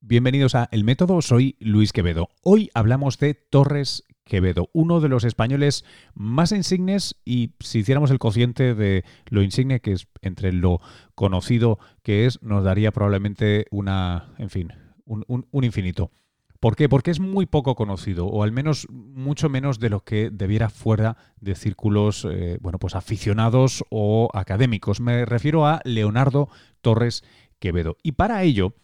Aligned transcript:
Bienvenidos 0.00 0.54
a 0.54 0.68
El 0.70 0.84
Método, 0.84 1.20
soy 1.22 1.56
Luis 1.58 1.92
Quevedo. 1.92 2.28
Hoy 2.44 2.70
hablamos 2.72 3.18
de 3.18 3.34
Torres 3.34 4.04
Quevedo, 4.24 4.70
uno 4.72 5.00
de 5.00 5.08
los 5.08 5.24
españoles 5.24 5.84
más 6.14 6.52
insignes 6.52 7.16
y 7.24 7.54
si 7.58 7.80
hiciéramos 7.80 8.12
el 8.12 8.20
cociente 8.20 8.76
de 8.76 9.04
lo 9.28 9.42
insigne 9.42 9.80
que 9.80 9.92
es 9.92 10.06
entre 10.22 10.52
lo 10.52 10.80
conocido 11.16 11.80
que 12.04 12.26
es, 12.26 12.40
nos 12.42 12.62
daría 12.62 12.92
probablemente 12.92 13.66
una, 13.72 14.34
en 14.38 14.50
fin, 14.50 14.72
un, 15.04 15.64
infinito. 15.64 16.12
¿Por 16.60 16.76
qué? 16.76 16.88
Porque 16.88 17.10
es 17.10 17.18
muy 17.18 17.46
poco 17.46 17.74
conocido, 17.74 18.26
o 18.26 18.44
al 18.44 18.52
menos 18.52 18.86
mucho 18.90 19.48
menos 19.48 19.80
de 19.80 19.90
lo 19.90 20.04
que 20.04 20.30
debiera 20.30 20.70
fuera 20.70 21.16
de 21.40 21.56
círculos, 21.56 22.24
eh, 22.24 22.58
bueno, 22.60 22.78
pues 22.78 22.94
aficionados 22.94 23.84
o 23.90 24.28
académicos. 24.32 25.00
Me 25.00 25.24
refiero 25.24 25.66
a 25.66 25.80
Leonardo 25.84 26.48
Torres 26.82 27.24
Quevedo. 27.58 27.96
Y 28.02 28.12
para 28.12 28.42
ello, 28.44 28.74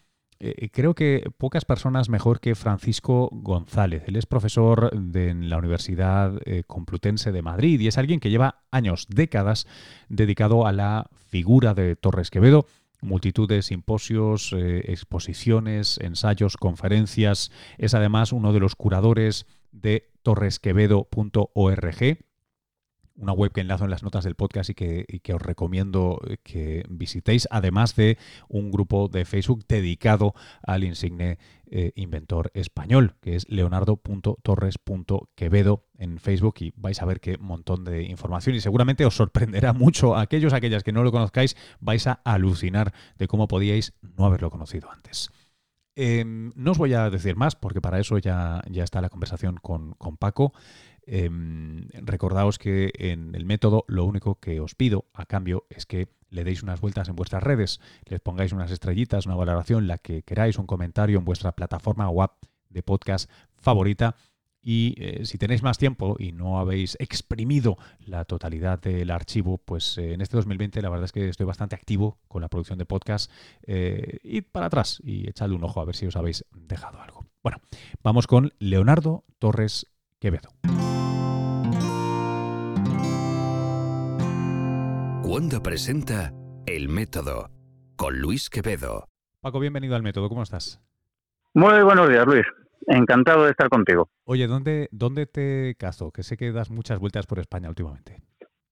eh, 0.41 0.69
creo 0.71 0.95
que 0.95 1.31
pocas 1.39 1.65
personas 1.65 2.09
mejor 2.09 2.41
que 2.41 2.55
Francisco 2.55 3.29
González. 3.33 4.05
Él 4.07 4.17
es 4.17 4.27
profesor 4.27 4.91
de, 4.93 5.31
en 5.31 5.49
la 5.49 5.59
Universidad 5.59 6.41
eh, 6.45 6.65
Complutense 6.67 7.33
de 7.33 7.43
Madrid 7.43 7.81
y 7.81 7.89
es 7.89 7.99
alguien 7.99 8.21
que 8.21 8.31
lleva 8.31 8.63
años, 8.71 9.07
décadas, 9.09 9.67
dedicado 10.09 10.67
a 10.67 10.73
la 10.73 11.09
figura 11.29 11.75
de 11.75 11.97
Torres 11.97 12.31
Quevedo. 12.31 12.67
Multitud 13.01 13.49
de 13.49 13.63
simposios, 13.63 14.53
eh, 14.53 14.91
exposiciones, 14.93 15.99
ensayos, 15.99 16.57
conferencias. 16.57 17.51
Es 17.77 17.95
además 17.95 18.33
uno 18.33 18.53
de 18.53 18.61
los 18.61 18.77
curadores 18.77 19.47
de 19.73 20.11
torresquevedo.org, 20.23 22.19
una 23.17 23.33
web 23.33 23.53
que 23.53 23.61
enlazo 23.61 23.85
en 23.85 23.91
las 23.91 24.03
notas 24.03 24.25
del 24.25 24.35
podcast 24.35 24.71
y 24.71 24.75
que, 24.75 25.35
os 25.35 25.43
recomiendo 25.43 26.21
que 26.43 26.85
visitéis, 26.89 27.47
además 27.51 27.95
de 27.97 28.19
un 28.49 28.71
grupo 28.71 29.09
de 29.09 29.25
Facebook 29.25 29.65
dedicado 29.69 30.35
al 30.63 30.85
insigne 30.85 31.39
eh, 31.67 31.93
inventor 31.95 32.51
español, 32.55 33.17
que 33.21 33.37
es 33.37 33.49
leonardo.torres.quevedo 33.49 35.87
en 35.99 36.19
Facebook 36.19 36.57
y 36.61 36.73
vais 36.77 37.01
a 37.03 37.07
ver 37.07 37.21
qué 37.21 37.39
montón 37.39 37.85
de 37.85 38.03
información 38.03 38.57
y 38.57 38.61
seguramente 38.61 39.05
os 39.05 39.15
sorprenderá 39.17 39.73
mucho 39.73 40.17
a 40.17 40.23
aquellos, 40.23 40.53
aquellas 40.53 40.83
que 40.83 40.91
no 40.93 41.05
lo 41.05 41.13
conozcáis, 41.13 41.57
vais 41.81 42.07
a 42.07 42.21
alucinar 42.25 42.93
de 43.19 43.29
cómo 43.29 43.49
podíais 43.49 43.95
no 44.03 44.27
haberlo 44.27 44.51
conocido 44.51 44.91
antes. 44.91 45.31
Em, 45.97 46.53
no 46.57 46.73
os 46.73 46.79
voy 46.79 46.93
a 46.95 47.09
decir 47.09 47.37
más 47.37 47.55
porque 47.55 47.81
para 47.81 48.01
eso 48.01 48.19
ya, 48.19 48.63
ya 48.69 48.83
está 48.83 49.01
la 49.01 49.09
conversación 49.09 49.59
con, 49.63 49.95
con 49.95 50.17
Paco. 50.17 50.53
Em, 51.07 51.89
recordaos 51.93 52.59
que 52.59 52.91
en 52.95 53.35
el 53.35 53.45
método 53.45 53.85
lo 53.89 54.05
único 54.05 54.41
que 54.41 54.61
os 54.61 54.75
pido 54.75 55.05
a 55.13 55.27
cambio 55.27 55.67
es 55.69 55.85
que 55.85 56.09
le 56.31 56.45
deis 56.45 56.63
unas 56.63 56.81
vueltas 56.81 57.09
en 57.09 57.17
vuestras 57.17 57.43
redes, 57.43 57.81
les 58.07 58.21
pongáis 58.21 58.53
unas 58.53 58.71
estrellitas, 58.71 59.27
una 59.27 59.37
valoración, 59.37 59.87
la 59.87 59.99
que 59.99 60.23
queráis, 60.23 60.59
un 60.59 60.67
comentario 60.67 61.19
en 61.19 61.25
vuestra 61.25 61.53
plataforma 61.53 62.09
app 62.23 62.45
de 62.71 62.83
podcast 62.83 63.31
favorita. 63.57 64.17
Y 64.67 64.95
eh, 64.97 65.27
si 65.27 65.37
tenéis 65.37 65.63
más 65.63 65.77
tiempo 65.77 66.17
y 66.19 66.33
no 66.33 66.59
habéis 66.59 66.97
exprimido 66.99 67.77
la 68.01 68.25
totalidad 68.25 68.81
del 68.81 69.11
archivo, 69.11 69.59
pues 69.59 69.99
eh, 69.99 70.15
en 70.15 70.23
este 70.23 70.39
2020 70.39 70.81
la 70.81 70.89
verdad 70.89 71.05
es 71.05 71.13
que 71.13 71.29
estoy 71.29 71.45
bastante 71.45 71.77
activo 71.77 72.19
con 72.29 72.41
la 72.41 72.49
producción 72.49 72.79
de 72.79 72.87
podcast. 72.87 73.31
Eh, 73.67 74.21
id 74.23 74.45
para 74.51 74.67
atrás 74.67 75.03
y 75.05 75.29
echadle 75.29 75.55
un 75.55 75.65
ojo 75.65 75.83
a 75.83 75.85
ver 75.85 75.95
si 75.95 76.07
os 76.07 76.17
habéis 76.17 76.47
dejado 76.53 77.03
algo. 77.03 77.27
Bueno, 77.43 77.59
vamos 78.03 78.27
con 78.27 78.55
Leonardo 78.59 79.25
Torres 79.39 79.87
Quevedo. 80.19 80.49
Wanda 85.27 85.63
presenta 85.63 86.33
El 86.67 86.91
Método 86.91 87.49
con 87.97 88.21
Luis 88.21 88.51
Quevedo. 88.51 89.07
Paco, 89.41 89.59
bienvenido 89.59 89.97
al 89.97 90.03
Método, 90.03 90.29
¿cómo 90.29 90.43
estás? 90.43 90.83
Muy 91.55 91.83
buenos 91.83 92.11
días, 92.11 92.27
Luis. 92.27 92.45
Encantado 92.87 93.45
de 93.45 93.53
estar 93.53 93.71
contigo. 93.71 94.11
Oye, 94.25 94.47
¿dónde, 94.47 94.87
dónde 94.93 95.25
te 95.25 95.77
caso? 95.79 96.11
Que 96.11 96.23
sé 96.23 96.37
que 96.37 96.53
das 96.53 96.71
muchas 96.71 96.99
vueltas 96.99 97.27
por 97.27 97.39
España 97.39 97.71
últimamente. 97.71 98.19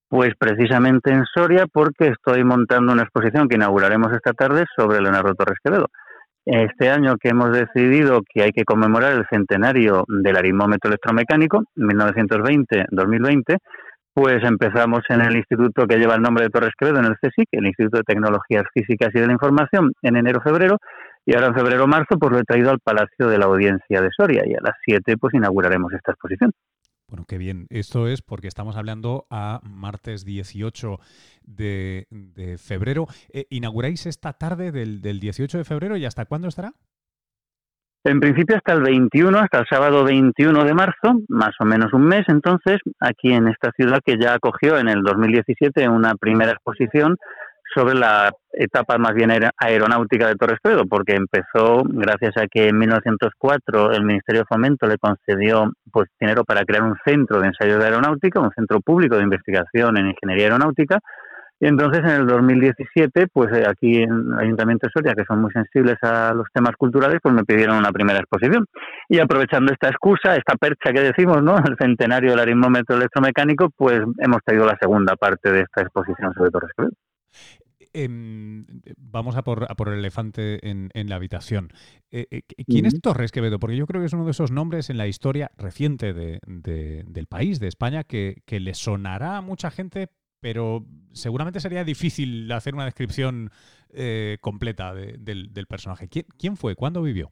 Pues 0.09 0.35
precisamente 0.39 1.11
en 1.11 1.25
Soria, 1.25 1.65
porque 1.73 2.09
estoy 2.09 2.45
montando 2.45 2.93
una 2.93 3.05
exposición 3.05 3.49
que 3.49 3.57
inauguraremos 3.57 4.13
esta 4.13 4.35
tarde 4.35 4.67
sobre 4.77 5.01
Leonardo 5.01 5.35
Torres 5.35 5.59
Quevedo. 5.65 5.87
Este 6.45 6.91
año 6.91 7.17
que 7.17 7.31
hemos 7.31 7.51
decidido 7.53 8.21
que 8.29 8.43
hay 8.43 8.51
que 8.51 8.65
conmemorar 8.65 9.15
el 9.15 9.25
centenario 9.31 10.05
del 10.07 10.37
aritmómetro 10.37 10.91
electromecánico, 10.91 11.63
1920-2020, 11.77 13.57
pues 14.15 14.43
empezamos 14.45 15.03
en 15.09 15.23
el 15.23 15.37
instituto 15.37 15.87
que 15.87 15.97
lleva 15.97 16.15
el 16.15 16.23
nombre 16.23 16.45
de 16.45 16.51
Torres 16.51 16.75
Quevedo, 16.79 16.99
en 16.99 17.07
el 17.07 17.17
CSIC, 17.17 17.49
el 17.53 17.67
Instituto 17.67 17.99
de 17.99 18.05
Tecnologías 18.05 18.65
Físicas 18.75 19.11
y 19.15 19.21
de 19.21 19.27
la 19.27 19.33
Información, 19.33 19.93
en 20.03 20.17
enero-febrero, 20.17 20.79
y 21.25 21.35
ahora 21.35 21.49
en 21.49 21.55
febrero-marzo 21.55 22.19
pues 22.19 22.33
lo 22.33 22.39
he 22.39 22.45
traído 22.45 22.71
al 22.71 22.81
Palacio 22.81 23.29
de 23.29 23.39
la 23.39 23.47
Audiencia 23.47 24.01
de 24.03 24.11
Soria, 24.17 24.43
y 24.47 24.55
a 24.55 24.61
las 24.63 24.75
7 24.85 25.17
pues 25.17 25.35
inauguraremos 25.35 25.93
esta 25.93 26.13
exposición. 26.13 26.53
Bueno, 27.09 27.27
qué 27.29 27.37
bien. 27.37 27.67
Esto 27.69 28.09
es 28.09 28.23
porque 28.23 28.49
estamos 28.49 28.77
hablando 28.77 29.27
a 29.29 29.61
martes 29.65 30.25
18 30.25 30.99
de, 31.43 32.07
febrero. 32.59 33.07
Eh, 33.33 33.47
¿Inauguráis 33.51 34.07
esta 34.07 34.33
tarde 34.33 34.73
del, 34.73 35.03
del 35.03 35.21
18 35.21 35.59
de 35.59 35.65
febrero 35.65 35.97
y 35.99 36.07
hasta 36.07 36.25
cuándo 36.25 36.49
estará? 36.49 36.73
En 38.05 38.19
principio 38.19 38.57
hasta 38.57 38.73
el 38.73 38.83
21, 38.83 39.39
hasta 39.39 39.61
el 39.61 39.67
sábado 39.71 40.03
21 40.03 40.65
de 40.65 40.75
marzo, 40.75 41.21
más 41.29 41.53
o 41.61 41.65
menos 41.65 41.93
un 41.93 42.03
mes 42.03 42.25
entonces, 42.27 42.81
aquí 42.99 43.33
en 43.33 43.47
esta 43.47 43.71
ciudad 43.77 44.01
que 44.05 44.17
ya 44.21 44.35
acogió 44.35 44.77
en 44.77 44.89
el 44.89 45.03
2017 45.03 45.89
una 45.89 46.17
primera 46.17 46.51
exposición 46.51 47.17
sobre 47.73 47.95
la 47.95 48.33
etapa 48.53 48.99
más 48.99 49.15
bien 49.15 49.31
aeronáutica 49.57 50.27
de 50.27 50.35
Torres 50.35 50.59
Pedro, 50.61 50.85
porque 50.87 51.15
empezó 51.15 51.85
gracias 51.85 52.37
a 52.37 52.49
que 52.49 52.69
en 52.69 52.79
1904 52.79 53.93
el 53.93 54.05
Ministerio 54.05 54.41
de 54.43 54.47
Fomento 54.47 54.87
le 54.87 54.99
concedió 54.99 55.71
pues 55.93 56.09
dinero 56.21 56.45
para 56.45 56.65
crear 56.65 56.83
un 56.83 56.97
centro 57.05 57.41
de 57.41 57.47
ensayo 57.47 57.79
de 57.79 57.85
aeronáutica, 57.85 58.41
un 58.41 58.51
centro 58.51 58.81
público 58.81 59.17
de 59.17 59.23
investigación 59.23 59.97
en 59.97 60.09
ingeniería 60.09 60.47
aeronáutica, 60.47 60.99
entonces 61.67 62.01
en 62.01 62.11
el 62.11 62.27
2017, 62.27 63.29
pues 63.33 63.53
eh, 63.53 63.63
aquí 63.69 64.03
en 64.03 64.11
el 64.11 64.39
Ayuntamiento 64.39 64.87
de 64.87 64.93
Soria, 64.93 65.15
que 65.15 65.25
son 65.25 65.41
muy 65.41 65.53
sensibles 65.53 65.97
a 66.03 66.35
los 66.35 66.47
temas 66.53 66.75
culturales, 66.77 67.19
pues 67.23 67.35
me 67.35 67.45
pidieron 67.45 67.77
una 67.77 67.93
primera 67.93 68.19
exposición. 68.19 68.67
Y 69.09 69.21
aprovechando 69.21 69.73
esta 69.73 69.89
excusa, 69.89 70.37
esta 70.37 70.57
percha 70.57 70.93
que 70.93 71.01
decimos, 71.01 71.43
¿no? 71.43 71.57
El 71.59 71.77
centenario 71.81 72.31
del 72.31 72.41
aritmómetro 72.41 72.97
electromecánico, 72.97 73.71
pues 73.77 74.01
hemos 74.19 74.43
traído 74.45 74.67
la 74.67 74.77
segunda 74.81 75.15
parte 75.17 75.53
de 75.53 75.61
esta 75.61 75.83
exposición 75.83 76.33
sobre 76.35 76.51
Torres 76.51 76.71
Quevedo. 76.77 76.93
Em, 77.95 78.65
vamos 78.97 79.37
a 79.37 79.43
por, 79.43 79.69
el 79.89 79.99
elefante 79.99 80.67
en, 80.69 80.91
la 81.09 81.17
habitación. 81.17 81.69
Eh, 82.11 82.27
eh, 82.31 82.43
¿Quién 82.67 82.87
es 82.87 83.01
Torres 83.01 83.33
Quevedo? 83.33 83.59
Porque 83.59 83.77
yo 83.77 83.87
creo 83.87 84.01
que 84.01 84.07
es 84.07 84.13
uno 84.13 84.25
de 84.25 84.31
esos 84.31 84.51
nombres 84.51 84.89
en 84.89 84.97
la 84.97 85.07
historia 85.07 85.51
reciente 85.59 86.15
del 86.15 87.27
país, 87.29 87.61
de 87.61 87.69
España, 87.69 88.05
que, 88.05 88.43
que 88.47 88.61
le 88.61 88.75
sonará 88.75 89.37
a 89.37 89.43
mucha 89.43 89.71
gente, 89.71 90.09
pero 90.43 90.85
seguramente 91.13 91.61
sería 91.61 91.85
difícil 91.85 92.51
hacer 92.53 92.75
una 92.75 92.85
descripción 92.85 93.51
eh, 93.91 94.37
completa 94.41 94.93
del, 94.93 95.67
personaje. 95.69 96.09
¿Quién, 96.09 96.57
fue? 96.57 96.75
¿Cuándo 96.75 97.01
vivió? 97.01 97.31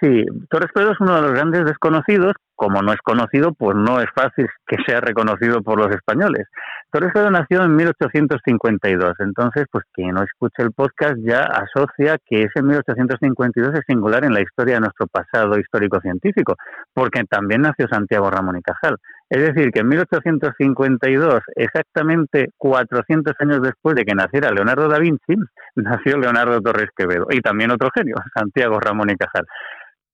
Sí, 0.00 0.24
Torres 0.48 0.70
Pedro 0.74 0.92
es 0.92 1.00
uno 1.00 1.16
de 1.16 1.22
los 1.22 1.32
grandes 1.32 1.64
desconocidos. 1.64 2.32
Como 2.54 2.82
no 2.82 2.92
es 2.92 2.98
conocido, 3.04 3.52
pues 3.52 3.76
no 3.76 4.00
es 4.00 4.08
fácil 4.14 4.48
que 4.66 4.76
sea 4.84 5.00
reconocido 5.00 5.62
por 5.62 5.78
los 5.78 5.94
españoles. 5.94 6.46
Torres 6.90 7.12
Pedro 7.14 7.30
nació 7.30 7.62
en 7.62 7.76
1852, 7.76 9.12
entonces, 9.20 9.66
pues 9.70 9.84
quien 9.92 10.14
no 10.14 10.24
escuche 10.24 10.64
el 10.64 10.72
podcast 10.72 11.14
ya 11.18 11.42
asocia 11.42 12.18
que 12.26 12.42
ese 12.44 12.62
1852 12.62 13.74
es 13.74 13.84
singular 13.86 14.24
en 14.24 14.34
la 14.34 14.40
historia 14.40 14.74
de 14.74 14.80
nuestro 14.80 15.06
pasado 15.06 15.56
histórico-científico, 15.56 16.56
porque 16.92 17.22
también 17.24 17.62
nació 17.62 17.86
Santiago 17.88 18.28
Ramón 18.28 18.56
y 18.58 18.62
Cajal. 18.62 18.96
Es 19.30 19.42
decir, 19.42 19.70
que 19.72 19.80
en 19.80 19.88
1852, 19.88 21.42
exactamente 21.56 22.50
400 22.56 23.34
años 23.40 23.60
después 23.62 23.94
de 23.94 24.04
que 24.04 24.14
naciera 24.14 24.50
Leonardo 24.50 24.88
da 24.88 24.98
Vinci, 24.98 25.34
nació 25.76 26.18
Leonardo 26.18 26.60
Torres 26.60 26.90
Quevedo 26.96 27.26
y 27.30 27.40
también 27.40 27.70
otro 27.70 27.90
genio, 27.94 28.14
Santiago 28.34 28.80
Ramón 28.80 29.10
y 29.10 29.16
Cajal. 29.16 29.46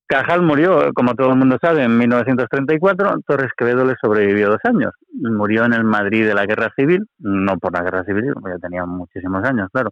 Cajal 0.06 0.42
murió, 0.42 0.92
como 0.94 1.14
todo 1.14 1.30
el 1.30 1.36
mundo 1.36 1.56
sabe, 1.62 1.82
en 1.82 1.96
1934. 1.96 3.20
Torres 3.26 3.52
Quevedo 3.56 3.86
le 3.86 3.94
sobrevivió 4.00 4.50
dos 4.50 4.60
años. 4.64 4.92
Murió 5.10 5.64
en 5.64 5.72
el 5.72 5.84
Madrid 5.84 6.26
de 6.26 6.34
la 6.34 6.44
Guerra 6.44 6.70
Civil, 6.76 7.06
no 7.20 7.56
por 7.56 7.72
la 7.72 7.82
Guerra 7.82 8.04
Civil, 8.04 8.34
ya 8.44 8.58
tenía 8.60 8.84
muchísimos 8.84 9.42
años, 9.44 9.68
claro, 9.72 9.90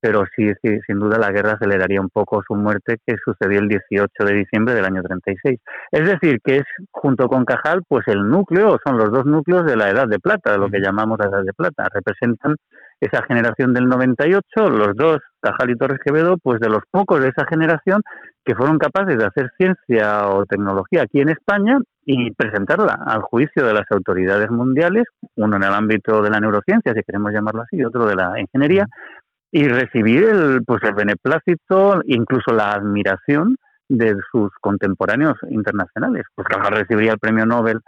pero 0.00 0.24
sí, 0.36 0.52
sí, 0.62 0.78
sin 0.86 0.98
duda 0.98 1.18
la 1.18 1.32
guerra 1.32 1.52
aceleraría 1.52 2.00
un 2.00 2.10
poco 2.10 2.42
su 2.46 2.54
muerte 2.54 2.98
que 3.06 3.16
sucedió 3.24 3.60
el 3.60 3.68
18 3.68 4.24
de 4.24 4.34
diciembre 4.34 4.74
del 4.74 4.84
año 4.84 5.02
36. 5.02 5.58
Es 5.90 6.06
decir, 6.06 6.38
que 6.44 6.56
es 6.58 6.64
junto 6.90 7.28
con 7.28 7.44
Cajal, 7.44 7.82
pues 7.88 8.06
el 8.08 8.28
núcleo, 8.28 8.78
son 8.84 8.98
los 8.98 9.10
dos 9.10 9.26
núcleos 9.26 9.64
de 9.66 9.76
la 9.76 9.90
Edad 9.90 10.06
de 10.08 10.18
Plata, 10.18 10.52
de 10.52 10.58
lo 10.58 10.68
que 10.68 10.80
llamamos 10.80 11.18
la 11.18 11.26
Edad 11.26 11.42
de 11.42 11.52
Plata. 11.52 11.88
Representan 11.92 12.56
esa 13.00 13.22
generación 13.24 13.74
del 13.74 13.88
98, 13.88 14.42
los 14.70 14.96
dos, 14.96 15.18
Cajal 15.40 15.70
y 15.70 15.76
Torres 15.76 16.00
Quevedo, 16.04 16.36
pues 16.42 16.60
de 16.60 16.68
los 16.68 16.82
pocos 16.90 17.20
de 17.20 17.28
esa 17.28 17.46
generación 17.46 18.02
que 18.44 18.54
fueron 18.54 18.78
capaces 18.78 19.18
de 19.18 19.24
hacer 19.24 19.50
ciencia 19.58 20.28
o 20.28 20.46
tecnología 20.46 21.02
aquí 21.02 21.20
en 21.20 21.30
España 21.30 21.78
y 22.04 22.30
presentarla 22.30 22.96
al 23.04 23.22
juicio 23.22 23.66
de 23.66 23.74
las 23.74 23.90
autoridades 23.90 24.50
mundiales, 24.50 25.04
uno 25.34 25.56
en 25.56 25.64
el 25.64 25.72
ámbito 25.72 26.22
de 26.22 26.30
la 26.30 26.40
neurociencia, 26.40 26.94
si 26.94 27.02
queremos 27.02 27.32
llamarlo 27.32 27.62
así, 27.62 27.76
y 27.76 27.84
otro 27.84 28.06
de 28.06 28.14
la 28.14 28.38
ingeniería, 28.38 28.86
y 29.50 29.68
recibir 29.68 30.24
el, 30.24 30.62
pues 30.66 30.82
el 30.82 30.94
beneplácito, 30.94 32.02
incluso 32.06 32.52
la 32.52 32.72
admiración 32.72 33.56
de 33.88 34.16
sus 34.30 34.50
contemporáneos 34.60 35.36
internacionales. 35.48 36.24
Pues 36.34 36.48
Cajal 36.48 36.76
recibiría 36.76 37.12
el 37.12 37.18
premio 37.18 37.46
Nobel 37.46 37.80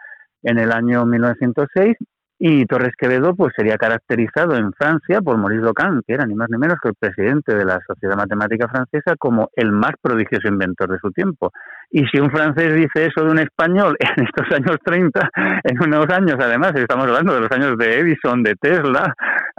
en 0.43 0.59
el 0.59 0.73
año 0.73 1.05
1906 1.05 1.97
y 2.41 2.67
Torres 2.67 2.93
Quevedo 2.97 3.35
pues 3.35 3.53
sería 3.57 3.77
caracterizado 3.77 4.57
en 4.57 4.73
Francia 4.73 5.21
por 5.21 5.37
Maurice 5.39 5.63
Locan, 5.63 6.03
que 6.07 6.15
era 6.15 6.25
ni 6.25 6.35
más 6.35 6.49
ni 6.51 6.57
menos 6.57 6.79
que 6.81 6.91
el 6.91 6.95
presidente 6.95 7.55
de 7.55 7.65
la 7.65 7.81
Sociedad 7.85 8.17
Matemática 8.17 8.69
Francesa, 8.69 9.17
como 9.19 9.51
el 9.57 9.73
más 9.73 9.93
prodigioso 10.01 10.47
inventor 10.47 10.91
de 10.91 10.99
su 11.01 11.11
tiempo. 11.11 11.51
Y 11.91 12.05
si 12.07 12.21
un 12.21 12.31
francés 12.31 12.75
dice 12.75 13.07
eso 13.07 13.25
de 13.25 13.33
un 13.33 13.41
español 13.41 13.97
en 14.17 14.25
estos 14.25 14.47
años 14.57 14.77
30, 14.85 15.31
en 15.65 15.83
unos 15.83 16.07
años 16.11 16.37
además, 16.39 16.73
estamos 16.77 17.07
hablando 17.07 17.35
de 17.35 17.41
los 17.41 17.51
años 17.51 17.77
de 17.77 17.99
Edison, 17.99 18.43
de 18.45 18.55
Tesla, 18.55 19.15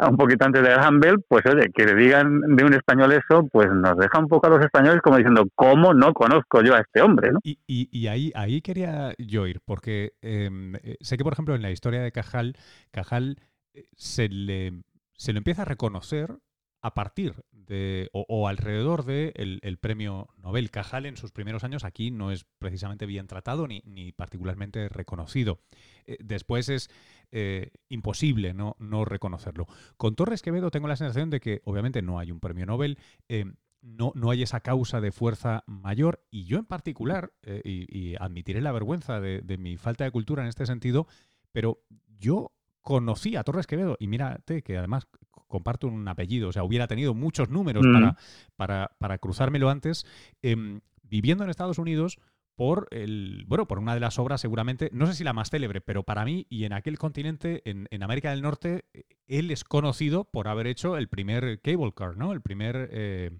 un 0.07 0.17
poquito 0.17 0.45
antes 0.45 0.63
de 0.63 0.69
Graham 0.69 1.01
pues 1.27 1.45
oye, 1.45 1.69
que 1.73 1.85
le 1.85 1.95
digan 1.95 2.41
de 2.41 2.63
un 2.63 2.73
español 2.73 3.11
eso, 3.11 3.47
pues 3.51 3.67
nos 3.71 3.97
deja 3.97 4.19
un 4.19 4.27
poco 4.27 4.47
a 4.47 4.49
los 4.51 4.63
españoles 4.63 5.01
como 5.01 5.17
diciendo, 5.17 5.45
¿cómo 5.55 5.93
no 5.93 6.13
conozco 6.13 6.61
yo 6.61 6.75
a 6.75 6.79
este 6.79 7.01
hombre? 7.01 7.31
¿no? 7.31 7.39
Y, 7.43 7.57
y, 7.67 8.07
ahí, 8.07 8.31
ahí 8.35 8.61
quería 8.61 9.13
yo 9.17 9.45
ir, 9.47 9.59
porque 9.65 10.13
em, 10.21 10.75
eh, 10.75 10.97
sé 11.01 11.17
que, 11.17 11.23
por 11.23 11.33
ejemplo, 11.33 11.55
en 11.55 11.61
la 11.61 11.71
historia 11.71 12.01
de 12.01 12.11
Cajal, 12.11 12.55
Cajal 12.91 13.37
eh, 13.73 13.85
se 13.95 14.29
le, 14.29 14.83
se 15.17 15.33
le 15.33 15.39
empieza 15.39 15.63
a 15.63 15.65
reconocer 15.65 16.37
a 16.81 16.93
partir 16.93 17.35
de 17.51 18.09
o, 18.13 18.47
alrededor 18.47 19.05
del 19.05 19.33
de 19.33 19.59
el 19.61 19.77
premio 19.77 20.29
Nobel. 20.37 20.71
Cajal 20.71 21.05
en 21.05 21.17
sus 21.17 21.31
primeros 21.31 21.63
años 21.63 21.83
aquí 21.83 22.11
no 22.11 22.31
es 22.31 22.45
precisamente 22.57 23.05
bien 23.05 23.27
tratado 23.27 23.67
ni, 23.67 23.81
ni 23.85 24.11
particularmente 24.11 24.89
reconocido. 24.89 25.59
Eh, 26.05 26.17
después 26.19 26.69
es 26.69 26.89
eh, 27.31 27.71
imposible 27.89 28.53
no, 28.53 28.75
no, 28.79 29.05
reconocerlo. 29.05 29.67
Con 29.97 30.15
Torres 30.15 30.41
Quevedo 30.41 30.71
tengo 30.71 30.87
la 30.87 30.95
sensación 30.95 31.29
de 31.29 31.39
que 31.39 31.61
obviamente 31.65 32.01
no 32.01 32.19
hay 32.19 32.31
un 32.31 32.39
premio 32.39 32.65
Nobel. 32.65 32.97
Eh, 33.27 33.45
no, 33.81 34.11
no, 34.15 34.31
hay 34.31 34.43
esa 34.43 34.59
causa 34.59 34.99
de 34.99 35.11
fuerza 35.11 35.63
mayor 35.65 36.25
y 36.29 36.45
yo 36.45 36.57
en 36.57 36.65
particular, 36.65 37.31
y, 37.63 38.15
admitiré 38.19 38.59
la 38.59 38.73
vergüenza 38.73 39.21
de 39.21 39.57
mi 39.57 39.77
falta 39.77 40.03
de 40.03 40.11
cultura 40.11 40.43
en 40.43 40.49
este 40.49 40.65
sentido, 40.65 41.07
pero 41.53 41.81
yo 42.17 42.51
conocí 42.89 43.35
a 43.35 43.43
Torres 43.43 43.67
Quevedo 43.67 43.97
y 43.99 44.07
mírate 44.07 44.63
que 44.63 44.75
además 44.75 45.07
comparto 45.29 45.85
un 45.85 46.07
apellido, 46.07 46.49
o 46.49 46.51
sea, 46.51 46.63
hubiera 46.63 46.87
tenido 46.87 47.13
muchos 47.13 47.47
números 47.47 47.85
para, 47.85 48.17
para, 48.55 48.95
para, 48.97 49.19
cruzármelo 49.19 49.69
antes, 49.69 50.07
em, 50.41 50.81
viviendo 51.03 51.43
en 51.43 51.51
Estados 51.51 51.77
Unidos 51.77 52.17
por 52.59 52.89
el, 52.91 53.45
bueno, 53.47 53.69
por 53.69 53.79
una 53.79 53.93
de 53.93 54.01
las 54.01 54.19
obras 54.19 54.41
seguramente, 54.41 54.89
no 54.91 55.05
sé 55.05 55.13
si 55.13 55.23
la 55.23 55.31
más 55.31 55.49
célebre, 55.49 55.79
pero 55.79 56.03
para 56.03 56.25
mí 56.25 56.45
y 56.49 56.65
en 56.65 56.73
aquel 56.73 56.97
continente, 56.97 57.61
en, 57.63 57.87
en 57.89 58.03
América 58.03 58.31
del 58.31 58.41
Norte, 58.41 58.83
él 59.29 59.49
es 59.49 59.63
conocido 59.63 60.25
por 60.25 60.49
haber 60.49 60.67
hecho 60.67 60.97
el 60.97 61.07
primer 61.07 61.61
cable 61.61 61.93
car, 61.95 62.17
¿no? 62.17 62.33
El 62.33 62.41
primer 62.41 62.89
eh, 62.91 63.31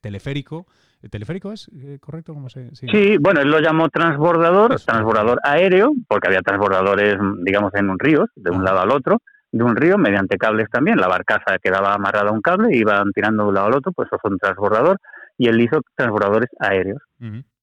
teleférico. 0.00 0.66
teleférico 1.08 1.52
es 1.52 1.70
eh, 1.72 1.98
correcto? 2.00 2.34
¿Cómo 2.34 2.48
se, 2.48 2.74
sí. 2.74 3.16
bueno, 3.20 3.42
él 3.42 3.48
lo 3.48 3.60
llamó 3.60 3.90
transbordador, 3.90 4.80
transbordador 4.80 5.38
aéreo, 5.44 5.92
porque 6.08 6.26
había 6.26 6.42
transbordadores, 6.42 7.16
digamos, 7.44 7.72
en 7.74 7.90
un 7.90 7.98
río, 8.00 8.26
de 8.34 8.50
un 8.50 8.64
lado 8.64 8.80
al 8.80 8.90
otro 8.90 9.18
de 9.52 9.64
un 9.64 9.76
río 9.76 9.98
mediante 9.98 10.36
cables 10.36 10.68
también. 10.68 10.98
La 10.98 11.06
barcaza 11.06 11.58
quedaba 11.62 11.94
amarrada 11.94 12.30
a 12.30 12.32
un 12.32 12.40
cable, 12.40 12.76
iban 12.76 13.12
tirando 13.12 13.44
de 13.44 13.48
un 13.50 13.54
lado 13.54 13.68
al 13.68 13.74
otro, 13.74 13.92
pues 13.92 14.08
eso 14.08 14.18
fue 14.20 14.32
un 14.32 14.38
transbordador 14.38 14.98
y 15.38 15.46
él 15.46 15.60
hizo 15.60 15.80
transbordadores 15.94 16.50
aéreos. 16.58 17.00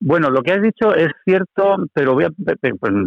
Bueno, 0.06 0.30
lo 0.30 0.44
que 0.44 0.52
has 0.54 0.62
dicho 0.62 0.94
es 0.94 1.10
cierto, 1.25 1.78
pero 1.92 2.13
voy 2.13 2.25
a, 2.25 2.30
pues, 2.30 2.57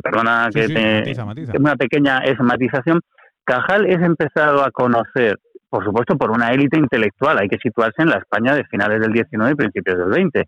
perdona 0.03 0.49
que 0.53 0.67
te, 0.67 1.57
una 1.57 1.77
pequeña 1.77 2.19
esmatización. 2.25 3.01
Cajal 3.45 3.87
es 3.87 4.03
empezado 4.03 4.65
a 4.65 4.73
conocer, 4.73 5.39
por 5.71 5.85
supuesto, 5.85 6.19
por 6.19 6.33
una 6.33 6.51
élite 6.51 6.77
intelectual. 6.77 7.39
Hay 7.39 7.47
que 7.47 7.59
situarse 7.63 8.03
en 8.03 8.11
la 8.11 8.17
España 8.17 8.53
de 8.53 8.65
finales 8.65 9.01
del 9.01 9.13
19 9.13 9.53
y 9.53 9.55
principios 9.55 9.97
del 9.97 10.09
20. 10.09 10.41
el 10.41 10.47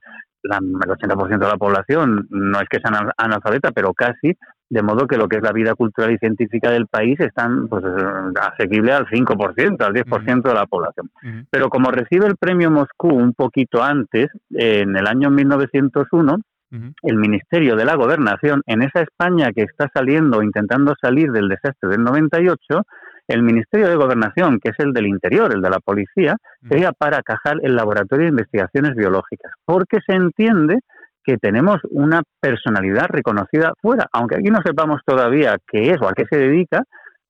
80% 0.51 1.39
de 1.39 1.47
la 1.47 1.57
población 1.57 2.27
no 2.31 2.61
es 2.61 2.69
que 2.69 2.81
sea 2.81 3.13
analfabeta, 3.17 3.71
pero 3.71 3.95
casi, 3.95 4.37
de 4.71 4.83
modo 4.83 5.09
que 5.09 5.17
lo 5.17 5.29
que 5.29 5.37
es 5.37 5.43
la 5.43 5.53
vida 5.53 5.75
cultural 5.75 6.13
y 6.13 6.19
científica 6.19 6.71
del 6.71 6.87
país 6.87 7.19
están 7.19 7.67
pues, 7.69 7.85
asequible 8.41 8.93
al 8.93 9.07
5%, 9.07 9.83
al 9.85 9.93
10% 9.93 10.43
de 10.43 10.55
la 10.55 10.67
población. 10.67 11.11
Pero 11.51 11.69
como 11.69 11.91
recibe 11.91 12.27
el 12.27 12.37
premio 12.37 12.71
Moscú 12.71 13.09
un 13.09 13.35
poquito 13.35 13.83
antes, 13.83 14.29
en 14.51 14.97
el 14.97 15.07
año 15.09 15.29
1901, 15.31 16.39
el 17.03 17.17
Ministerio 17.17 17.75
de 17.75 17.85
la 17.85 17.97
Gobernación, 17.97 18.63
en 18.67 18.83
esa 18.83 19.01
España 19.01 19.51
que 19.53 19.63
está 19.63 19.91
saliendo, 19.93 20.41
intentando 20.41 20.95
salir 21.01 21.33
del 21.33 21.49
desastre 21.49 21.91
del 21.91 22.05
98, 22.05 22.83
el 23.27 23.43
Ministerio 23.43 23.89
de 23.89 23.97
Gobernación, 23.97 24.61
que 24.61 24.71
es 24.71 24.77
el 24.79 24.93
del 24.93 25.07
Interior, 25.07 25.53
el 25.53 25.63
de 25.63 25.71
la 25.71 25.81
Policía, 25.81 26.37
sería 26.69 26.93
para 26.93 27.23
cajar 27.23 27.59
el 27.63 27.75
Laboratorio 27.75 28.27
de 28.27 28.31
Investigaciones 28.31 28.95
Biológicas, 28.95 29.53
porque 29.65 29.99
se 30.07 30.15
entiende 30.15 30.79
que 31.31 31.39
tenemos 31.39 31.79
una 31.91 32.23
personalidad 32.41 33.07
reconocida 33.09 33.73
fuera, 33.81 34.09
aunque 34.13 34.37
aquí 34.37 34.51
no 34.51 34.59
sepamos 34.65 35.01
todavía 35.07 35.57
qué 35.71 35.91
es 35.93 36.01
o 36.01 36.09
a 36.09 36.13
qué 36.13 36.25
se 36.29 36.39
dedica, 36.39 36.83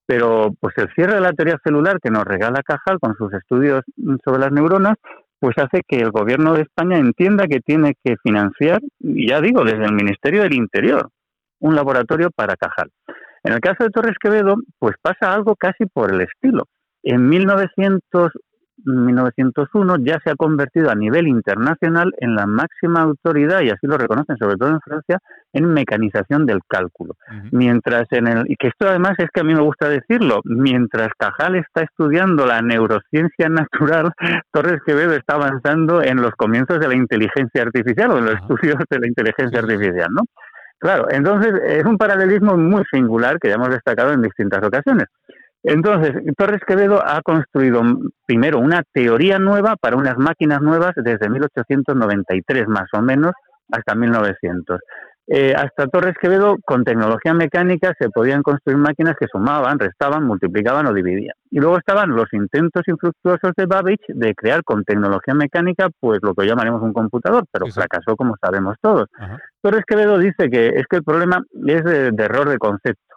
pero 0.06 0.55
pues 0.58 0.75
el 0.79 0.88
cierre 0.94 1.17
de 1.17 1.20
la 1.20 1.35
teoría 1.35 1.58
celular 1.62 1.99
que 2.02 2.11
nos 2.11 2.25
regala 2.25 2.62
Cajal 2.62 2.99
con 2.99 3.14
sus 3.17 3.32
estudios 3.35 3.82
sobre 4.25 4.41
las 4.41 4.52
neuronas, 4.52 4.94
pues 5.38 5.55
hace 5.58 5.82
que 5.87 5.99
el 5.99 6.11
gobierno 6.11 6.55
de 6.55 6.62
España 6.62 6.97
entienda 6.97 7.47
que 7.47 7.61
tiene 7.61 7.94
que 8.02 8.17
financiar, 8.23 8.81
ya 9.00 9.41
digo, 9.43 9.64
desde 9.64 9.85
el 9.85 9.93
Ministerio 9.93 10.43
del 10.43 10.55
Interior, 10.55 11.11
un 11.58 11.75
laboratorio 11.75 12.31
para 12.35 12.56
Cajal. 12.56 12.88
En 13.44 13.52
el 13.52 13.61
caso 13.61 13.85
de 13.85 13.91
Torres 13.91 14.17
Quevedo, 14.19 14.56
pues 14.79 14.97
pasa 15.02 15.35
algo 15.35 15.56
casi 15.56 15.85
por 15.85 16.11
el 16.11 16.23
estilo. 16.23 16.64
En 17.02 17.29
1900 17.29 18.32
1901 18.85 19.97
ya 20.00 20.19
se 20.25 20.31
ha 20.31 20.37
convertido 20.37 20.91
a 20.91 20.94
nivel 20.94 21.29
internacional 21.29 22.12
en 22.19 22.35
la 22.35 22.47
máxima 22.47 23.03
autoridad, 23.03 23.61
y 23.61 23.71
así 23.71 23.87
lo 23.87 23.99
reconocen, 23.99 24.37
sobre 24.37 24.56
todo 24.56 24.71
en 24.71 24.81
Francia, 24.81 25.19
en 25.53 25.67
mecanización 25.73 26.47
del 26.47 26.61
cálculo. 26.67 27.15
Mientras 27.53 28.06
en 28.11 28.29
el, 28.29 28.50
y 28.50 28.56
que 28.56 28.69
esto 28.69 28.88
además 28.88 29.15
es 29.19 29.29
que 29.32 29.41
a 29.41 29.44
mí 29.44 29.55
me 29.55 29.62
gusta 29.62 29.88
decirlo, 29.88 30.41
mientras 30.44 31.09
Cajal 31.19 31.56
está 31.56 31.82
estudiando 31.82 32.47
la 32.47 32.62
neurociencia 32.62 33.49
natural, 33.49 34.12
Torres 34.53 34.81
Quevedo 34.87 35.15
está 35.15 35.35
avanzando 35.35 36.03
en 36.03 36.23
los 36.23 36.33
comienzos 36.33 36.79
de 36.81 36.88
la 36.88 36.94
inteligencia 36.94 37.62
artificial 37.62 38.11
o 38.12 38.19
en 38.19 38.26
los 38.26 38.35
estudios 38.35 38.76
de 38.88 38.99
la 38.99 39.06
inteligencia 39.06 39.61
artificial, 39.61 40.09
¿no? 40.12 40.23
Claro, 40.79 41.09
entonces 41.11 41.53
es 41.67 41.85
un 41.85 41.99
paralelismo 41.99 42.56
muy 42.56 42.83
singular 42.91 43.38
que 43.38 43.49
ya 43.49 43.56
hemos 43.56 43.69
destacado 43.69 44.12
en 44.12 44.23
distintas 44.23 44.65
ocasiones. 44.65 45.05
Entonces, 45.62 46.12
Torres 46.37 46.62
Quevedo 46.67 47.03
ha 47.05 47.21
construido 47.23 47.83
primero 48.27 48.59
una 48.59 48.83
teoría 48.93 49.39
nueva 49.39 49.77
para 49.77 49.97
unas 49.97 50.17
máquinas 50.17 50.62
nuevas 50.62 50.93
desde 50.97 51.29
1893 51.29 52.67
más 52.69 52.89
o 52.95 53.03
menos 53.03 53.33
hasta 53.71 53.95
1900. 53.95 54.81
Eh, 55.33 55.55
hasta 55.55 55.87
Torres 55.87 56.17
Quevedo, 56.21 56.57
con 56.64 56.83
tecnología 56.83 57.33
mecánica, 57.35 57.95
se 57.97 58.11
podían 58.11 58.43
construir 58.43 58.79
máquinas 58.79 59.14
que 59.17 59.29
sumaban, 59.31 59.79
restaban, 59.79 60.25
multiplicaban 60.25 60.87
o 60.87 60.93
dividían. 60.93 61.35
Y 61.52 61.61
luego 61.61 61.79
estaban 61.79 62.11
los 62.11 62.33
intentos 62.33 62.83
infructuosos 62.88 63.52
de 63.57 63.67
Babbage 63.67 64.07
de 64.09 64.35
crear 64.35 64.64
con 64.64 64.83
tecnología 64.83 65.35
mecánica, 65.35 65.88
pues 66.00 66.19
lo 66.23 66.35
que 66.35 66.47
llamaremos 66.47 66.83
un 66.83 66.93
computador, 66.93 67.45
pero 67.52 67.67
fracasó 67.67 68.17
como 68.17 68.35
sabemos 68.43 68.75
todos. 68.81 69.07
Torres 69.62 69.85
Quevedo 69.87 70.19
dice 70.19 70.50
que 70.50 70.69
es 70.69 70.87
que 70.90 70.97
el 70.97 71.05
problema 71.05 71.45
es 71.64 71.85
de 71.85 72.25
error 72.25 72.49
de 72.49 72.59
concepto. 72.59 73.10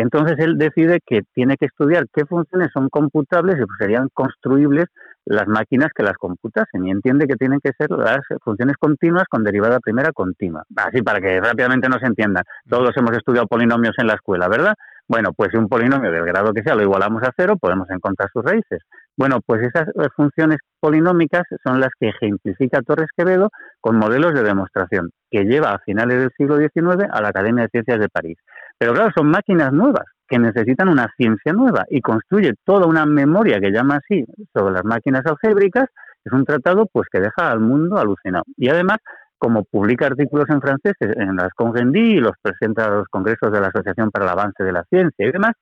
Entonces 0.00 0.36
él 0.38 0.58
decide 0.58 1.00
que 1.04 1.22
tiene 1.34 1.56
que 1.56 1.66
estudiar 1.66 2.06
qué 2.12 2.24
funciones 2.26 2.68
son 2.72 2.88
computables 2.88 3.56
y 3.56 3.64
pues 3.64 3.78
serían 3.78 4.08
construibles 4.12 4.86
las 5.24 5.48
máquinas 5.48 5.90
que 5.94 6.02
las 6.02 6.16
computasen 6.16 6.86
y 6.86 6.90
entiende 6.90 7.26
que 7.26 7.34
tienen 7.34 7.60
que 7.60 7.72
ser 7.76 7.90
las 7.90 8.20
funciones 8.42 8.76
continuas 8.76 9.24
con 9.28 9.42
derivada 9.42 9.80
primera 9.80 10.12
continua. 10.12 10.64
Así 10.76 11.02
para 11.02 11.20
que 11.20 11.40
rápidamente 11.40 11.88
nos 11.88 12.02
entiendan. 12.02 12.44
Todos 12.68 12.96
hemos 12.96 13.16
estudiado 13.16 13.46
polinomios 13.46 13.94
en 13.98 14.06
la 14.06 14.14
escuela, 14.14 14.48
¿verdad? 14.48 14.74
Bueno, 15.08 15.32
pues 15.36 15.54
un 15.54 15.68
polinomio 15.68 16.10
del 16.10 16.24
grado 16.24 16.52
que 16.52 16.62
sea 16.62 16.74
lo 16.74 16.82
igualamos 16.82 17.22
a 17.22 17.32
cero, 17.36 17.56
podemos 17.60 17.88
encontrar 17.90 18.28
sus 18.32 18.44
raíces. 18.44 18.80
Bueno, 19.16 19.40
pues 19.44 19.62
esas 19.62 19.88
eh, 19.88 20.08
funciones 20.16 20.58
polinómicas 20.80 21.44
son 21.64 21.80
las 21.80 21.90
que 21.98 22.08
ejemplifica 22.08 22.82
Torres 22.82 23.08
Quevedo 23.16 23.50
con 23.80 23.98
modelos 23.98 24.34
de 24.34 24.42
demostración, 24.42 25.10
que 25.30 25.44
lleva 25.44 25.72
a 25.72 25.78
finales 25.78 26.18
del 26.18 26.30
siglo 26.36 26.58
XIX 26.58 27.08
a 27.10 27.22
la 27.22 27.28
Academia 27.28 27.62
de 27.64 27.70
Ciencias 27.70 28.00
de 28.00 28.08
París. 28.08 28.36
Pero 28.78 28.94
claro, 28.94 29.12
son 29.16 29.28
máquinas 29.28 29.72
nuevas 29.72 30.06
que 30.28 30.38
necesitan 30.40 30.88
una 30.88 31.08
ciencia 31.16 31.52
nueva 31.52 31.84
y 31.88 32.00
construye 32.00 32.54
toda 32.64 32.86
una 32.86 33.06
memoria 33.06 33.60
que 33.60 33.70
llama 33.70 33.98
así 33.98 34.24
sobre 34.52 34.74
las 34.74 34.84
máquinas 34.84 35.22
algébricas. 35.24 35.86
Es 36.24 36.32
un 36.32 36.44
tratado 36.44 36.86
pues 36.92 37.06
que 37.12 37.20
deja 37.20 37.52
al 37.52 37.60
mundo 37.60 37.96
alucinado. 37.96 38.44
Y 38.56 38.68
además, 38.68 38.98
como 39.38 39.64
publica 39.64 40.06
artículos 40.06 40.46
en 40.50 40.60
francés 40.60 40.94
en 41.00 41.36
las 41.36 41.52
Congendí 41.54 42.16
y 42.16 42.20
los 42.20 42.32
presenta 42.40 42.86
a 42.86 42.90
los 42.90 43.08
congresos 43.08 43.52
de 43.52 43.60
la 43.60 43.68
Asociación 43.68 44.10
para 44.10 44.24
el 44.24 44.30
Avance 44.32 44.62
de 44.62 44.72
la 44.72 44.84
Ciencia 44.84 45.26
y 45.26 45.32
demás, 45.32 45.52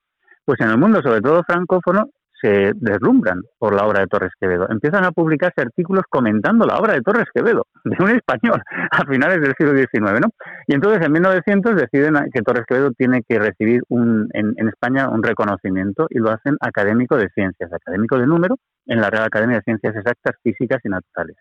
pues 0.45 0.59
en 0.61 0.69
el 0.69 0.77
mundo, 0.77 1.01
sobre 1.01 1.21
todo 1.21 1.43
francófono, 1.43 2.09
se 2.41 2.73
deslumbran 2.75 3.41
por 3.57 3.73
la 3.73 3.85
obra 3.85 4.01
de 4.01 4.07
Torres 4.07 4.31
Quevedo. 4.39 4.67
Empiezan 4.69 5.03
a 5.03 5.11
publicarse 5.11 5.61
artículos 5.61 6.03
comentando 6.09 6.65
la 6.65 6.77
obra 6.77 6.93
de 6.93 7.01
Torres 7.01 7.25
Quevedo, 7.33 7.65
de 7.83 7.95
un 8.03 8.11
español, 8.11 8.61
a 8.91 9.05
finales 9.05 9.41
del 9.41 9.53
siglo 9.57 9.73
XIX, 9.75 10.19
¿no? 10.21 10.29
Y 10.67 10.75
entonces 10.75 11.03
en 11.05 11.11
1900 11.11 11.75
deciden 11.75 12.15
que 12.33 12.41
Torres 12.41 12.65
Quevedo 12.67 12.91
tiene 12.91 13.21
que 13.27 13.39
recibir 13.39 13.81
un, 13.89 14.29
en, 14.33 14.53
en 14.57 14.67
España 14.67 15.09
un 15.09 15.23
reconocimiento 15.23 16.07
y 16.09 16.19
lo 16.19 16.29
hacen 16.29 16.55
académico 16.59 17.17
de 17.17 17.29
ciencias, 17.29 17.71
académico 17.73 18.17
de 18.19 18.27
número, 18.27 18.57
en 18.87 19.01
la 19.01 19.09
Real 19.09 19.25
Academia 19.25 19.57
de 19.57 19.63
Ciencias 19.63 19.95
Exactas, 19.95 20.35
Físicas 20.43 20.79
y 20.83 20.89
Naturales. 20.89 21.37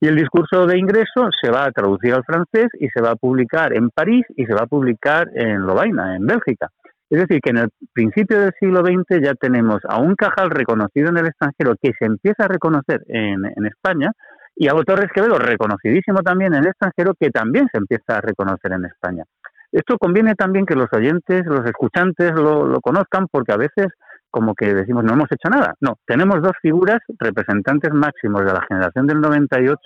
Y 0.00 0.08
el 0.08 0.16
discurso 0.16 0.66
de 0.66 0.78
ingreso 0.78 1.28
se 1.40 1.50
va 1.50 1.64
a 1.64 1.70
traducir 1.70 2.12
al 2.12 2.24
francés 2.24 2.68
y 2.78 2.88
se 2.88 3.00
va 3.00 3.10
a 3.10 3.16
publicar 3.16 3.76
en 3.76 3.90
París 3.90 4.24
y 4.36 4.46
se 4.46 4.54
va 4.54 4.62
a 4.62 4.66
publicar 4.66 5.28
en 5.34 5.60
Lovaina, 5.62 6.16
en 6.16 6.26
Bélgica. 6.26 6.68
Es 7.10 7.20
decir, 7.20 7.40
que 7.42 7.50
en 7.50 7.58
el 7.58 7.68
principio 7.92 8.38
del 8.38 8.52
siglo 8.60 8.80
XX 8.84 9.22
ya 9.22 9.34
tenemos 9.34 9.80
a 9.88 9.98
un 9.98 10.14
Cajal 10.14 10.50
reconocido 10.50 11.08
en 11.08 11.16
el 11.16 11.26
extranjero 11.26 11.74
que 11.80 11.92
se 11.98 12.04
empieza 12.04 12.44
a 12.44 12.48
reconocer 12.48 13.02
en, 13.08 13.44
España 13.66 14.12
y 14.54 14.68
a 14.68 14.72
Torres 14.72 15.10
Quevedo 15.14 15.38
reconocidísimo 15.38 16.20
también 16.20 16.52
en 16.52 16.64
el 16.64 16.68
extranjero 16.68 17.14
que 17.18 17.30
también 17.30 17.66
se 17.72 17.78
empieza 17.78 18.18
a 18.18 18.20
reconocer 18.20 18.72
en 18.72 18.84
España. 18.84 19.24
Esto 19.72 19.96
conviene 19.98 20.34
también 20.34 20.66
que 20.66 20.74
los 20.74 20.88
oyentes, 20.92 21.46
los 21.46 21.64
escuchantes 21.64 22.32
lo, 22.32 22.66
lo 22.66 22.80
conozcan 22.80 23.26
porque 23.30 23.52
a 23.52 23.56
veces 23.56 23.86
como 24.30 24.54
que 24.54 24.74
decimos 24.74 25.04
no 25.04 25.14
hemos 25.14 25.30
hecho 25.30 25.48
nada. 25.48 25.74
No, 25.80 25.98
tenemos 26.06 26.42
dos 26.42 26.52
figuras 26.60 26.98
representantes 27.18 27.92
máximos 27.92 28.44
de 28.44 28.52
la 28.52 28.64
generación 28.68 29.06
del 29.06 29.20
98 29.20 29.80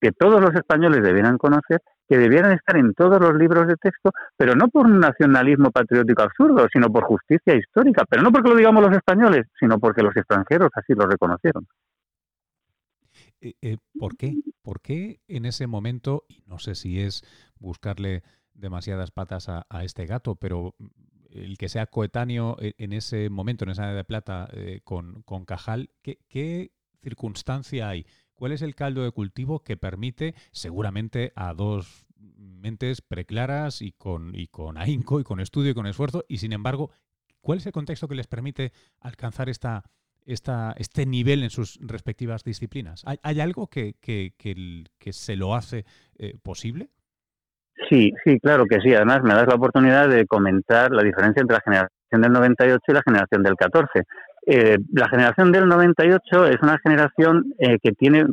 que 0.00 0.12
todos 0.12 0.40
los 0.40 0.54
españoles 0.54 1.02
debieran 1.02 1.38
conocer, 1.38 1.80
que 2.08 2.18
debieran 2.18 2.52
estar 2.52 2.76
en 2.76 2.92
todos 2.94 3.20
los 3.20 3.34
libros 3.34 3.66
de 3.66 3.76
texto, 3.76 4.10
pero 4.36 4.54
no 4.54 4.68
por 4.68 4.86
un 4.86 5.00
nacionalismo 5.00 5.70
patriótico 5.70 6.22
absurdo, 6.22 6.66
sino 6.72 6.88
por 6.90 7.04
justicia 7.04 7.56
histórica, 7.56 8.04
pero 8.08 8.22
no 8.22 8.30
porque 8.30 8.50
lo 8.50 8.56
digamos 8.56 8.84
los 8.84 8.96
españoles, 8.96 9.46
sino 9.58 9.78
porque 9.78 10.02
los 10.02 10.16
extranjeros 10.16 10.70
así 10.74 10.92
lo 10.94 11.06
reconocieron. 11.06 11.66
Eh, 13.40 13.54
eh, 13.62 13.76
¿Por 13.98 14.16
qué? 14.16 14.34
¿Por 14.62 14.80
qué 14.80 15.20
en 15.28 15.46
ese 15.46 15.66
momento, 15.66 16.24
y 16.28 16.42
no 16.46 16.58
sé 16.58 16.74
si 16.74 17.00
es 17.00 17.22
buscarle 17.58 18.22
demasiadas 18.54 19.10
patas 19.10 19.48
a, 19.48 19.64
este 19.82 20.06
gato, 20.06 20.34
pero 20.36 20.74
el 21.44 21.58
que 21.58 21.68
sea 21.68 21.86
coetáneo 21.86 22.56
e, 22.60 22.74
en 22.78 22.92
ese 22.92 23.30
momento, 23.30 23.64
en 23.64 23.70
esa 23.70 23.84
edad 23.84 23.96
de 23.96 24.04
plata, 24.04 24.48
eh, 24.52 24.80
con, 24.84 25.22
con, 25.22 25.44
Cajal, 25.44 25.90
¿qué, 26.02 26.72
circunstancia 27.02 27.88
hay? 27.88 28.06
¿Cuál 28.34 28.52
es 28.52 28.62
el 28.62 28.74
caldo 28.74 29.02
de 29.02 29.12
cultivo 29.12 29.62
que 29.62 29.76
permite, 29.76 30.34
seguramente 30.50 31.32
a 31.36 31.54
dos 31.54 32.06
mentes 32.16 33.00
preclaras 33.00 33.82
y 33.82 33.92
con, 33.92 34.34
y 34.34 34.48
con 34.48 34.78
ahínco 34.78 35.20
y 35.20 35.24
con 35.24 35.40
estudio 35.40 35.70
y 35.70 35.74
con 35.74 35.86
esfuerzo, 35.86 36.24
y 36.28 36.38
sin 36.38 36.52
embargo, 36.52 36.90
¿cuál 37.40 37.58
es 37.58 37.66
el 37.66 37.72
contexto 37.72 38.08
que 38.08 38.14
les 38.14 38.26
permite 38.26 38.72
alcanzar 39.00 39.48
esta, 39.48 39.84
esta, 40.24 40.74
este 40.78 41.06
nivel 41.06 41.42
en 41.42 41.50
sus 41.50 41.78
respectivas 41.80 42.44
disciplinas? 42.44 43.02
¿Hay, 43.22 43.40
algo 43.40 43.68
que, 43.68 43.94
que, 44.00 44.34
que, 44.36 45.12
se 45.12 45.36
lo 45.36 45.54
hace 45.54 45.86
eh, 46.18 46.36
posible? 46.42 46.90
Sí, 47.88 48.12
sí, 48.24 48.38
claro 48.40 48.64
que 48.66 48.80
sí. 48.80 48.94
Además, 48.94 49.22
me 49.22 49.34
das 49.34 49.46
la 49.46 49.54
oportunidad 49.54 50.08
de 50.08 50.26
comentar 50.26 50.90
la 50.90 51.02
diferencia 51.02 51.40
entre 51.40 51.56
la 51.56 51.62
generación 51.62 52.22
del 52.22 52.32
98 52.32 52.80
y 52.88 52.92
la 52.92 53.02
generación 53.04 53.42
del 53.42 53.56
14. 53.56 54.02
Eh, 54.48 54.78
la 54.92 55.08
generación 55.08 55.50
del 55.50 55.66
98 55.66 56.46
es 56.46 56.62
una 56.62 56.78
generación 56.78 57.52
eh, 57.58 57.78
que 57.82 57.90
tiene 57.92 58.24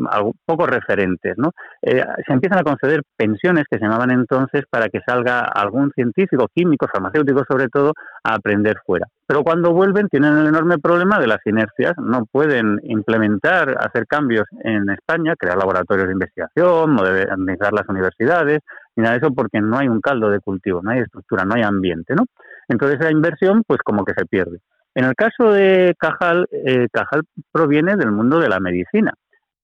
pocos 0.45 0.69
referentes. 0.69 1.33
¿no? 1.37 1.51
Eh, 1.81 2.03
se 2.27 2.33
empiezan 2.33 2.59
a 2.59 2.63
conceder 2.63 3.01
pensiones 3.17 3.65
que 3.69 3.79
se 3.79 3.83
llamaban 3.83 4.11
entonces 4.11 4.61
para 4.69 4.89
que 4.89 4.99
salga 5.05 5.39
algún 5.39 5.91
científico, 5.95 6.47
químico, 6.53 6.87
farmacéutico 6.91 7.43
sobre 7.49 7.67
todo, 7.67 7.93
a 8.23 8.35
aprender 8.35 8.77
fuera. 8.85 9.07
Pero 9.25 9.41
cuando 9.43 9.73
vuelven 9.73 10.07
tienen 10.07 10.37
el 10.37 10.47
enorme 10.47 10.77
problema 10.77 11.19
de 11.19 11.27
las 11.27 11.39
inercias, 11.45 11.93
no 11.97 12.25
pueden 12.31 12.79
implementar, 12.83 13.75
hacer 13.79 14.05
cambios 14.05 14.45
en 14.63 14.89
España, 14.91 15.33
crear 15.35 15.57
laboratorios 15.57 16.07
de 16.07 16.13
investigación, 16.13 16.91
modernizar 16.91 17.73
las 17.73 17.89
universidades, 17.89 18.59
ni 18.95 19.03
nada 19.03 19.13
de 19.13 19.25
eso 19.25 19.33
porque 19.33 19.59
no 19.61 19.77
hay 19.77 19.87
un 19.87 20.01
caldo 20.01 20.29
de 20.29 20.39
cultivo, 20.39 20.81
no 20.81 20.91
hay 20.91 20.99
estructura, 20.99 21.45
no 21.45 21.55
hay 21.55 21.63
ambiente. 21.63 22.13
¿no? 22.15 22.25
Entonces 22.67 22.99
la 22.99 23.11
inversión 23.11 23.63
pues 23.65 23.79
como 23.83 24.03
que 24.05 24.13
se 24.17 24.25
pierde. 24.25 24.59
En 24.95 25.05
el 25.05 25.15
caso 25.15 25.51
de 25.51 25.95
Cajal, 25.97 26.47
eh, 26.51 26.87
Cajal 26.91 27.23
proviene 27.51 27.95
del 27.95 28.11
mundo 28.11 28.39
de 28.39 28.49
la 28.49 28.59
medicina. 28.59 29.13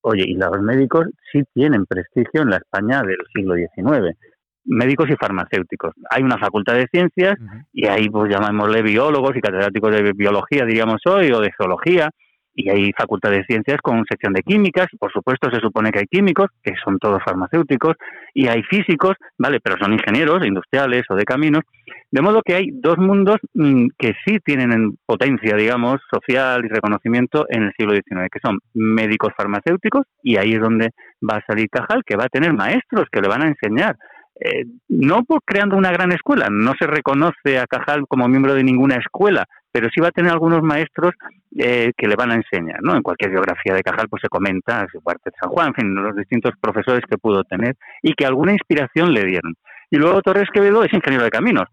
Oye, 0.02 0.24
y 0.26 0.36
los 0.36 0.62
médicos 0.62 1.08
sí 1.32 1.44
tienen 1.54 1.86
prestigio 1.86 2.42
en 2.42 2.50
la 2.50 2.58
España 2.58 3.02
del 3.02 3.18
siglo 3.34 3.56
XIX. 3.56 4.18
Médicos 4.66 5.10
y 5.10 5.16
farmacéuticos. 5.16 5.94
Hay 6.10 6.24
una 6.24 6.38
facultad 6.38 6.74
de 6.76 6.88
ciencias 6.92 7.36
y 7.74 7.86
ahí 7.88 8.10
pues 8.10 8.32
llamémosle 8.32 8.82
biólogos 8.82 9.36
y 9.36 9.42
catedráticos 9.42 9.92
de 9.92 10.14
biología, 10.14 10.66
diríamos 10.66 11.02
hoy, 11.06 11.32
o 11.32 11.42
de 11.42 11.52
geología, 11.58 12.10
y 12.60 12.70
hay 12.70 12.92
facultad 12.92 13.32
de 13.32 13.46
ciencias 13.46 13.78
con 13.82 14.04
sección 14.06 14.34
de 14.34 14.44
químicas, 14.44 14.88
por 15.00 15.14
supuesto 15.14 15.50
se 15.50 15.62
supone 15.62 15.92
que 15.92 16.00
hay 16.00 16.08
químicos, 16.08 16.48
que 16.62 16.74
son 16.84 17.00
todos 17.00 17.24
farmacéuticos, 17.24 17.96
y 18.34 18.48
hay 18.48 18.64
físicos, 18.64 19.16
¿vale? 19.38 19.62
Pero 19.64 19.78
son 19.80 19.94
ingenieros 19.94 20.46
industriales 20.46 21.04
o 21.10 21.16
de 21.16 21.24
caminos, 21.24 21.62
de 22.12 22.22
modo 22.22 22.42
que 22.42 22.56
hay 22.56 22.72
dos 22.74 22.98
mundos 22.98 23.38
mm, 23.54 23.88
que 23.98 24.14
sí 24.26 24.40
tienen 24.44 24.74
en 24.74 24.98
potencia, 25.06 25.56
digamos, 25.56 26.02
social 26.12 26.66
y 26.66 26.68
reconocimiento 26.68 27.46
en 27.48 27.64
el 27.64 27.74
siglo 27.78 27.94
XIX, 27.94 28.28
que 28.30 28.40
son 28.44 28.60
médicos 28.74 29.32
farmacéuticos, 29.38 30.06
y 30.22 30.36
ahí 30.36 30.52
es 30.52 30.60
donde 30.60 30.90
va 31.24 31.38
a 31.38 31.46
salir 31.48 31.70
Cajal, 31.70 32.04
que 32.06 32.18
va 32.18 32.26
a 32.26 32.30
tener 32.30 32.52
maestros 32.52 33.08
que 33.10 33.22
le 33.22 33.30
van 33.30 33.44
a 33.44 33.48
enseñar 33.48 33.96
eh, 34.42 34.66
no 34.88 35.24
por 35.24 35.42
creando 35.44 35.76
una 35.76 35.92
gran 35.92 36.14
escuela, 36.14 36.48
no 36.50 36.74
se 36.80 36.88
reconoce 36.88 37.60
a 37.60 37.68
Cajal 37.68 38.06
como 38.08 38.30
miembro 38.30 38.54
de 38.54 38.64
ninguna 38.64 38.96
escuela, 38.96 39.46
pero 39.72 39.90
sí 39.94 40.00
va 40.00 40.08
a 40.08 40.12
tener 40.12 40.32
algunos 40.32 40.62
maestros 40.62 41.12
eh, 41.62 41.92
que 41.98 42.08
le 42.08 42.16
van 42.16 42.32
a 42.32 42.36
enseñar, 42.36 42.80
¿no? 42.82 42.96
En 42.96 43.02
cualquier 43.02 43.32
biografía 43.32 43.74
de 43.74 43.84
Cajal 43.84 44.08
pues 44.10 44.22
se 44.22 44.30
comenta 44.30 44.88
su 44.92 45.02
parte 45.02 45.30
de 45.30 45.36
San 45.40 45.50
Juan, 45.50 45.68
en 45.68 45.74
fin, 45.74 45.96
los 45.96 46.16
distintos 46.16 46.54
profesores 46.62 47.04
que 47.10 47.18
pudo 47.18 47.44
tener 47.44 47.76
y 48.02 48.14
que 48.14 48.26
alguna 48.26 48.54
inspiración 48.54 49.14
le 49.14 49.26
dieron. 49.26 49.56
Y 49.92 49.98
luego 49.98 50.22
Torres 50.22 50.50
Quevedo 50.54 50.84
es 50.84 50.94
ingeniero 50.94 51.26
de 51.26 51.32
caminos, 51.32 51.68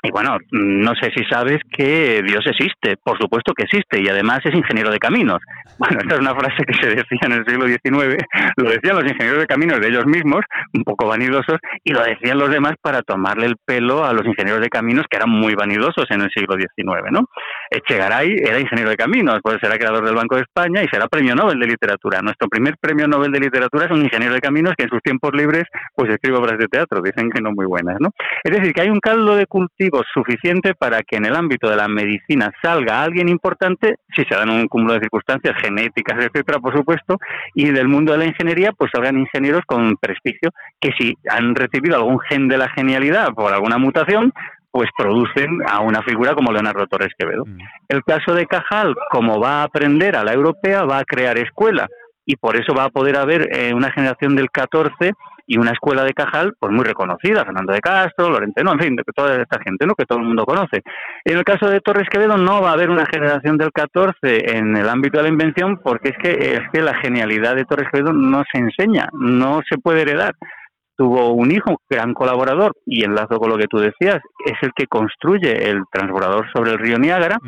y 0.00 0.12
bueno, 0.12 0.38
no 0.52 0.92
sé 0.94 1.10
si 1.16 1.24
sabes 1.24 1.58
que 1.76 2.22
Dios 2.24 2.44
existe, 2.46 2.96
por 3.02 3.18
supuesto 3.18 3.52
que 3.52 3.64
existe, 3.64 4.00
y 4.00 4.08
además 4.08 4.38
es 4.44 4.54
ingeniero 4.54 4.90
de 4.90 4.98
caminos. 4.98 5.38
Bueno, 5.78 6.00
esta 6.00 6.14
es 6.16 6.20
una 6.20 6.34
frase 6.34 6.64
que 6.64 6.74
se 6.74 6.88
decía 6.88 7.20
en 7.26 7.32
el 7.32 7.44
siglo 7.46 7.68
XIX, 7.68 8.16
lo 8.56 8.68
decían 8.68 8.96
los 8.96 9.04
ingenieros 9.04 9.38
de 9.38 9.46
caminos 9.46 9.78
de 9.78 9.86
ellos 9.86 10.06
mismos, 10.06 10.40
un 10.74 10.82
poco 10.82 11.06
vanidosos, 11.06 11.58
y 11.84 11.92
lo 11.92 12.02
decían 12.02 12.36
los 12.36 12.50
demás 12.50 12.74
para 12.82 13.02
tomarle 13.02 13.46
el 13.46 13.54
pelo 13.64 14.04
a 14.04 14.12
los 14.12 14.26
ingenieros 14.26 14.60
de 14.60 14.70
caminos 14.70 15.06
que 15.08 15.18
eran 15.18 15.30
muy 15.30 15.54
vanidosos 15.54 16.06
en 16.10 16.22
el 16.22 16.30
siglo 16.34 16.56
XIX, 16.56 17.12
¿no? 17.12 17.28
Echegaray 17.70 18.34
era 18.42 18.58
ingeniero 18.58 18.90
de 18.90 18.96
caminos, 18.96 19.38
pues 19.40 19.58
será 19.60 19.78
creador 19.78 20.04
del 20.04 20.16
Banco 20.16 20.34
de 20.34 20.42
España 20.42 20.82
y 20.82 20.88
será 20.88 21.06
premio 21.06 21.36
Nobel 21.36 21.60
de 21.60 21.68
Literatura. 21.68 22.22
Nuestro 22.22 22.48
primer 22.48 22.74
premio 22.80 23.06
Nobel 23.06 23.30
de 23.30 23.38
Literatura 23.38 23.84
es 23.84 23.92
un 23.92 24.02
ingeniero 24.02 24.34
de 24.34 24.40
caminos 24.40 24.74
que 24.76 24.82
en 24.82 24.90
sus 24.90 25.00
tiempos 25.00 25.30
libres 25.32 25.62
pues 25.94 26.10
escribe 26.10 26.38
obras 26.38 26.58
de 26.58 26.66
teatro, 26.66 27.00
dicen 27.00 27.30
que 27.30 27.40
no 27.40 27.52
muy 27.52 27.66
buenas, 27.66 27.98
¿no? 28.00 28.10
Es 28.42 28.52
decir, 28.52 28.72
que 28.72 28.80
hay 28.80 28.90
un 28.90 28.98
caldo 28.98 29.36
de 29.36 29.46
cultivo 29.46 29.87
suficiente 30.12 30.74
para 30.74 31.02
que 31.02 31.16
en 31.16 31.26
el 31.26 31.34
ámbito 31.34 31.68
de 31.68 31.76
la 31.76 31.88
medicina 31.88 32.50
salga 32.62 33.02
alguien 33.02 33.28
importante, 33.28 33.96
si 34.14 34.24
se 34.24 34.34
dan 34.34 34.50
un 34.50 34.66
cúmulo 34.68 34.94
de 34.94 35.00
circunstancias 35.00 35.54
genéticas, 35.60 36.18
etcétera, 36.18 36.58
por 36.58 36.76
supuesto, 36.76 37.18
y 37.54 37.70
del 37.70 37.88
mundo 37.88 38.12
de 38.12 38.18
la 38.18 38.26
ingeniería, 38.26 38.72
pues 38.72 38.90
salgan 38.94 39.18
ingenieros 39.18 39.62
con 39.66 39.96
prestigio 39.96 40.50
que 40.80 40.90
si 40.98 41.14
han 41.28 41.54
recibido 41.54 41.96
algún 41.96 42.18
gen 42.20 42.48
de 42.48 42.58
la 42.58 42.68
genialidad 42.70 43.28
por 43.34 43.52
alguna 43.52 43.78
mutación, 43.78 44.32
pues 44.70 44.90
producen 44.96 45.60
a 45.66 45.80
una 45.80 46.02
figura 46.02 46.34
como 46.34 46.52
Leonardo 46.52 46.86
Torres 46.86 47.12
Quevedo. 47.18 47.44
Mm. 47.46 47.58
El 47.88 48.02
caso 48.04 48.34
de 48.34 48.46
Cajal, 48.46 48.94
como 49.10 49.40
va 49.40 49.60
a 49.60 49.64
aprender 49.64 50.16
a 50.16 50.24
la 50.24 50.32
europea, 50.32 50.84
va 50.84 50.98
a 50.98 51.04
crear 51.04 51.38
escuela 51.38 51.88
y 52.24 52.36
por 52.36 52.56
eso 52.56 52.74
va 52.74 52.84
a 52.84 52.90
poder 52.90 53.16
haber 53.16 53.48
eh, 53.56 53.72
una 53.72 53.90
generación 53.90 54.36
del 54.36 54.50
14 54.50 55.12
y 55.48 55.56
una 55.56 55.72
escuela 55.72 56.04
de 56.04 56.12
Cajal 56.12 56.54
pues 56.60 56.70
muy 56.70 56.84
reconocida, 56.84 57.44
Fernando 57.44 57.72
de 57.72 57.80
Castro, 57.80 58.28
Lorenteno, 58.28 58.72
en 58.72 58.80
fin, 58.80 58.96
de 58.96 59.02
toda 59.14 59.34
esta 59.40 59.58
gente 59.64 59.86
¿no? 59.86 59.94
que 59.94 60.04
todo 60.04 60.18
el 60.18 60.26
mundo 60.26 60.44
conoce. 60.44 60.82
En 61.24 61.38
el 61.38 61.44
caso 61.44 61.68
de 61.70 61.80
Torres 61.80 62.06
Quevedo 62.10 62.36
no 62.36 62.60
va 62.60 62.70
a 62.70 62.72
haber 62.74 62.90
una 62.90 63.06
generación 63.06 63.56
del 63.56 63.72
14 63.72 64.12
en 64.22 64.76
el 64.76 64.86
ámbito 64.86 65.16
de 65.16 65.22
la 65.22 65.30
invención 65.30 65.80
porque 65.82 66.10
es 66.10 66.18
que, 66.22 66.54
es 66.54 66.60
que 66.70 66.82
la 66.82 66.94
genialidad 66.96 67.56
de 67.56 67.64
Torres 67.64 67.88
Quevedo 67.90 68.12
no 68.12 68.44
se 68.52 68.58
enseña, 68.58 69.08
no 69.14 69.62
se 69.68 69.78
puede 69.78 70.02
heredar. 70.02 70.34
Tuvo 70.96 71.32
un 71.32 71.50
hijo, 71.50 71.80
gran 71.88 72.12
colaborador, 72.12 72.72
y 72.84 73.04
enlazo 73.04 73.38
con 73.38 73.48
lo 73.48 73.56
que 73.56 73.68
tú 73.68 73.78
decías, 73.78 74.20
es 74.44 74.54
el 74.60 74.72
que 74.74 74.86
construye 74.86 75.70
el 75.70 75.84
transbordador 75.92 76.50
sobre 76.52 76.72
el 76.72 76.78
río 76.78 76.98
Niágara, 76.98 77.38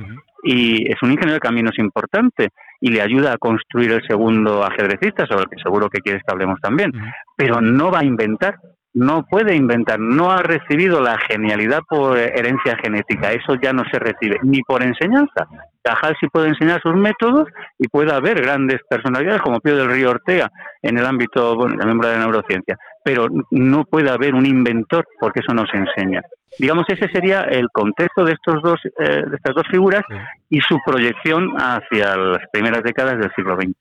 y 0.45 0.90
es 0.90 0.97
un 1.02 1.11
ingeniero 1.11 1.35
de 1.35 1.40
caminos 1.40 1.76
importante 1.78 2.50
y 2.81 2.91
le 2.91 3.03
ayuda 3.03 3.35
a 3.35 3.39
construir 3.39 3.93
el 3.93 4.03
segundo 4.07 4.65
ajedrecista, 4.65 5.27
sobre 5.27 5.43
el 5.43 5.49
que 5.51 5.63
seguro 5.63 5.89
que 5.89 6.01
quieres 6.01 6.23
que 6.23 6.33
hablemos 6.33 6.59
también, 6.61 6.93
pero 7.37 7.61
no 7.61 7.91
va 7.91 8.01
a 8.01 8.05
inventar, 8.05 8.57
no 8.95 9.25
puede 9.25 9.55
inventar, 9.55 10.01
no 10.01 10.33
ha 10.33 10.43
recibido 10.43 11.01
la 11.01 11.19
genialidad 11.19 11.81
por 11.89 12.17
herencia 12.19 12.77
genética, 12.83 13.33
eso 13.33 13.55
ya 13.63 13.73
no 13.73 13.85
se 13.91 13.99
recibe, 13.99 14.39
ni 14.43 14.63
por 14.63 14.83
enseñanza, 14.83 15.47
Cajal 15.83 16.17
sí 16.21 16.27
puede 16.29 16.49
enseñar 16.49 16.81
sus 16.83 16.95
métodos 16.95 17.49
y 17.79 17.89
puede 17.89 18.13
haber 18.13 18.41
grandes 18.43 18.81
personalidades 18.89 19.43
como 19.43 19.61
Pío 19.61 19.77
del 19.77 19.91
Río 19.91 20.11
Ortega 20.11 20.51
en 20.83 20.99
el 20.99 21.07
ámbito, 21.07 21.57
bueno, 21.57 21.77
miembro 21.85 22.09
de 22.09 22.15
la 22.15 22.25
neurociencia, 22.25 22.77
pero 23.05 23.27
no 23.51 23.85
puede 23.85 24.11
haber 24.11 24.35
un 24.35 24.47
inventor 24.47 25.07
porque 25.19 25.41
eso 25.41 25.55
no 25.55 25.65
se 25.67 25.79
enseña. 25.79 26.23
Digamos, 26.59 26.85
ese 26.89 27.09
sería 27.11 27.43
el 27.43 27.69
contexto 27.73 28.25
de, 28.25 28.33
estos 28.33 28.63
dos, 28.63 28.81
eh, 28.85 29.23
de 29.27 29.37
estas 29.37 29.55
dos 29.55 29.65
figuras 29.71 30.03
y 30.49 30.61
su 30.61 30.79
proyección 30.85 31.55
hacia 31.57 32.17
las 32.17 32.43
primeras 32.53 32.83
décadas 32.83 33.19
del 33.19 33.31
siglo 33.35 33.57
XX. 33.57 33.73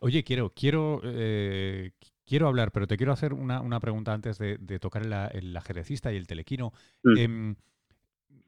Oye, 0.00 0.22
quiero, 0.22 0.52
quiero, 0.54 1.00
eh, 1.04 1.90
quiero 2.24 2.48
hablar, 2.48 2.70
pero 2.72 2.86
te 2.86 2.96
quiero 2.96 3.12
hacer 3.12 3.34
una, 3.34 3.60
una 3.60 3.80
pregunta 3.80 4.12
antes 4.12 4.38
de, 4.38 4.78
tocar 4.78 5.02
el, 5.02 5.12
el 5.32 5.56
ajedrecista 5.56 6.12
y 6.12 6.16
el 6.16 6.26
telequino. 6.26 6.72
Mm. 7.02 7.16
Em, 7.18 7.56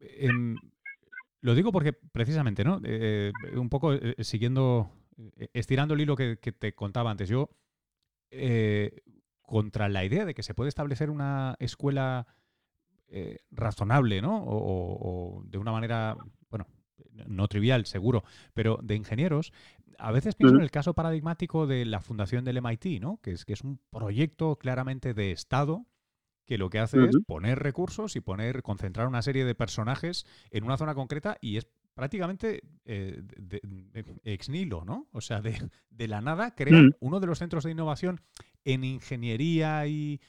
em, 0.00 0.56
lo 1.44 1.54
digo 1.54 1.72
porque 1.72 1.92
precisamente, 1.92 2.64
¿no? 2.64 2.80
Eh, 2.84 3.30
un 3.54 3.68
poco 3.68 3.92
eh, 3.92 4.14
siguiendo, 4.20 4.90
eh, 5.36 5.48
estirando 5.52 5.92
el 5.92 6.00
hilo 6.00 6.16
que, 6.16 6.36
te 6.36 6.74
contaba 6.74 7.10
antes, 7.10 7.28
yo 7.28 7.50
contra 9.42 9.90
la 9.90 10.06
idea 10.06 10.24
de 10.24 10.34
que 10.34 10.42
se 10.42 10.54
puede 10.54 10.70
establecer 10.70 11.10
una 11.10 11.54
escuela 11.60 12.26
razonable, 13.50 14.22
¿no? 14.22 14.42
O, 14.44 15.44
de 15.46 15.58
una 15.58 15.70
manera, 15.70 16.16
bueno, 16.48 16.66
no 17.26 17.46
trivial, 17.46 17.84
seguro, 17.84 18.24
pero 18.54 18.80
de 18.82 18.96
ingenieros, 18.96 19.52
a 19.98 20.12
veces 20.12 20.34
pienso 20.36 20.56
en 20.56 20.62
el 20.62 20.70
caso 20.70 20.94
paradigmático 20.94 21.66
de 21.66 21.84
la 21.84 22.00
fundación 22.00 22.44
del 22.44 22.62
MIT, 22.62 23.02
¿no? 23.02 23.20
Que 23.22 23.32
es, 23.32 23.44
que 23.44 23.52
es 23.52 23.60
un 23.60 23.78
proyecto 23.90 24.56
claramente 24.56 25.12
de 25.12 25.30
Estado 25.30 25.84
que 26.46 26.58
lo 26.58 26.70
que 26.70 26.78
hace 26.78 27.04
es 27.04 27.16
poner 27.26 27.58
recursos 27.58 28.16
y 28.16 28.20
poner, 28.20 28.62
concentrar 28.62 29.06
una 29.06 29.22
serie 29.22 29.44
de 29.44 29.54
personajes 29.54 30.26
en 30.50 30.64
una 30.64 30.76
zona 30.76 30.94
concreta 30.94 31.38
y 31.40 31.56
es 31.56 31.66
prácticamente 31.94 32.62
eh, 32.84 33.22
ex 34.24 34.48
nihilo, 34.48 34.84
¿no? 34.84 35.06
O 35.12 35.20
sea, 35.20 35.40
de, 35.40 36.08
la 36.08 36.20
nada 36.20 36.54
crean 36.54 36.86
mm. 36.86 36.94
uno 37.00 37.20
de 37.20 37.26
los 37.26 37.38
centros 37.38 37.64
de 37.64 37.70
innovación 37.70 38.20
en 38.64 38.84
ingeniería 38.84 39.86
y, 39.86 40.20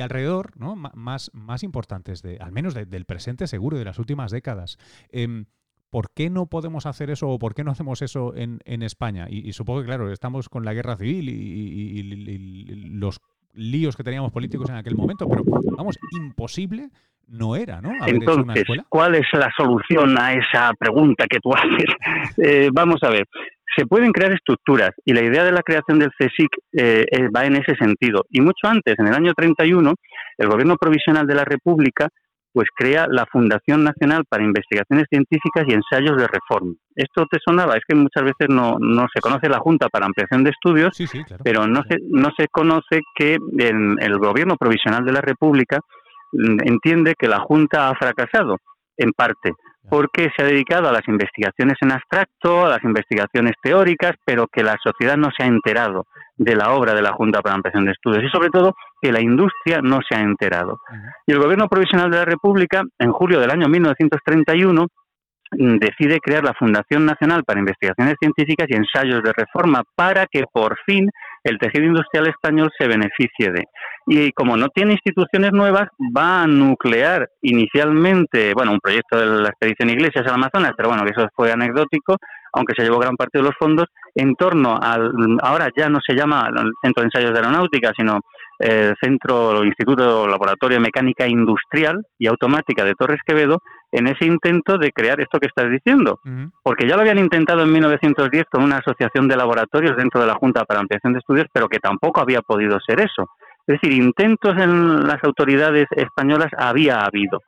alrededor, 0.00 0.56
¿no? 0.56 0.76
más, 0.76 1.30
más 1.32 1.62
importantes, 1.62 2.20
de, 2.22 2.36
al 2.38 2.52
menos 2.52 2.74
del 2.74 3.04
presente 3.06 3.46
seguro, 3.46 3.78
de 3.78 3.84
las 3.86 3.98
últimas 3.98 4.30
décadas. 4.30 4.76
Em, 5.08 5.46
¿Por 5.88 6.12
qué 6.12 6.28
no 6.30 6.46
podemos 6.46 6.86
hacer 6.86 7.10
eso 7.10 7.28
o 7.28 7.38
por 7.38 7.54
qué 7.54 7.64
no 7.64 7.72
hacemos 7.72 8.02
eso 8.02 8.34
en, 8.36 8.60
España? 8.82 9.26
Y, 9.28 9.52
supongo 9.54 9.80
que, 9.80 9.86
claro, 9.86 10.12
estamos 10.12 10.48
con 10.48 10.64
la 10.64 10.74
guerra 10.74 10.96
civil 10.96 11.28
y 11.28 12.02
los 12.90 13.20
líos 13.54 13.96
que 13.96 14.04
teníamos 14.04 14.32
políticos 14.32 14.68
en 14.70 14.76
aquel 14.76 14.94
momento, 14.94 15.28
pero 15.28 15.42
vamos, 15.76 15.98
imposible 16.12 16.90
no 17.30 17.54
era, 17.54 17.80
¿no? 17.80 17.92
Entonces, 18.06 18.64
¿cuál 18.88 19.14
es 19.14 19.26
la 19.32 19.50
solución 19.56 20.18
a 20.18 20.32
esa 20.32 20.72
pregunta 20.78 21.26
que 21.28 21.38
tú 21.38 21.50
haces? 21.54 21.94
Eh, 22.38 22.70
vamos 22.72 23.02
a 23.02 23.10
ver, 23.10 23.24
se 23.76 23.86
pueden 23.86 24.12
crear 24.12 24.32
estructuras 24.32 24.90
y 25.04 25.12
la 25.12 25.22
idea 25.22 25.44
de 25.44 25.52
la 25.52 25.62
creación 25.62 25.98
del 25.98 26.10
CSIC 26.10 26.50
eh, 26.72 27.06
va 27.34 27.46
en 27.46 27.56
ese 27.56 27.76
sentido. 27.76 28.24
Y 28.30 28.40
mucho 28.40 28.66
antes, 28.66 28.98
en 28.98 29.06
el 29.06 29.14
año 29.14 29.32
31, 29.34 29.94
el 30.38 30.48
gobierno 30.48 30.76
provisional 30.76 31.26
de 31.26 31.34
la 31.34 31.44
República 31.44 32.08
pues 32.52 32.68
crea 32.74 33.06
la 33.08 33.26
Fundación 33.26 33.84
Nacional 33.84 34.24
para 34.28 34.44
Investigaciones 34.44 35.06
Científicas 35.08 35.64
y 35.66 35.74
Ensayos 35.74 36.16
de 36.16 36.26
Reforma. 36.26 36.74
Esto 36.94 37.26
te 37.30 37.38
sonaba, 37.44 37.74
es 37.74 37.82
que 37.86 37.94
muchas 37.94 38.24
veces 38.24 38.48
no, 38.48 38.76
no 38.80 39.06
se 39.12 39.20
conoce 39.20 39.48
la 39.48 39.60
Junta 39.60 39.88
para 39.88 40.06
Ampliación 40.06 40.42
de 40.42 40.50
Estudios, 40.50 40.96
pero 41.44 41.66
no 41.66 41.82
se, 41.88 41.98
no 42.08 42.30
se 42.36 42.48
conoce 42.48 43.00
que 43.14 43.34
en 43.58 43.96
el 44.00 44.18
gobierno 44.18 44.56
provisional 44.56 45.04
de 45.04 45.12
la 45.12 45.20
República 45.20 45.78
mm, 46.32 46.58
entiende 46.64 47.14
que 47.18 47.28
la 47.28 47.38
Junta 47.38 47.88
ha 47.88 47.94
fracasado, 47.94 48.56
en 48.96 49.12
parte, 49.12 49.52
porque 49.88 50.30
se 50.36 50.42
ha 50.42 50.46
dedicado 50.46 50.88
a 50.88 50.92
las 50.92 51.06
investigaciones 51.08 51.76
en 51.80 51.92
abstracto, 51.92 52.66
a 52.66 52.68
las 52.68 52.84
investigaciones 52.84 53.54
teóricas, 53.62 54.12
pero 54.26 54.46
que 54.46 54.62
la 54.62 54.76
sociedad 54.82 55.16
no 55.16 55.30
se 55.36 55.44
ha 55.44 55.46
enterado 55.46 56.04
de 56.40 56.56
la 56.56 56.72
obra 56.72 56.94
de 56.94 57.02
la 57.02 57.12
Junta 57.12 57.42
para 57.42 57.52
la 57.52 57.56
Ampliación 57.56 57.84
de 57.84 57.92
Estudios 57.92 58.24
y 58.24 58.30
sobre 58.30 58.48
todo 58.48 58.74
que 59.00 59.12
la 59.12 59.20
industria 59.20 59.80
no 59.82 60.00
se 60.08 60.16
ha 60.16 60.22
enterado. 60.22 60.78
Y 61.26 61.32
el 61.32 61.38
Gobierno 61.38 61.68
Provisional 61.68 62.10
de 62.10 62.16
la 62.16 62.24
República, 62.24 62.82
en 62.98 63.12
julio 63.12 63.38
del 63.40 63.50
año 63.50 63.68
1931, 63.68 64.86
mm, 65.52 65.76
decide 65.76 66.18
crear 66.18 66.42
la 66.42 66.54
Fundación 66.54 67.04
Nacional 67.04 67.44
para 67.44 67.60
Investigaciones 67.60 68.14
Científicas 68.18 68.66
y 68.70 68.74
Ensayos 68.74 69.22
de 69.22 69.34
Reforma 69.36 69.82
para 69.94 70.24
que 70.32 70.44
por 70.50 70.78
fin 70.86 71.10
el 71.44 71.58
tejido 71.58 71.84
industrial 71.84 72.28
español 72.28 72.70
se 72.78 72.88
beneficie 72.88 73.52
de. 73.52 73.64
Y 74.06 74.32
como 74.32 74.56
no 74.56 74.68
tiene 74.68 74.92
instituciones 74.92 75.52
nuevas, 75.52 75.88
va 76.16 76.42
a 76.42 76.46
nuclear 76.46 77.28
inicialmente, 77.42 78.54
bueno, 78.54 78.72
un 78.72 78.80
proyecto 78.80 79.18
de 79.18 79.42
la 79.42 79.48
expedición 79.50 79.90
Iglesias 79.90 80.26
al 80.26 80.34
Amazonas, 80.34 80.72
pero 80.74 80.88
bueno, 80.88 81.04
que 81.04 81.10
eso 81.10 81.28
fue 81.36 81.52
anecdótico, 81.52 82.16
aunque 82.52 82.74
se 82.76 82.82
llevó 82.82 82.98
gran 82.98 83.16
parte 83.16 83.38
de 83.38 83.44
los 83.44 83.54
fondos, 83.58 83.86
en 84.14 84.34
torno 84.34 84.78
al, 84.80 85.12
ahora 85.42 85.68
ya 85.76 85.88
no 85.88 85.98
se 86.04 86.14
llama 86.14 86.50
Centro 86.82 87.02
de 87.02 87.06
Ensayos 87.06 87.32
de 87.32 87.38
Aeronáutica, 87.38 87.92
sino 87.96 88.20
el 88.58 88.94
Centro, 89.00 89.62
el 89.62 89.68
Instituto 89.68 90.26
Laboratorio 90.26 90.76
de 90.76 90.82
Mecánica 90.82 91.26
Industrial 91.26 92.04
y 92.18 92.26
Automática 92.26 92.84
de 92.84 92.94
Torres 92.94 93.20
Quevedo, 93.24 93.62
en 93.92 94.06
ese 94.06 94.26
intento 94.26 94.78
de 94.78 94.92
crear 94.92 95.20
esto 95.20 95.40
que 95.40 95.46
estás 95.46 95.70
diciendo. 95.70 96.20
Porque 96.62 96.86
ya 96.86 96.94
lo 96.94 97.02
habían 97.02 97.18
intentado 97.18 97.62
en 97.62 97.72
1910 97.72 98.44
con 98.50 98.62
una 98.62 98.78
asociación 98.78 99.28
de 99.28 99.36
laboratorios 99.36 99.96
dentro 99.96 100.20
de 100.20 100.26
la 100.26 100.34
Junta 100.34 100.64
para 100.64 100.80
Ampliación 100.80 101.12
de 101.12 101.20
Estudios, 101.20 101.46
pero 101.52 101.68
que 101.68 101.78
tampoco 101.78 102.20
había 102.20 102.40
podido 102.42 102.78
ser 102.80 103.00
eso. 103.00 103.28
Es 103.66 103.80
decir, 103.80 103.92
intentos 103.92 104.56
en 104.56 105.06
las 105.06 105.22
autoridades 105.22 105.86
españolas 105.96 106.50
había 106.58 107.04
habido 107.04 107.40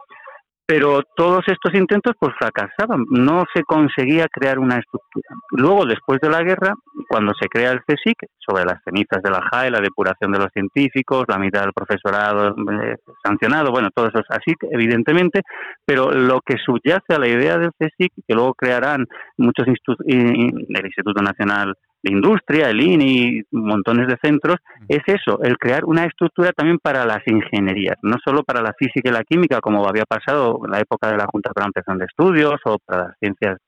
pero 0.67 1.03
todos 1.17 1.43
estos 1.49 1.75
intentos 1.75 2.15
pues 2.19 2.33
fracasaban, 2.39 3.05
no 3.11 3.45
se 3.55 3.63
conseguía 3.63 4.27
crear 4.31 4.59
una 4.59 4.79
estructura. 4.79 5.29
Luego, 5.51 5.87
después 5.87 6.21
de 6.21 6.31
la 6.31 6.43
guerra, 6.43 6.75
cuando 7.09 7.33
se 7.41 7.49
crea 7.49 7.73
el 7.73 7.81
CSIC, 7.81 8.27
sobre 8.39 8.65
las 8.65 8.83
cenizas 8.85 9.23
de 9.23 9.31
la 9.31 9.43
JAE, 9.51 9.71
la 9.71 9.81
depuración 9.81 10.33
de 10.33 10.39
los 10.39 10.49
científicos, 10.53 11.25
la 11.29 11.39
mitad 11.39 11.63
del 11.63 11.73
profesorado 11.73 12.55
eh, 12.83 12.97
sancionado, 13.25 13.71
bueno, 13.71 13.89
todo 13.95 14.09
eso 14.09 14.19
es 14.19 14.27
así, 14.31 14.55
evidentemente, 14.71 15.43
pero 15.85 16.13
lo 16.13 16.41
que 16.41 16.57
subyace 16.59 17.15
a 17.15 17.19
la 17.19 17.29
idea 17.29 17.59
del 17.59 17.71
CSIC, 17.79 18.13
que 18.27 18.35
luego 18.35 18.55
crearán 18.55 19.07
muchos 19.37 19.67
institutos, 19.67 20.07
el 20.07 20.87
Instituto 20.87 21.23
Nacional 21.23 21.75
de 22.03 22.13
industria, 22.13 22.71
el 22.71 22.81
INI, 22.81 23.43
montones 23.53 24.09
de 24.09 24.19
centros, 24.23 24.57
es 24.89 25.03
eso, 25.07 25.41
el 25.43 25.57
crear 25.57 25.85
una 25.85 26.05
estructura 26.05 26.53
también 26.53 26.79
para 26.79 27.05
las 27.07 27.21
ingenierías, 27.27 27.97
no 28.03 28.17
solo 28.25 28.43
para 28.43 28.61
la 28.61 28.73
física 28.77 29.09
y 29.09 29.13
la 29.13 29.25
química, 29.25 29.61
como 29.61 29.87
había 29.87 30.05
pasado 30.05 30.61
en 30.65 30.73
la 30.73 30.81
época 30.81 31.11
de 31.11 31.17
la 31.17 31.27
Junta 31.27 31.51
para 31.53 31.65
la 31.65 31.67
Ampliación 31.69 31.99
de 31.99 32.07
Estudios, 32.07 32.61
o 32.65 32.79
para 32.85 33.09
las 33.09 33.19
ciencias 33.19 33.59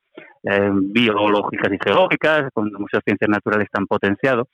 eh, 0.42 0.70
biológicas 0.72 1.72
y 1.72 1.78
geológicas, 1.82 2.48
con 2.52 2.70
muchas 2.78 3.02
ciencias 3.04 3.28
naturales 3.28 3.68
tan 3.70 3.86
potenciado, 3.86 4.48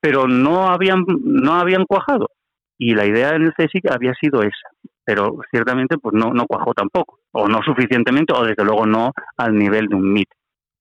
pero 0.00 0.26
no 0.26 0.68
habían, 0.68 1.04
no 1.06 1.54
habían 1.54 1.84
cuajado. 1.84 2.28
Y 2.78 2.94
la 2.94 3.06
idea 3.06 3.34
en 3.34 3.42
el 3.42 3.54
CSIC 3.54 3.90
había 3.90 4.14
sido 4.14 4.42
esa, 4.42 4.68
pero 5.04 5.38
ciertamente 5.50 5.96
pues 5.98 6.14
no, 6.14 6.32
no 6.32 6.46
cuajó 6.46 6.72
tampoco, 6.74 7.18
o 7.32 7.48
no 7.48 7.62
suficientemente, 7.62 8.32
o 8.32 8.44
desde 8.44 8.64
luego 8.64 8.86
no 8.86 9.12
al 9.36 9.56
nivel 9.56 9.88
de 9.88 9.96
un 9.96 10.12
MIT. 10.12 10.28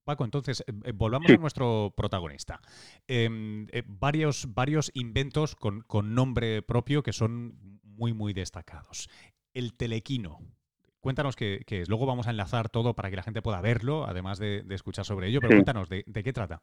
Paco, 0.03 0.25
entonces, 0.25 0.63
eh, 0.67 0.73
eh, 0.83 0.91
volvamos 0.93 1.31
a 1.31 1.37
nuestro 1.37 1.93
protagonista. 1.95 2.59
Em, 3.07 3.67
eh, 3.71 3.83
varios, 3.87 4.53
varios 4.53 4.91
inventos 4.93 5.55
con, 5.55 5.83
nombre 6.13 6.61
propio 6.61 7.03
que 7.03 7.13
son 7.13 7.79
muy, 7.83 8.13
muy 8.13 8.33
destacados. 8.33 9.09
El 9.53 9.73
telequino. 9.75 10.39
Cuéntanos 10.99 11.35
qué, 11.35 11.63
es. 11.67 11.89
Luego 11.89 12.05
vamos 12.05 12.27
a 12.27 12.31
enlazar 12.31 12.69
todo 12.69 12.93
para 12.93 13.09
que 13.09 13.15
la 13.15 13.23
gente 13.23 13.41
pueda 13.41 13.61
verlo, 13.61 14.05
además 14.05 14.39
de, 14.39 14.63
escuchar 14.69 15.05
sobre 15.05 15.27
ello, 15.27 15.39
pero 15.41 15.55
cuéntanos, 15.55 15.89
¿de, 15.89 16.03
qué 16.03 16.33
trata? 16.33 16.61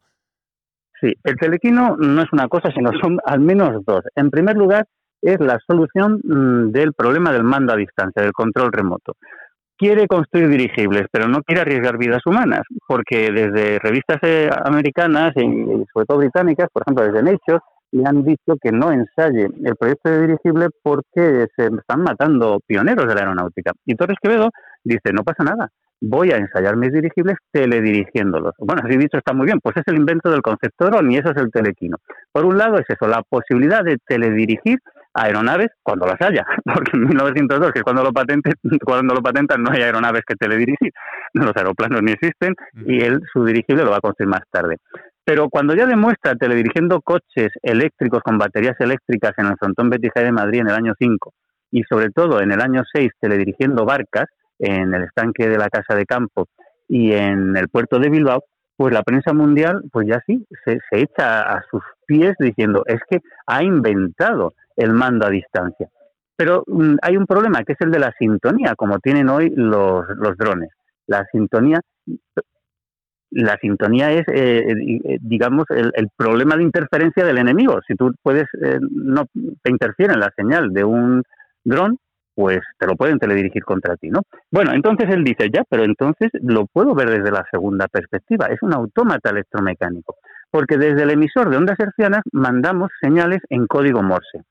Sí, 0.99 1.13
el 1.23 1.35
telequino 1.35 1.95
no 1.97 2.21
es 2.23 2.31
una 2.31 2.47
cosa, 2.47 2.71
sino 2.71 2.91
son 2.99 3.19
al 3.25 3.39
menos 3.39 3.83
dos. 3.85 4.03
En 4.15 4.31
primer 4.31 4.55
lugar, 4.55 4.87
es 5.21 5.39
la 5.39 5.59
solución 5.67 6.19
mm, 6.23 6.71
del 6.71 6.93
problema 6.93 7.31
del 7.31 7.43
mando 7.43 7.73
a 7.73 7.75
distancia, 7.75 8.23
del 8.23 8.33
control 8.33 8.71
remoto 8.71 9.15
quiere 9.81 10.05
construir 10.05 10.47
dirigibles, 10.47 11.07
pero 11.11 11.27
no 11.27 11.41
quiere 11.41 11.61
arriesgar 11.61 11.97
vidas 11.97 12.21
humanas, 12.27 12.61
porque 12.87 13.31
desde 13.31 13.79
revistas 13.79 14.19
eh, 14.21 14.47
americanas 14.63 15.31
y 15.35 15.41
sobre 15.91 16.05
todo 16.07 16.19
británicas, 16.19 16.69
por 16.71 16.83
ejemplo 16.83 17.03
desde 17.03 17.23
Nature, 17.23 17.59
le 17.91 18.03
han 18.05 18.23
dicho 18.23 18.55
que 18.61 18.71
no 18.71 18.91
ensaye 18.91 19.49
el 19.65 19.75
proyecto 19.75 20.11
de 20.11 20.27
dirigible 20.27 20.67
porque 20.83 21.47
se 21.55 21.65
están 21.65 22.03
matando 22.03 22.59
pioneros 22.67 23.07
de 23.07 23.15
la 23.15 23.21
aeronáutica. 23.21 23.71
Y 23.83 23.95
Torres 23.95 24.17
Quevedo 24.21 24.51
dice, 24.83 25.11
no 25.13 25.23
pasa 25.23 25.43
nada, 25.43 25.69
voy 25.99 26.29
a 26.29 26.37
ensayar 26.37 26.77
mis 26.77 26.93
dirigibles 26.93 27.37
teledirigiéndolos. 27.51 28.53
Bueno, 28.59 28.83
así 28.85 28.95
dicho 28.97 29.17
está 29.17 29.33
muy 29.33 29.47
bien, 29.47 29.59
pues 29.63 29.75
es 29.77 29.83
el 29.87 29.97
invento 29.97 30.29
del 30.29 30.43
concepto 30.43 30.85
dron 30.85 31.11
y 31.11 31.17
eso 31.17 31.31
es 31.31 31.37
el 31.37 31.49
telequino. 31.49 31.97
Por 32.31 32.45
un 32.45 32.59
lado 32.59 32.77
es 32.77 32.85
eso, 32.87 33.07
la 33.07 33.23
posibilidad 33.27 33.83
de 33.83 33.97
teledirigir 34.05 34.77
aeronaves 35.13 35.69
cuando 35.83 36.05
las 36.05 36.21
haya, 36.21 36.45
porque 36.65 36.91
en 36.93 37.07
1902, 37.07 37.71
que 37.71 37.79
es 37.79 37.83
cuando 37.83 38.03
lo, 38.03 38.11
patente, 38.11 38.53
cuando 38.83 39.13
lo 39.13 39.21
patentan, 39.21 39.63
no 39.63 39.71
hay 39.71 39.81
aeronaves 39.81 40.23
que 40.25 40.35
teledirigir, 40.35 40.91
los 41.33 41.55
aeroplanos 41.55 42.01
ni 42.01 42.11
existen, 42.11 42.55
y 42.85 43.01
él, 43.01 43.21
su 43.31 43.45
dirigible, 43.45 43.83
lo 43.83 43.91
va 43.91 43.97
a 43.97 44.01
construir 44.01 44.29
más 44.29 44.41
tarde. 44.51 44.77
Pero 45.23 45.49
cuando 45.49 45.75
ya 45.75 45.85
demuestra 45.85 46.35
teledirigiendo 46.35 47.01
coches 47.01 47.51
eléctricos 47.61 48.21
con 48.23 48.37
baterías 48.37 48.75
eléctricas 48.79 49.33
en 49.37 49.47
el 49.47 49.57
frontón 49.57 49.89
Betty 49.89 50.09
de 50.13 50.31
Madrid 50.31 50.61
en 50.61 50.69
el 50.69 50.75
año 50.75 50.93
5, 50.97 51.33
y 51.71 51.83
sobre 51.83 52.09
todo 52.09 52.41
en 52.41 52.51
el 52.51 52.61
año 52.61 52.83
6 52.91 53.11
teledirigiendo 53.19 53.85
barcas 53.85 54.25
en 54.59 54.93
el 54.93 55.03
estanque 55.03 55.47
de 55.47 55.57
la 55.57 55.69
Casa 55.69 55.95
de 55.95 56.05
Campo, 56.05 56.47
y 56.87 57.13
en 57.13 57.55
el 57.55 57.69
puerto 57.69 57.99
de 57.99 58.09
Bilbao, 58.09 58.43
pues 58.75 58.93
la 58.93 59.03
prensa 59.03 59.31
mundial, 59.31 59.83
pues 59.91 60.07
ya 60.07 60.21
sí, 60.25 60.43
se, 60.65 60.79
echa 60.91 61.43
a 61.43 61.63
sus 61.69 61.83
pies 62.07 62.33
diciendo, 62.39 62.83
es 62.87 62.99
que 63.09 63.19
ha 63.45 63.63
inventado 63.63 64.53
el 64.81 64.93
mando 64.93 65.25
a 65.25 65.29
distancia. 65.29 65.89
Pero 66.35 66.63
mm, 66.67 66.95
hay 67.01 67.17
un 67.17 67.25
problema, 67.25 67.63
que 67.63 67.73
es 67.73 67.81
el 67.81 67.91
de 67.91 67.99
la 67.99 68.13
sintonía, 68.17 68.75
como 68.75 68.99
tienen 68.99 69.29
hoy 69.29 69.51
los, 69.55 70.05
los 70.17 70.37
drones. 70.37 70.69
La 71.07 71.25
sintonía, 71.31 71.81
la 73.31 73.57
sintonía 73.57 74.11
es, 74.11 74.27
eh, 74.27 74.65
eh, 74.69 75.17
digamos, 75.21 75.65
el, 75.69 76.09
problema 76.15 76.55
de 76.55 76.63
interferencia 76.63 77.23
del 77.25 77.37
enemigo. 77.37 77.79
Si 77.87 77.95
tú 77.95 78.13
puedes, 78.21 78.45
eh, 78.61 78.79
no 78.81 79.25
te 79.61 79.71
interfiere 79.71 80.13
en 80.13 80.19
la 80.19 80.31
señal 80.35 80.73
de 80.73 80.83
un 80.83 81.23
dron, 81.63 81.97
pues 82.33 82.59
te 82.79 82.87
lo 82.87 82.95
pueden 82.95 83.19
teledirigir 83.19 83.63
contra 83.63 83.95
ti, 83.97 84.09
¿no? 84.09 84.21
Bueno, 84.49 84.73
entonces 84.73 85.09
él 85.09 85.23
dice, 85.23 85.49
ya, 85.53 85.63
pero 85.69 85.83
entonces 85.83 86.31
lo 86.41 86.65
puedo 86.65 86.95
ver 86.95 87.09
desde 87.09 87.31
la 87.31 87.45
segunda 87.51 87.87
perspectiva, 87.87 88.47
es 88.47 88.61
un 88.61 88.73
autómata 88.73 89.29
electromecánico, 89.29 90.15
porque 90.49 90.77
desde 90.77 91.03
el 91.03 91.11
emisor 91.11 91.49
de 91.49 91.57
ondas 91.57 91.79
hercianas 91.79 92.21
mandamos 92.31 92.89
señales 93.01 93.41
en 93.49 93.67
código 93.67 94.01
Morse. 94.01 94.43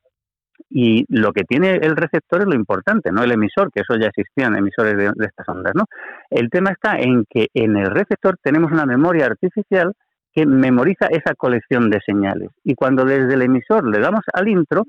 Y 0.72 1.04
lo 1.08 1.32
que 1.32 1.42
tiene 1.42 1.72
el 1.82 1.96
receptor 1.96 2.42
es 2.42 2.46
lo 2.46 2.54
importante, 2.54 3.10
no 3.10 3.24
el 3.24 3.32
emisor, 3.32 3.72
que 3.72 3.80
eso 3.80 3.98
ya 4.00 4.06
existían 4.06 4.56
emisores 4.56 4.96
de, 4.96 5.06
estas 5.26 5.48
ondas, 5.48 5.72
¿no? 5.74 5.84
El 6.30 6.48
tema 6.48 6.70
está 6.70 6.96
en 6.98 7.24
que 7.28 7.48
en 7.54 7.76
el 7.76 7.90
receptor 7.90 8.36
tenemos 8.40 8.70
una 8.70 8.86
memoria 8.86 9.26
artificial 9.26 9.92
que 10.32 10.46
memoriza 10.46 11.06
esa 11.10 11.34
colección 11.34 11.90
de 11.90 11.98
señales. 12.06 12.50
Y 12.62 12.76
cuando 12.76 13.04
desde 13.04 13.34
el 13.34 13.42
emisor 13.42 13.84
le 13.84 13.98
damos 13.98 14.20
al 14.32 14.46
intro, 14.46 14.84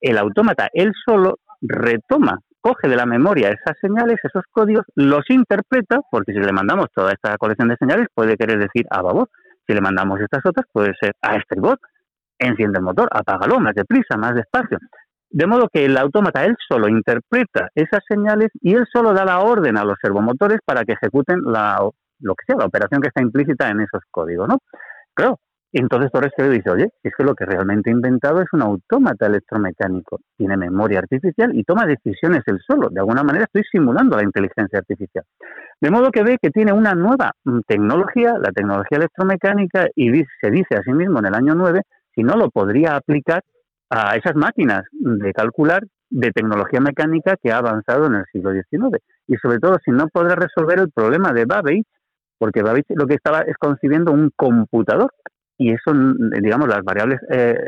el 0.00 0.16
autómata 0.16 0.68
él 0.72 0.92
solo 1.04 1.38
retoma, 1.60 2.38
coge 2.62 2.88
de 2.88 2.96
la 2.96 3.04
memoria 3.04 3.48
esas 3.48 3.78
señales, 3.82 4.16
esos 4.22 4.44
códigos, 4.50 4.86
los 4.94 5.28
interpreta, 5.28 6.00
porque 6.10 6.32
si 6.32 6.38
le 6.38 6.52
mandamos 6.52 6.86
toda 6.94 7.12
esta 7.12 7.36
colección 7.36 7.68
de 7.68 7.76
señales 7.76 8.06
puede 8.14 8.36
querer 8.38 8.58
decir 8.58 8.86
a 8.90 9.02
babor, 9.02 9.28
si 9.66 9.74
le 9.74 9.82
mandamos 9.82 10.20
estas 10.20 10.40
otras 10.46 10.66
puede 10.72 10.94
ser 10.98 11.12
a 11.20 11.36
estribor, 11.36 11.78
enciende 12.38 12.78
el 12.78 12.84
motor, 12.84 13.08
apágalo 13.12 13.60
más 13.60 13.74
deprisa, 13.74 14.16
más 14.16 14.34
despacio. 14.34 14.78
De 15.30 15.46
modo 15.46 15.68
que 15.72 15.84
el 15.84 15.96
autómata 15.98 16.44
él 16.44 16.56
solo 16.68 16.88
interpreta 16.88 17.68
esas 17.74 18.00
señales 18.08 18.48
y 18.60 18.74
él 18.74 18.86
solo 18.90 19.12
da 19.12 19.24
la 19.24 19.40
orden 19.40 19.76
a 19.76 19.84
los 19.84 19.96
servomotores 20.00 20.60
para 20.64 20.84
que 20.84 20.92
ejecuten 20.92 21.42
la, 21.44 21.78
lo 22.20 22.34
que 22.34 22.44
sea, 22.46 22.56
la 22.58 22.66
operación 22.66 23.00
que 23.00 23.08
está 23.08 23.22
implícita 23.22 23.68
en 23.68 23.80
esos 23.80 24.02
códigos, 24.10 24.48
¿no? 24.48 24.58
Claro, 25.14 25.38
entonces 25.72 26.10
Torres 26.10 26.32
Quevedo 26.34 26.54
dice, 26.54 26.70
oye, 26.70 26.88
es 27.02 27.12
que 27.16 27.24
lo 27.24 27.34
que 27.34 27.44
realmente 27.44 27.90
he 27.90 27.92
inventado 27.92 28.40
es 28.40 28.48
un 28.52 28.62
autómata 28.62 29.26
electromecánico, 29.26 30.20
tiene 30.36 30.56
memoria 30.56 31.00
artificial 31.00 31.54
y 31.54 31.62
toma 31.62 31.84
decisiones 31.84 32.42
él 32.46 32.58
solo. 32.66 32.88
De 32.88 33.00
alguna 33.00 33.22
manera 33.22 33.44
estoy 33.44 33.64
simulando 33.70 34.16
la 34.16 34.24
inteligencia 34.24 34.78
artificial. 34.78 35.24
De 35.80 35.90
modo 35.90 36.10
que 36.10 36.22
ve 36.22 36.38
que 36.40 36.50
tiene 36.50 36.72
una 36.72 36.94
nueva 36.94 37.32
mm, 37.44 37.60
tecnología, 37.66 38.34
la 38.38 38.50
tecnología 38.50 38.96
electromecánica, 38.96 39.88
y 39.94 40.10
se 40.40 40.50
dice 40.50 40.76
a 40.76 40.82
sí 40.82 40.92
mismo 40.92 41.18
en 41.18 41.26
el 41.26 41.34
año 41.34 41.54
9, 41.54 41.82
si 42.14 42.22
no 42.22 42.36
lo 42.36 42.48
podría 42.48 42.96
aplicar 42.96 43.42
a 43.90 44.16
esas 44.16 44.34
máquinas 44.34 44.82
de 44.92 45.32
calcular 45.32 45.82
de 46.10 46.30
tecnología 46.30 46.80
mecánica 46.80 47.36
que 47.42 47.52
ha 47.52 47.58
avanzado 47.58 48.06
en 48.06 48.16
el 48.16 48.24
siglo 48.32 48.52
XIX. 48.52 49.02
Y 49.26 49.36
sobre 49.36 49.58
todo, 49.58 49.78
si 49.84 49.90
no 49.90 50.08
podrá 50.08 50.34
resolver 50.34 50.78
el 50.78 50.90
problema 50.90 51.32
de 51.32 51.44
Babbage, 51.44 51.84
porque 52.38 52.62
Babbage 52.62 52.94
lo 52.94 53.06
que 53.06 53.14
estaba 53.14 53.40
es 53.42 53.56
concibiendo 53.58 54.12
un 54.12 54.30
computador 54.34 55.12
y 55.58 55.72
eso, 55.72 55.92
digamos, 56.40 56.68
las 56.68 56.84
variables, 56.84 57.18
eh, 57.30 57.58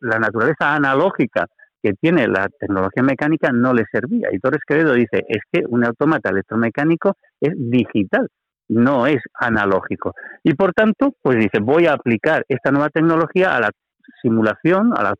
la, 0.00 0.18
naturaleza 0.18 0.74
analógica 0.74 1.46
que 1.82 1.92
tiene 1.92 2.26
la 2.26 2.48
tecnología 2.58 3.02
mecánica 3.02 3.50
no 3.52 3.74
le 3.74 3.84
servía. 3.92 4.28
Y 4.32 4.38
Torres 4.38 4.62
Quevedo 4.66 4.94
dice, 4.94 5.24
es 5.28 5.42
que 5.52 5.62
un 5.68 5.84
automata 5.84 6.30
electromecánico 6.30 7.16
es 7.38 7.52
digital, 7.54 8.28
no 8.68 9.06
es 9.06 9.18
analógico. 9.34 10.14
Y 10.42 10.54
por 10.54 10.72
tanto, 10.72 11.14
pues 11.22 11.36
dice, 11.36 11.58
voy 11.60 11.86
a 11.86 11.92
aplicar 11.92 12.44
esta 12.48 12.70
nueva 12.70 12.88
tecnología 12.88 13.54
a 13.54 13.60
la 13.60 13.70
simulación, 14.22 14.92
a 14.96 15.02
la, 15.02 15.14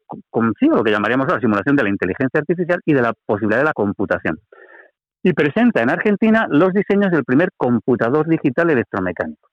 lo 0.61 0.85
que 0.85 0.91
llamaríamos 0.91 1.29
la 1.29 1.41
simulación 1.41 1.77
de 1.77 1.83
la 1.83 1.89
inteligencia 1.89 2.41
artificial 2.41 2.81
y 2.85 2.95
de 2.95 3.03
la 3.03 3.13
posibilidad 3.27 3.61
de 3.61 3.67
la 3.67 3.73
computación. 3.73 4.39
Y 5.23 5.33
presenta 5.33 5.83
en 5.83 5.91
Argentina 5.91 6.47
los 6.49 6.73
diseños 6.73 7.11
del 7.11 7.25
primer 7.25 7.51
computador 7.57 8.29
digital 8.29 8.71
electromecánico. 8.71 9.49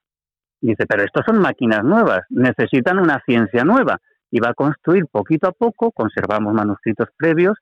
Dice, 0.60 0.86
pero 0.86 1.02
estos 1.02 1.24
son 1.26 1.40
máquinas 1.40 1.84
nuevas, 1.84 2.20
necesitan 2.30 2.98
una 2.98 3.20
ciencia 3.26 3.64
nueva. 3.64 3.98
Y 4.30 4.40
va 4.40 4.50
a 4.50 4.54
construir 4.54 5.04
poquito 5.10 5.48
a 5.48 5.52
poco, 5.52 5.92
conservamos 5.92 6.52
manuscritos 6.52 7.08
previos 7.16 7.56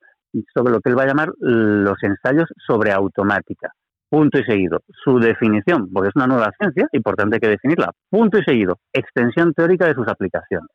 sobre 0.54 0.72
lo 0.72 0.80
que 0.80 0.90
él 0.90 0.98
va 0.98 1.02
a 1.02 1.06
llamar 1.06 1.32
los 1.38 2.02
ensayos 2.02 2.48
sobre 2.66 2.92
automática. 2.92 3.72
Punto 4.08 4.38
y 4.38 4.44
seguido. 4.44 4.80
Su 5.04 5.18
definición, 5.18 5.90
porque 5.92 6.08
es 6.08 6.16
una 6.16 6.26
nueva 6.26 6.50
ciencia 6.58 6.88
y 6.92 7.00
que 7.00 7.48
definirla. 7.48 7.90
Punto 8.08 8.38
y 8.38 8.44
seguido. 8.44 8.78
Extensión 8.92 9.52
teórica 9.54 9.86
de 9.86 9.94
sus 9.94 10.08
aplicaciones. 10.08 10.70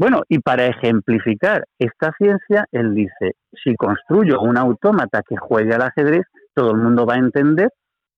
Bueno, 0.00 0.22
y 0.30 0.38
para 0.38 0.64
ejemplificar 0.64 1.66
esta 1.78 2.10
ciencia, 2.16 2.64
él 2.72 2.94
dice, 2.94 3.34
si 3.52 3.76
construyo 3.76 4.40
un 4.40 4.56
autómata 4.56 5.20
que 5.28 5.36
juegue 5.36 5.74
al 5.74 5.82
ajedrez, 5.82 6.22
todo 6.54 6.70
el 6.70 6.78
mundo 6.78 7.04
va 7.04 7.16
a 7.16 7.18
entender 7.18 7.68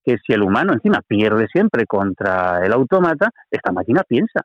que 0.04 0.16
si 0.24 0.32
el 0.32 0.42
humano 0.42 0.74
encima 0.74 1.00
pierde 1.04 1.48
siempre 1.52 1.84
contra 1.86 2.64
el 2.64 2.72
autómata, 2.72 3.30
esta 3.50 3.72
máquina 3.72 4.04
piensa. 4.06 4.42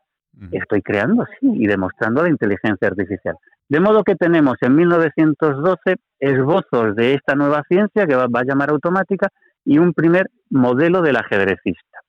Estoy 0.50 0.82
creando 0.82 1.22
así 1.22 1.46
y 1.48 1.68
demostrando 1.68 2.24
la 2.24 2.28
inteligencia 2.28 2.88
artificial. 2.88 3.36
De 3.68 3.78
modo 3.78 4.02
que 4.02 4.16
tenemos 4.16 4.56
en 4.60 4.74
1912 4.74 5.94
esbozos 6.18 6.96
de 6.96 7.14
esta 7.14 7.36
nueva 7.36 7.62
ciencia 7.68 8.04
que 8.04 8.16
va, 8.16 8.24
a 8.24 8.44
llamar 8.44 8.70
automática 8.70 9.28
y 9.64 9.78
un 9.78 9.92
primer 9.92 10.26
modelo 10.50 11.02
del 11.02 11.14
ajedrecista 11.14 12.00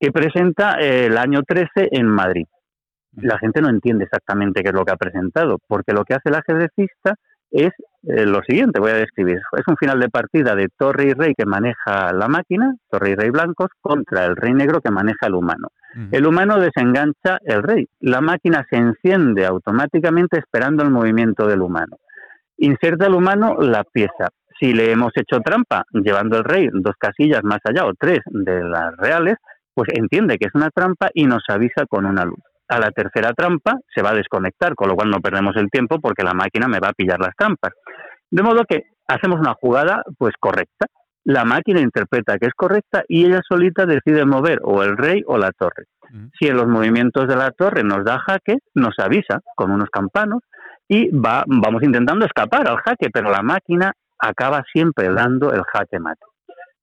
que 0.00 0.10
presenta 0.10 0.78
el 0.80 1.18
año 1.18 1.42
13 1.42 1.88
en 1.92 2.06
Madrid. 2.06 2.46
La 3.16 3.38
gente 3.38 3.60
no 3.60 3.68
entiende 3.68 4.04
exactamente 4.04 4.62
qué 4.62 4.68
es 4.70 4.74
lo 4.74 4.84
que 4.84 4.92
ha 4.92 4.96
presentado, 4.96 5.58
porque 5.68 5.92
lo 5.92 6.04
que 6.04 6.14
hace 6.14 6.28
el 6.28 6.34
ajedrecista 6.34 7.14
es 7.54 7.70
eh, 8.02 8.26
lo 8.26 8.42
siguiente, 8.42 8.80
voy 8.80 8.90
a 8.90 8.96
describir. 8.96 9.40
Es 9.56 9.66
un 9.68 9.76
final 9.76 10.00
de 10.00 10.08
partida 10.08 10.54
de 10.56 10.68
torre 10.76 11.06
y 11.06 11.12
rey 11.12 11.34
que 11.36 11.46
maneja 11.46 12.12
la 12.12 12.28
máquina, 12.28 12.74
torre 12.90 13.10
y 13.10 13.14
rey 13.14 13.30
blancos, 13.30 13.68
contra 13.80 14.24
el 14.26 14.36
rey 14.36 14.52
negro 14.52 14.80
que 14.80 14.90
maneja 14.90 15.26
el 15.26 15.34
humano. 15.34 15.68
El 16.10 16.26
humano 16.26 16.58
desengancha 16.58 17.38
el 17.44 17.62
rey. 17.62 17.88
La 18.00 18.20
máquina 18.20 18.66
se 18.68 18.76
enciende 18.76 19.46
automáticamente 19.46 20.40
esperando 20.40 20.82
el 20.82 20.90
movimiento 20.90 21.46
del 21.46 21.62
humano. 21.62 21.98
Inserta 22.56 23.06
el 23.06 23.14
humano 23.14 23.58
la 23.60 23.84
pieza. 23.84 24.30
Si 24.58 24.72
le 24.72 24.90
hemos 24.90 25.12
hecho 25.14 25.38
trampa 25.38 25.84
llevando 25.92 26.38
el 26.38 26.44
rey 26.44 26.68
dos 26.72 26.96
casillas 26.98 27.44
más 27.44 27.60
allá 27.64 27.86
o 27.86 27.94
tres 27.94 28.18
de 28.26 28.64
las 28.64 28.96
reales, 28.96 29.36
pues 29.72 29.88
entiende 29.94 30.36
que 30.36 30.48
es 30.48 30.54
una 30.54 30.70
trampa 30.70 31.10
y 31.14 31.26
nos 31.26 31.44
avisa 31.48 31.86
con 31.86 32.06
una 32.06 32.24
luz 32.24 32.40
a 32.68 32.78
la 32.78 32.90
tercera 32.90 33.32
trampa 33.32 33.78
se 33.94 34.02
va 34.02 34.10
a 34.10 34.14
desconectar, 34.14 34.74
con 34.74 34.88
lo 34.88 34.94
cual 34.94 35.10
no 35.10 35.20
perdemos 35.20 35.56
el 35.56 35.70
tiempo 35.70 36.00
porque 36.00 36.24
la 36.24 36.34
máquina 36.34 36.68
me 36.68 36.80
va 36.80 36.88
a 36.88 36.92
pillar 36.92 37.20
las 37.20 37.36
trampas. 37.36 37.72
De 38.30 38.42
modo 38.42 38.64
que 38.68 38.82
hacemos 39.06 39.38
una 39.38 39.54
jugada 39.54 40.02
pues 40.18 40.34
correcta. 40.38 40.86
La 41.24 41.44
máquina 41.44 41.80
interpreta 41.80 42.38
que 42.38 42.46
es 42.46 42.54
correcta 42.54 43.02
y 43.08 43.24
ella 43.24 43.40
solita 43.48 43.86
decide 43.86 44.26
mover 44.26 44.60
o 44.62 44.82
el 44.82 44.96
rey 44.96 45.22
o 45.26 45.38
la 45.38 45.52
torre. 45.52 45.84
Si 46.38 46.46
en 46.46 46.56
los 46.56 46.68
movimientos 46.68 47.26
de 47.26 47.34
la 47.34 47.50
torre 47.50 47.82
nos 47.82 48.04
da 48.04 48.20
jaque, 48.20 48.58
nos 48.74 48.96
avisa 48.98 49.40
con 49.56 49.72
unos 49.72 49.88
campanos 49.90 50.42
y 50.86 51.08
va, 51.10 51.44
vamos 51.46 51.82
intentando 51.82 52.24
escapar 52.26 52.68
al 52.68 52.76
jaque, 52.76 53.08
pero 53.12 53.30
la 53.30 53.42
máquina 53.42 53.92
acaba 54.18 54.62
siempre 54.72 55.08
dando 55.12 55.52
el 55.52 55.62
jaque 55.64 55.98
mate. 55.98 56.24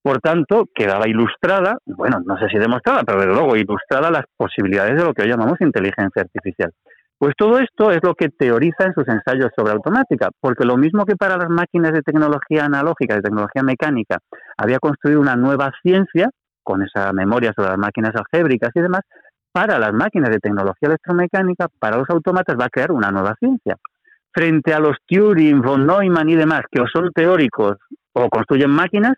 Por 0.04 0.20
tanto, 0.20 0.66
quedaba 0.74 1.08
ilustrada, 1.08 1.78
bueno, 1.86 2.20
no 2.26 2.38
sé 2.40 2.48
si 2.50 2.58
demostrada, 2.58 3.04
pero 3.04 3.20
desde 3.20 3.34
luego 3.34 3.56
ilustrada 3.56 4.10
las 4.10 4.26
posibilidades 4.36 4.98
de 4.98 5.04
lo 5.04 5.14
que 5.14 5.22
hoy 5.22 5.30
llamamos 5.30 5.62
inteligencia 5.62 6.24
artificial. 6.24 6.72
Pues 7.20 7.36
todo 7.38 7.60
esto 7.60 7.92
es 7.92 8.00
lo 8.02 8.16
que 8.16 8.30
teoriza 8.30 8.86
en 8.86 8.96
sus 8.96 9.08
ensayos 9.08 9.52
sobre 9.56 9.74
automática, 9.74 10.30
porque 10.40 10.66
lo 10.66 10.76
mismo 10.76 11.06
que 11.06 11.16
para 11.16 11.38
las 11.38 11.50
máquinas 11.50 11.92
de 11.92 12.02
tecnología 12.02 12.66
analógica, 12.66 13.14
de 13.14 13.22
tecnología 13.22 13.62
mecánica, 13.62 14.18
había 14.58 14.80
construido 14.80 15.22
una 15.22 15.36
nueva 15.36 15.72
ciencia 15.84 16.32
con 16.64 16.82
esa 16.82 17.14
memoria 17.14 17.54
sobre 17.56 17.70
las 17.70 17.78
máquinas 17.78 18.14
algébricas 18.16 18.72
y 18.74 18.82
demás, 18.82 19.02
para 19.52 19.78
las 19.78 19.94
máquinas 19.94 20.32
de 20.32 20.40
tecnología 20.40 20.88
electromecánica, 20.88 21.68
para 21.80 21.98
los 21.98 22.10
autómatas 22.10 22.56
va 22.60 22.66
a 22.66 22.70
crear 22.70 22.92
una 22.92 23.12
nueva 23.12 23.36
ciencia. 23.38 23.76
Frente 24.34 24.74
a 24.74 24.80
los 24.80 24.98
Turing, 25.06 25.62
von 25.62 25.86
Neumann 25.86 26.30
y 26.30 26.36
demás, 26.36 26.62
que 26.72 26.82
son 26.92 27.12
teóricos 27.14 27.78
o 28.14 28.30
construyen 28.30 28.72
máquinas, 28.72 29.14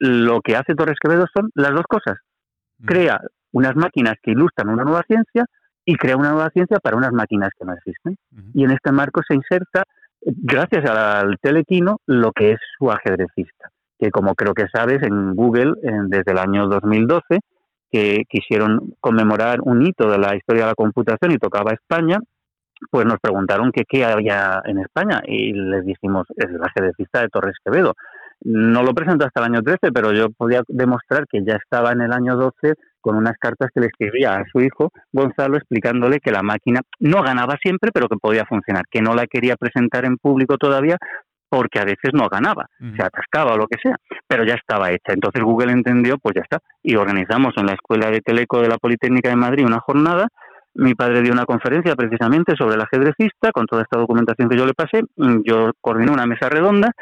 lo 0.00 0.40
que 0.40 0.56
hace 0.56 0.74
Torres 0.74 0.98
Quevedo 1.00 1.26
son 1.32 1.50
las 1.54 1.72
dos 1.72 1.84
cosas. 1.88 2.18
Mm. 2.78 2.86
Crea 2.86 3.20
unas 3.52 3.76
máquinas 3.76 4.14
que 4.22 4.32
ilustran 4.32 4.70
una 4.70 4.84
nueva 4.84 5.02
ciencia 5.06 5.44
y 5.84 5.96
crea 5.96 6.16
una 6.16 6.30
nueva 6.30 6.50
ciencia 6.50 6.78
para 6.78 6.96
unas 6.96 7.12
máquinas 7.12 7.50
que 7.58 7.64
no 7.64 7.74
existen. 7.74 8.16
Y 8.54 8.64
en 8.64 8.70
este 8.70 8.92
marco 8.92 9.20
se 9.26 9.34
inserta, 9.34 9.84
gracias 10.22 10.88
al 10.88 11.36
telequino, 11.40 11.98
lo 12.06 12.32
que 12.32 12.52
es 12.52 12.58
su 12.78 12.90
ajedrecista, 12.90 13.70
que 13.98 14.10
como 14.10 14.34
creo 14.34 14.54
que 14.54 14.66
sabes, 14.72 15.02
en 15.02 15.34
Google, 15.34 15.74
desde 16.08 16.32
el 16.32 16.38
año 16.38 16.68
2012, 16.68 17.40
que 17.90 18.22
quisieron 18.28 18.94
conmemorar 19.00 19.60
un 19.62 19.84
hito 19.84 20.08
de 20.08 20.18
la 20.18 20.36
historia 20.36 20.64
de 20.64 20.70
la 20.70 20.74
computación 20.74 21.32
y 21.32 21.38
tocaba 21.38 21.72
España, 21.72 22.18
pues 22.90 23.04
nos 23.04 23.18
preguntaron 23.20 23.72
que 23.72 23.84
qué 23.88 24.04
había 24.04 24.62
en 24.64 24.78
España 24.78 25.22
y 25.26 25.52
les 25.52 25.84
dijimos, 25.84 26.26
es 26.36 26.48
el 26.50 26.62
ajedrecista 26.62 27.20
de 27.20 27.28
Torres 27.28 27.56
Quevedo 27.64 27.94
No 28.42 28.82
lo 28.82 28.94
presentó 28.94 29.26
hasta 29.26 29.40
el 29.40 29.52
año 29.52 29.62
13, 29.62 29.92
pero 29.92 30.12
yo 30.12 30.30
podía 30.30 30.62
demostrar 30.68 31.26
que 31.26 31.44
ya 31.44 31.54
estaba 31.56 31.92
en 31.92 32.00
el 32.00 32.12
año 32.12 32.36
12 32.36 32.74
con 33.00 33.16
unas 33.16 33.36
cartas 33.38 33.70
que 33.74 33.80
le 33.80 33.86
escribía 33.86 34.36
a 34.36 34.44
su 34.50 34.60
hijo 34.60 34.92
Gonzalo 35.12 35.56
explicándole 35.56 36.20
que 36.20 36.30
la 36.30 36.42
máquina 36.42 36.80
no 36.98 37.22
ganaba 37.22 37.56
siempre, 37.62 37.90
pero 37.92 38.08
que 38.08 38.16
podía 38.16 38.44
funcionar, 38.44 38.84
que 38.90 39.00
no 39.02 39.14
la 39.14 39.26
quería 39.26 39.56
presentar 39.56 40.04
en 40.04 40.16
público 40.16 40.58
todavía 40.58 40.96
porque 41.50 41.80
a 41.80 41.84
veces 41.84 42.12
no 42.12 42.28
ganaba, 42.28 42.66
se 42.78 43.02
atascaba 43.02 43.54
o 43.54 43.56
lo 43.56 43.66
que 43.66 43.76
sea, 43.82 43.96
pero 44.28 44.44
ya 44.44 44.54
estaba 44.54 44.90
hecha. 44.90 45.12
Entonces 45.12 45.42
Google 45.42 45.72
entendió, 45.72 46.16
pues 46.16 46.36
ya 46.36 46.42
está, 46.42 46.58
y 46.80 46.94
organizamos 46.94 47.54
en 47.56 47.66
la 47.66 47.72
Escuela 47.72 48.08
de 48.08 48.20
Teleco 48.20 48.62
de 48.62 48.68
la 48.68 48.78
Politécnica 48.78 49.30
de 49.30 49.36
Madrid 49.36 49.66
una 49.66 49.80
jornada 49.80 50.28
mi 50.74 50.94
padre 50.94 51.22
dio 51.22 51.32
una 51.32 51.44
conferencia 51.44 51.96
precisamente 51.96 52.54
sobre 52.56 52.76
el 52.76 52.80
ajedrecista, 52.80 53.50
con 53.52 53.66
toda 53.66 53.82
esta 53.82 53.98
documentación 53.98 54.48
que 54.48 54.56
yo 54.56 54.66
le 54.66 54.74
pasé. 54.74 55.02
Yo 55.44 55.72
coordiné 55.80 56.12
una 56.12 56.26
mesa 56.26 56.48
redonda 56.48 56.92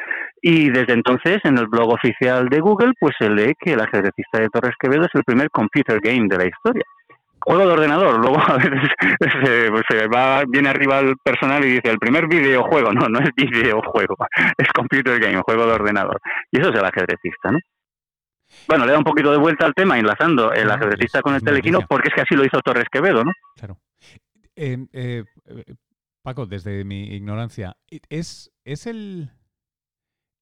y 0.41 0.71
desde 0.71 0.95
entonces 0.95 1.39
en 1.45 1.59
el 1.59 1.67
blog 1.67 1.93
oficial 1.93 2.49
de 2.49 2.61
Google 2.61 2.93
pues 2.99 3.15
se 3.19 3.29
lee 3.29 3.55
que 3.59 3.75
el 3.75 3.81
ajedrecista 3.81 4.41
de 4.41 4.49
Torres 4.49 4.75
Quevedo 4.79 5.03
es 5.03 5.15
el 5.15 5.25
primer 5.25 5.51
computer 5.51 6.01
game 6.01 6.29
de 6.29 6.39
la 6.39 6.47
historia. 6.47 6.85
Juego 7.41 7.67
de 7.67 7.73
ordenador, 7.73 8.19
luego 8.19 8.39
a 8.47 8.57
veces 8.57 8.91
se, 9.33 9.71
se 9.89 10.09
va 10.09 10.43
viene 10.47 10.69
arriba 10.69 10.99
el 11.01 11.17
personal 11.23 11.65
y 11.65 11.73
dice 11.73 11.91
el 11.91 11.99
primer 11.99 12.27
videojuego, 12.27 12.93
no, 12.93 13.09
no 13.09 13.21
es 13.21 13.31
videojuego, 13.37 14.17
es 14.57 14.69
computer 14.75 15.21
game, 15.21 15.41
juego 15.43 15.67
de 15.67 15.73
ordenador. 15.73 16.21
Y 16.51 16.61
eso 16.61 16.71
es 16.71 16.79
el 16.79 16.85
ajedrecista, 16.85 17.53
¿no? 17.53 17.59
Bueno, 18.69 18.85
le 18.85 18.93
da 18.93 18.99
un 18.99 19.05
poquito 19.05 19.31
de 19.33 19.39
vuelta 19.39 19.65
al 19.65 19.73
tema, 19.73 19.99
enlazando 19.99 20.53
el 20.53 20.71
ajedrecista 20.71 21.23
con 21.23 21.35
el 21.35 21.43
telequino, 21.43 21.81
porque 21.89 22.09
es 22.09 22.15
que 22.15 22.21
así 22.21 22.35
lo 22.35 22.45
hizo 22.45 22.61
Torres 22.61 22.89
Quevedo, 22.93 23.25
¿no? 23.25 23.33
Claro. 23.57 23.79
Eh, 24.57 24.87
eh, 24.93 25.25
Paco, 26.23 26.45
desde 26.45 26.85
mi 26.85 27.05
ignorancia, 27.15 27.79
¿es, 28.11 28.53
es, 28.67 28.87
el, 28.87 29.31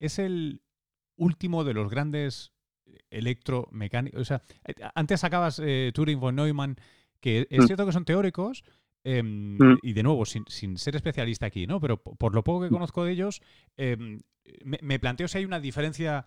¿es 0.01 0.19
el 0.19 0.61
último 1.17 1.63
de 1.63 1.75
los 1.75 1.89
grandes 1.89 2.53
electromecánicos? 3.11 4.21
O 4.21 4.25
sea, 4.25 4.43
antes 4.97 5.21
sacabas 5.21 5.61
eh, 5.63 5.93
Turing 5.95 6.19
von 6.19 6.35
Neumann, 6.35 6.77
que 7.21 7.47
es 7.49 7.63
mm. 7.63 7.67
cierto 7.67 7.87
que 7.87 7.93
son 7.93 8.05
teóricos, 8.05 8.65
em, 9.05 9.57
mm. 9.57 9.79
y 9.83 9.93
de 9.93 10.03
nuevo, 10.03 10.25
sin, 10.25 10.45
sin, 10.49 10.79
ser 10.79 10.97
especialista 10.97 11.47
aquí, 11.47 11.69
¿no? 11.69 11.79
Pero 11.79 12.03
por 12.03 12.35
lo 12.35 12.43
poco 12.43 12.63
que 12.63 12.71
mm. 12.71 12.75
conozco 12.75 13.05
de 13.05 13.13
ellos, 13.13 13.41
em, 13.77 14.23
me, 14.65 14.81
me, 14.83 14.99
planteo 14.99 15.29
si 15.29 15.39
hay 15.39 15.45
una 15.45 15.61
diferencia 15.61 16.25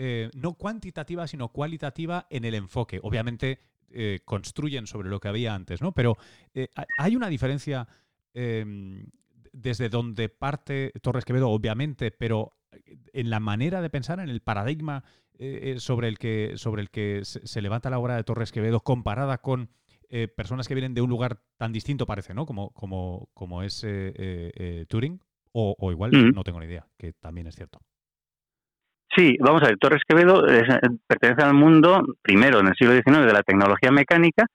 eh, 0.00 0.30
no 0.32 0.54
cuantitativa, 0.54 1.26
sino 1.26 1.48
cualitativa 1.48 2.28
en 2.30 2.44
el 2.44 2.54
enfoque. 2.54 3.00
Obviamente 3.02 3.58
eh, 3.90 4.20
construyen 4.24 4.86
sobre 4.86 5.08
lo 5.08 5.18
que 5.18 5.26
había 5.26 5.56
antes, 5.56 5.82
¿no? 5.82 5.90
Pero 5.90 6.16
eh, 6.54 6.68
hay 6.98 7.16
una 7.16 7.28
diferencia 7.28 7.88
em, 8.32 9.06
desde 9.52 9.88
donde 9.88 10.28
parte 10.28 10.92
Torres 11.02 11.24
Quevedo, 11.24 11.50
obviamente, 11.50 12.12
pero 12.12 12.52
en 13.12 13.28
la 13.28 13.40
manera 13.40 13.82
de 13.82 13.90
pensar, 13.90 14.20
en 14.20 14.28
el 14.28 14.40
paradigma 14.40 15.02
sobre 15.78 16.08
el 16.08 16.18
que, 16.18 16.54
sobre 16.56 16.82
el 16.82 16.90
que 16.90 17.22
se, 17.24 17.62
levanta 17.62 17.90
la 17.90 17.98
obra 17.98 18.16
de 18.16 18.24
Torres 18.24 18.50
Quevedo 18.50 18.80
comparada 18.80 19.38
con 19.38 19.70
personas 20.36 20.66
que 20.66 20.74
vienen 20.74 20.94
de 20.94 21.00
un 21.00 21.10
lugar 21.10 21.40
tan 21.56 21.72
distinto, 21.72 22.06
parece, 22.06 22.34
¿no? 22.34 22.44
Como, 22.44 22.70
como, 22.70 23.30
como 23.34 23.62
es 23.62 23.86
Turing, 24.88 25.20
o, 25.52 25.92
igual 25.92 26.10
mm. 26.12 26.34
no 26.34 26.42
tengo 26.42 26.58
ni 26.60 26.66
idea, 26.66 26.88
que 26.96 27.12
también 27.12 27.46
es 27.46 27.54
cierto. 27.54 27.80
Sí, 29.18 29.36
vamos 29.40 29.60
a 29.64 29.66
ver, 29.66 29.78
Torres 29.78 30.02
Quevedo 30.08 30.46
pertenece 31.08 31.42
al 31.42 31.52
mundo, 31.52 32.04
primero 32.22 32.60
en 32.60 32.68
el 32.68 32.74
siglo 32.76 32.94
XIX, 32.94 33.26
de 33.26 33.32
la 33.32 33.42
tecnología 33.42 33.90
mecánica, 33.90 34.46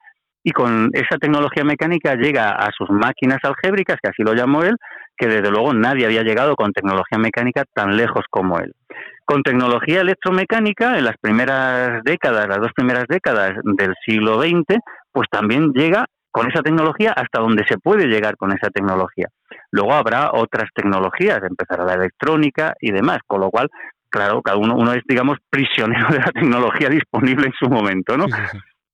y 0.42 0.52
con 0.52 0.90
esa 0.94 1.18
tecnología 1.20 1.66
mecánica 1.66 2.16
llega 2.16 2.52
a 2.52 2.70
sus 2.72 2.90
máquinas 2.90 3.40
algébricas, 3.44 3.98
que 4.02 4.10
así 4.10 4.24
lo 4.24 4.34
llamó 4.34 4.64
él, 4.64 4.78
que 5.18 5.28
desde 5.28 5.52
luego 5.52 5.74
nadie 5.74 6.06
había 6.06 6.24
llegado 6.24 6.56
con 6.56 6.72
tecnología 6.72 7.18
mecánica 7.18 7.66
tan 7.74 7.98
lejos 7.98 8.24
como 8.30 8.58
él. 8.60 8.72
Con 9.26 9.44
tecnología 9.44 10.00
electromecánica, 10.00 10.98
en 10.98 11.04
las 11.04 11.18
primeras 11.20 12.02
décadas, 12.06 12.48
las 12.48 12.60
dos 12.60 12.72
primeras 12.74 13.04
décadas 13.10 13.56
del 13.64 13.94
siglo 14.06 14.42
XX, 14.42 14.80
pues 15.12 15.28
también 15.30 15.74
llega 15.74 16.06
con 16.32 16.50
esa 16.50 16.64
tecnología 16.64 17.12
hasta 17.12 17.42
donde 17.42 17.66
se 17.68 17.78
puede 17.78 18.08
llegar 18.08 18.38
con 18.38 18.52
esa 18.52 18.70
tecnología. 18.70 19.28
Luego 19.72 19.94
habrá 19.94 20.32
otras 20.34 20.70
tecnologías, 20.74 21.42
empezará 21.44 21.86
la 21.86 21.94
electrónica 21.94 22.74
y 22.80 22.92
demás, 22.92 23.20
con 23.28 23.42
lo 23.42 23.52
cual 23.52 23.70
claro, 24.14 24.44
cada 24.44 24.58
uno, 24.58 24.76
uno 24.76 24.94
es, 24.94 25.02
digamos, 25.08 25.40
prisionero 25.50 26.08
de 26.10 26.20
la 26.20 26.32
tecnología 26.32 26.88
disponible 26.88 27.48
en 27.48 27.54
su 27.60 27.68
momento, 27.68 28.16
¿no? 28.16 28.26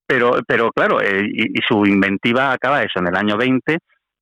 Pero, 0.07 0.39
pero 0.47 0.71
claro, 0.71 1.01
eh, 1.01 1.27
y, 1.31 1.61
su 1.67 1.85
inventiva 1.85 2.51
acaba 2.51 2.81
eso 2.81 2.99
en 2.99 3.09
el 3.09 3.15
año 3.15 3.37
20 3.37 3.77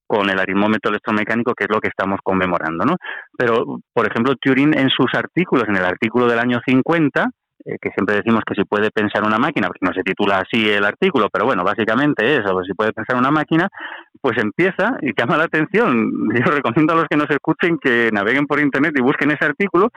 con 0.05 0.29
el 0.29 0.39
aritmómetro 0.39 0.89
electromecánico, 0.89 1.53
que 1.53 1.65
es 1.65 1.69
lo 1.69 1.79
que 1.79 1.89
estamos 1.89 2.19
conmemorando, 2.23 2.83
¿no? 2.83 2.95
Pero, 3.37 3.79
por 3.93 4.07
ejemplo, 4.07 4.35
Turing 4.35 4.77
en 4.77 4.89
sus 4.89 5.13
artículos, 5.13 5.65
en 5.69 5.77
el 5.77 5.85
artículo 5.85 6.27
del 6.27 6.39
año 6.39 6.59
50, 6.65 7.29
eh, 7.65 7.77
que 7.81 7.89
siempre 7.91 8.15
decimos 8.15 8.41
que 8.45 8.55
si 8.55 8.63
puede 8.65 8.91
pensar 8.91 9.23
una 9.23 9.37
máquina, 9.37 9.67
porque 9.67 9.85
no 9.85 9.93
se 9.93 10.03
titula 10.03 10.39
así 10.39 10.69
el 10.69 10.83
artículo, 10.83 11.29
pero 11.31 11.45
bueno, 11.45 11.63
básicamente 11.63 12.35
eso, 12.35 12.51
pues 12.53 12.67
si 12.67 12.73
puede 12.73 12.91
pensar 12.91 13.15
una 13.15 13.31
máquina, 13.31 13.69
pues 14.21 14.37
empieza 14.37 14.97
y 15.01 15.13
llama 15.17 15.37
la 15.37 15.45
atención. 15.45 16.29
Yo 16.33 16.51
recomiendo 16.51 16.93
a 16.93 16.97
los 16.97 17.05
que 17.09 17.17
nos 17.17 17.29
escuchen 17.29 17.77
que 17.77 18.09
naveguen 18.11 18.45
por 18.45 18.59
internet 18.59 18.93
y 18.97 19.01
busquen 19.01 19.31
ese 19.31 19.45
artículo, 19.45 19.89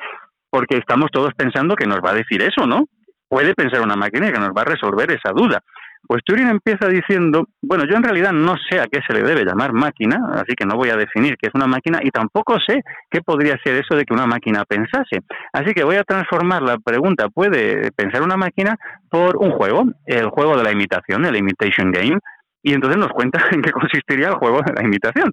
porque 0.51 0.77
estamos 0.77 1.11
todos 1.13 1.33
pensando 1.35 1.77
que 1.77 1.87
nos 1.87 2.01
va 2.01 2.11
a 2.11 2.15
decir 2.15 2.43
eso, 2.43 2.67
¿no? 2.67 2.87
Puede 3.29 3.55
pensar 3.55 3.81
una 3.81 3.97
máquina 3.97 4.33
que 4.33 4.41
nos 4.41 4.51
va 4.51 4.63
a 4.63 4.65
resolver 4.65 5.11
esa 5.11 5.33
duda. 5.33 5.61
Pues 6.07 6.23
Turing 6.25 6.49
empieza 6.49 6.89
diciendo, 6.89 7.47
bueno, 7.63 7.85
yo 7.89 7.95
en 7.97 8.03
realidad 8.03 8.33
no 8.33 8.57
sé 8.69 8.81
a 8.81 8.87
qué 8.87 9.01
se 9.07 9.13
le 9.13 9.23
debe 9.23 9.45
llamar 9.45 9.73
máquina, 9.73 10.17
así 10.33 10.55
que 10.57 10.65
no 10.65 10.77
voy 10.77 10.89
a 10.89 10.97
definir 10.97 11.37
qué 11.37 11.49
es 11.49 11.55
una 11.55 11.67
máquina 11.67 12.01
y 12.03 12.11
tampoco 12.11 12.57
sé 12.67 12.81
qué 13.11 13.21
podría 13.21 13.59
ser 13.63 13.75
eso 13.77 13.95
de 13.95 14.05
que 14.05 14.15
una 14.15 14.27
máquina 14.27 14.65
pensase. 14.65 15.21
Así 15.53 15.73
que 15.75 15.85
voy 15.85 15.97
a 15.97 16.05
transformar 16.05 16.63
la 16.63 16.79
pregunta, 16.79 17.29
¿puede 17.29 17.93
pensar 17.93 18.23
una 18.23 18.37
máquina? 18.37 18.77
por 19.11 19.37
un 19.37 19.51
juego, 19.51 19.85
el 20.07 20.29
juego 20.31 20.57
de 20.57 20.63
la 20.63 20.73
imitación, 20.73 21.25
el 21.27 21.37
imitation 21.37 21.91
game, 21.91 22.19
y 22.63 22.75
entonces 22.75 22.99
nos 22.99 23.11
cuenta 23.11 23.39
en 23.53 23.63
qué 23.63 23.71
consistiría 23.71 24.29
el 24.29 24.35
juego 24.35 24.61
de 24.63 24.73
la 24.75 24.85
imitación. 24.87 25.31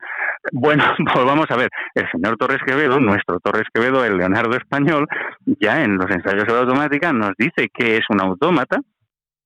Bueno, 0.52 0.84
pues 1.14 1.26
vamos 1.26 1.46
a 1.50 1.56
ver, 1.56 1.70
el 1.96 2.10
señor 2.12 2.38
Torres 2.38 2.62
Quevedo, 2.66 3.00
nuestro 3.00 3.40
Torres 3.40 3.68
Quevedo, 3.74 4.04
el 4.06 4.18
Leonardo 4.18 4.56
español, 4.56 5.08
ya 5.46 5.84
en 5.84 5.98
los 5.98 6.10
ensayos 6.10 6.46
la 6.48 6.60
automática 6.60 7.12
nos 7.14 7.32
dice 7.38 7.70
que 7.74 7.98
es 7.98 8.04
un 8.10 8.22
autómata 8.22 8.80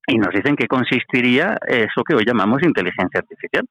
y 0.07 0.17
nos 0.17 0.29
dicen 0.29 0.55
qué 0.55 0.67
consistiría 0.67 1.57
eso 1.67 2.03
que 2.07 2.15
hoy 2.15 2.23
llamamos 2.25 2.63
inteligencia 2.63 3.19
artificial 3.19 3.65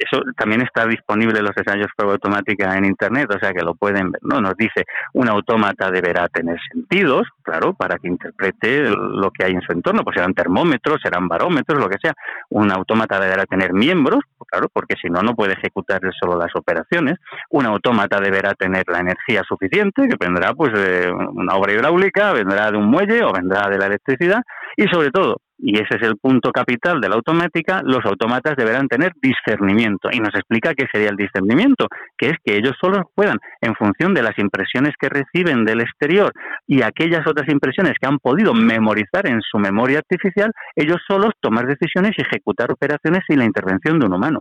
eso 0.00 0.22
también 0.36 0.62
está 0.62 0.86
disponible 0.86 1.38
en 1.38 1.44
los 1.44 1.56
ensayos 1.56 1.88
prueba 1.94 2.14
automática 2.14 2.74
en 2.76 2.86
Internet, 2.86 3.28
o 3.34 3.38
sea 3.38 3.52
que 3.52 3.62
lo 3.62 3.74
pueden 3.74 4.10
ver. 4.10 4.20
¿no? 4.22 4.40
Nos 4.40 4.56
dice, 4.56 4.86
un 5.12 5.28
autómata 5.28 5.90
deberá 5.90 6.26
tener 6.28 6.58
sentidos, 6.72 7.28
claro, 7.42 7.74
para 7.74 7.98
que 7.98 8.08
interprete 8.08 8.88
lo 8.88 9.30
que 9.30 9.44
hay 9.44 9.52
en 9.52 9.60
su 9.60 9.72
entorno, 9.72 10.02
pues 10.02 10.14
serán 10.14 10.32
termómetros, 10.32 11.00
serán 11.02 11.28
barómetros, 11.28 11.78
lo 11.78 11.88
que 11.88 11.98
sea. 12.02 12.14
Un 12.48 12.72
autómata 12.72 13.20
deberá 13.20 13.44
tener 13.44 13.74
miembros, 13.74 14.20
claro, 14.46 14.68
porque 14.72 14.94
si 15.00 15.10
no, 15.10 15.20
no 15.20 15.34
puede 15.34 15.52
ejecutar 15.52 16.00
solo 16.18 16.38
las 16.38 16.54
operaciones. 16.56 17.18
Un 17.50 17.66
autómata 17.66 18.20
deberá 18.20 18.54
tener 18.54 18.84
la 18.88 19.00
energía 19.00 19.42
suficiente, 19.46 20.08
que 20.08 20.16
vendrá 20.18 20.54
pues 20.54 20.72
de 20.72 21.12
una 21.12 21.56
obra 21.56 21.72
hidráulica, 21.74 22.32
vendrá 22.32 22.70
de 22.70 22.78
un 22.78 22.86
muelle 22.86 23.22
o 23.22 23.32
vendrá 23.32 23.68
de 23.68 23.78
la 23.78 23.86
electricidad, 23.86 24.40
y 24.76 24.84
sobre 24.84 25.10
todo, 25.10 25.36
y 25.62 25.74
ese 25.74 25.96
es 25.96 26.02
el 26.02 26.16
punto 26.16 26.50
capital 26.52 27.00
de 27.00 27.08
la 27.08 27.16
automática, 27.16 27.82
los 27.84 28.04
autómatas 28.04 28.56
deberán 28.56 28.88
tener 28.88 29.12
discernimiento. 29.20 30.08
Y 30.12 30.18
nos 30.18 30.34
explica 30.34 30.74
qué 30.74 30.86
sería 30.92 31.10
el 31.10 31.16
discernimiento, 31.16 31.86
que 32.16 32.30
es 32.30 32.36
que 32.44 32.56
ellos 32.56 32.74
solo 32.80 33.10
puedan, 33.14 33.38
en 33.60 33.74
función 33.74 34.14
de 34.14 34.22
las 34.22 34.38
impresiones 34.38 34.94
que 34.98 35.08
reciben 35.08 35.64
del 35.64 35.80
exterior 35.80 36.32
y 36.66 36.82
aquellas 36.82 37.26
otras 37.26 37.48
impresiones 37.48 37.94
que 38.00 38.06
han 38.06 38.18
podido 38.18 38.54
memorizar 38.54 39.26
en 39.26 39.40
su 39.42 39.58
memoria 39.58 39.98
artificial, 39.98 40.52
ellos 40.76 40.98
solos 41.06 41.32
tomar 41.40 41.66
decisiones 41.66 42.12
y 42.16 42.22
ejecutar 42.22 42.72
operaciones 42.72 43.20
sin 43.28 43.38
la 43.38 43.44
intervención 43.44 43.98
de 43.98 44.06
un 44.06 44.14
humano 44.14 44.40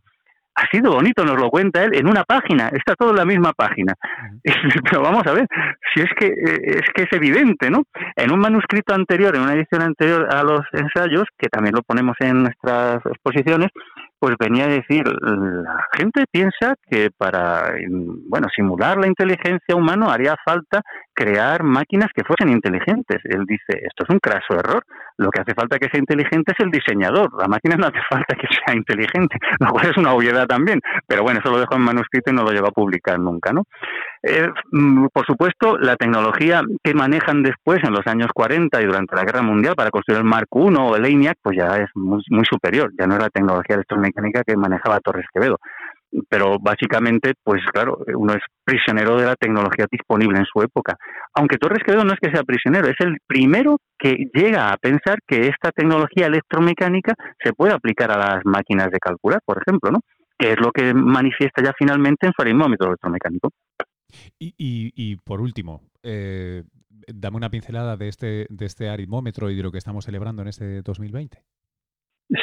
ha 0.59 0.67
sido 0.71 0.91
bonito, 0.91 1.23
nos 1.23 1.39
lo 1.39 1.49
cuenta 1.49 1.83
él 1.83 1.95
en 1.95 2.07
una 2.07 2.23
página, 2.23 2.69
está 2.69 2.95
todo 2.95 3.11
en 3.11 3.15
la 3.15 3.25
misma 3.25 3.53
página. 3.53 3.93
Pero 4.83 5.01
vamos 5.01 5.25
a 5.25 5.31
ver, 5.31 5.47
si 5.93 6.01
es 6.01 6.09
que 6.19 6.27
eh, 6.27 6.79
es 6.81 6.89
que 6.93 7.03
es 7.03 7.13
evidente, 7.13 7.69
¿no? 7.69 7.83
En 8.15 8.31
un 8.31 8.39
manuscrito 8.39 8.93
anterior, 8.93 9.35
en 9.35 9.43
una 9.43 9.53
edición 9.53 9.81
anterior 9.81 10.27
a 10.33 10.43
los 10.43 10.61
ensayos, 10.73 11.23
que 11.37 11.47
también 11.47 11.75
lo 11.75 11.81
ponemos 11.81 12.15
en 12.19 12.43
nuestras 12.43 13.05
exposiciones, 13.05 13.69
pues 14.19 14.35
venía 14.37 14.65
a 14.65 14.67
decir, 14.67 15.03
la 15.21 15.85
gente 15.95 16.25
piensa 16.29 16.75
que 16.89 17.09
para, 17.17 17.73
bueno, 18.27 18.47
simular 18.53 18.97
la 18.97 19.07
inteligencia 19.07 19.75
humana 19.75 20.11
haría 20.11 20.35
falta 20.43 20.81
crear 21.13 21.63
máquinas 21.63 22.09
que 22.13 22.25
fuesen 22.25 22.49
inteligentes. 22.49 23.19
Él 23.23 23.45
dice, 23.47 23.79
esto 23.81 24.03
es 24.03 24.09
un 24.09 24.19
craso 24.19 24.59
error. 24.59 24.83
Lo 25.19 25.31
que 25.31 25.41
hace 25.41 25.53
falta 25.53 25.77
que 25.77 25.89
sea 25.89 25.99
inteligente 25.99 26.53
es 26.57 26.63
el 26.63 26.71
diseñador. 26.71 27.29
La 27.37 27.49
máquina 27.49 27.75
no 27.75 27.87
hace 27.87 27.99
falta 28.09 28.35
que 28.35 28.47
sea 28.47 28.73
inteligente, 28.73 29.37
lo 29.59 29.67
cual 29.67 29.87
es 29.87 29.97
una 29.97 30.13
obviedad 30.13 30.47
también. 30.47 30.79
Pero 31.05 31.23
bueno, 31.23 31.41
eso 31.41 31.51
lo 31.51 31.59
dejó 31.59 31.75
en 31.75 31.81
manuscrito 31.81 32.31
y 32.31 32.33
no 32.33 32.43
lo 32.43 32.51
llegó 32.51 32.67
a 32.67 32.71
publicar 32.71 33.19
nunca, 33.19 33.51
¿no? 33.51 33.63
Eh, 34.23 34.47
mm, 34.71 35.07
por 35.13 35.25
supuesto, 35.25 35.77
la 35.77 35.97
tecnología 35.97 36.61
que 36.81 36.93
manejan 36.93 37.43
después, 37.43 37.83
en 37.83 37.91
los 37.91 38.07
años 38.07 38.29
40 38.33 38.81
y 38.81 38.85
durante 38.85 39.13
la 39.13 39.25
Guerra 39.25 39.41
Mundial, 39.41 39.75
para 39.75 39.91
construir 39.91 40.19
el 40.19 40.25
Mark 40.25 40.47
I 40.53 40.75
o 40.77 40.95
el 40.95 41.05
ENIAC, 41.05 41.37
pues 41.41 41.57
ya 41.57 41.77
es 41.77 41.89
muy, 41.95 42.23
superior. 42.49 42.91
Ya 42.97 43.05
no 43.05 43.15
es 43.15 43.21
la 43.21 43.29
tecnología 43.29 43.75
electromecánica 43.75 44.43
que 44.45 44.55
manejaba 44.55 45.01
Torres 45.01 45.25
Quevedo. 45.33 45.59
Pero 46.29 46.57
básicamente, 46.59 47.33
pues 47.43 47.61
claro, 47.71 47.99
uno 48.15 48.33
es 48.33 48.41
prisionero 48.63 49.17
de 49.17 49.25
la 49.25 49.35
tecnología 49.35 49.85
disponible 49.91 50.39
en 50.39 50.45
su 50.45 50.61
época. 50.61 50.97
Aunque 51.33 51.57
Torres 51.57 51.83
Quevedo 51.85 52.03
no 52.03 52.13
es 52.13 52.19
que 52.19 52.31
sea 52.31 52.43
prisionero, 52.43 52.87
es 52.87 52.99
el 52.99 53.17
primero 53.25 53.77
que 53.97 54.29
llega 54.33 54.69
a 54.69 54.77
pensar 54.77 55.19
que 55.27 55.47
esta 55.47 55.71
tecnología 55.71 56.27
electromecánica 56.27 57.13
se 57.43 57.53
puede 57.53 57.73
aplicar 57.73 58.11
a 58.11 58.17
las 58.17 58.45
máquinas 58.45 58.89
de 58.91 58.99
calcular, 58.99 59.39
por 59.45 59.61
ejemplo, 59.61 59.91
¿no? 59.91 59.99
Que 60.37 60.53
es 60.53 60.59
lo 60.59 60.71
que 60.71 60.93
manifiesta 60.93 61.63
ya 61.63 61.73
finalmente 61.77 62.27
en 62.27 62.33
su 62.35 62.41
aritmómetro 62.41 62.87
electromecánico. 62.87 63.49
Y, 64.39 64.53
y, 64.57 65.15
por 65.17 65.41
último, 65.41 65.81
eh, 66.01 66.63
dame 67.07 67.37
una 67.37 67.49
pincelada 67.49 67.97
de 67.97 68.07
este, 68.07 68.47
de 68.49 68.65
este 68.65 68.89
aritmómetro 68.89 69.49
y 69.49 69.55
de 69.55 69.63
lo 69.63 69.71
que 69.71 69.77
estamos 69.77 70.05
celebrando 70.05 70.41
en 70.41 70.47
este 70.47 70.81
2020. 70.81 71.43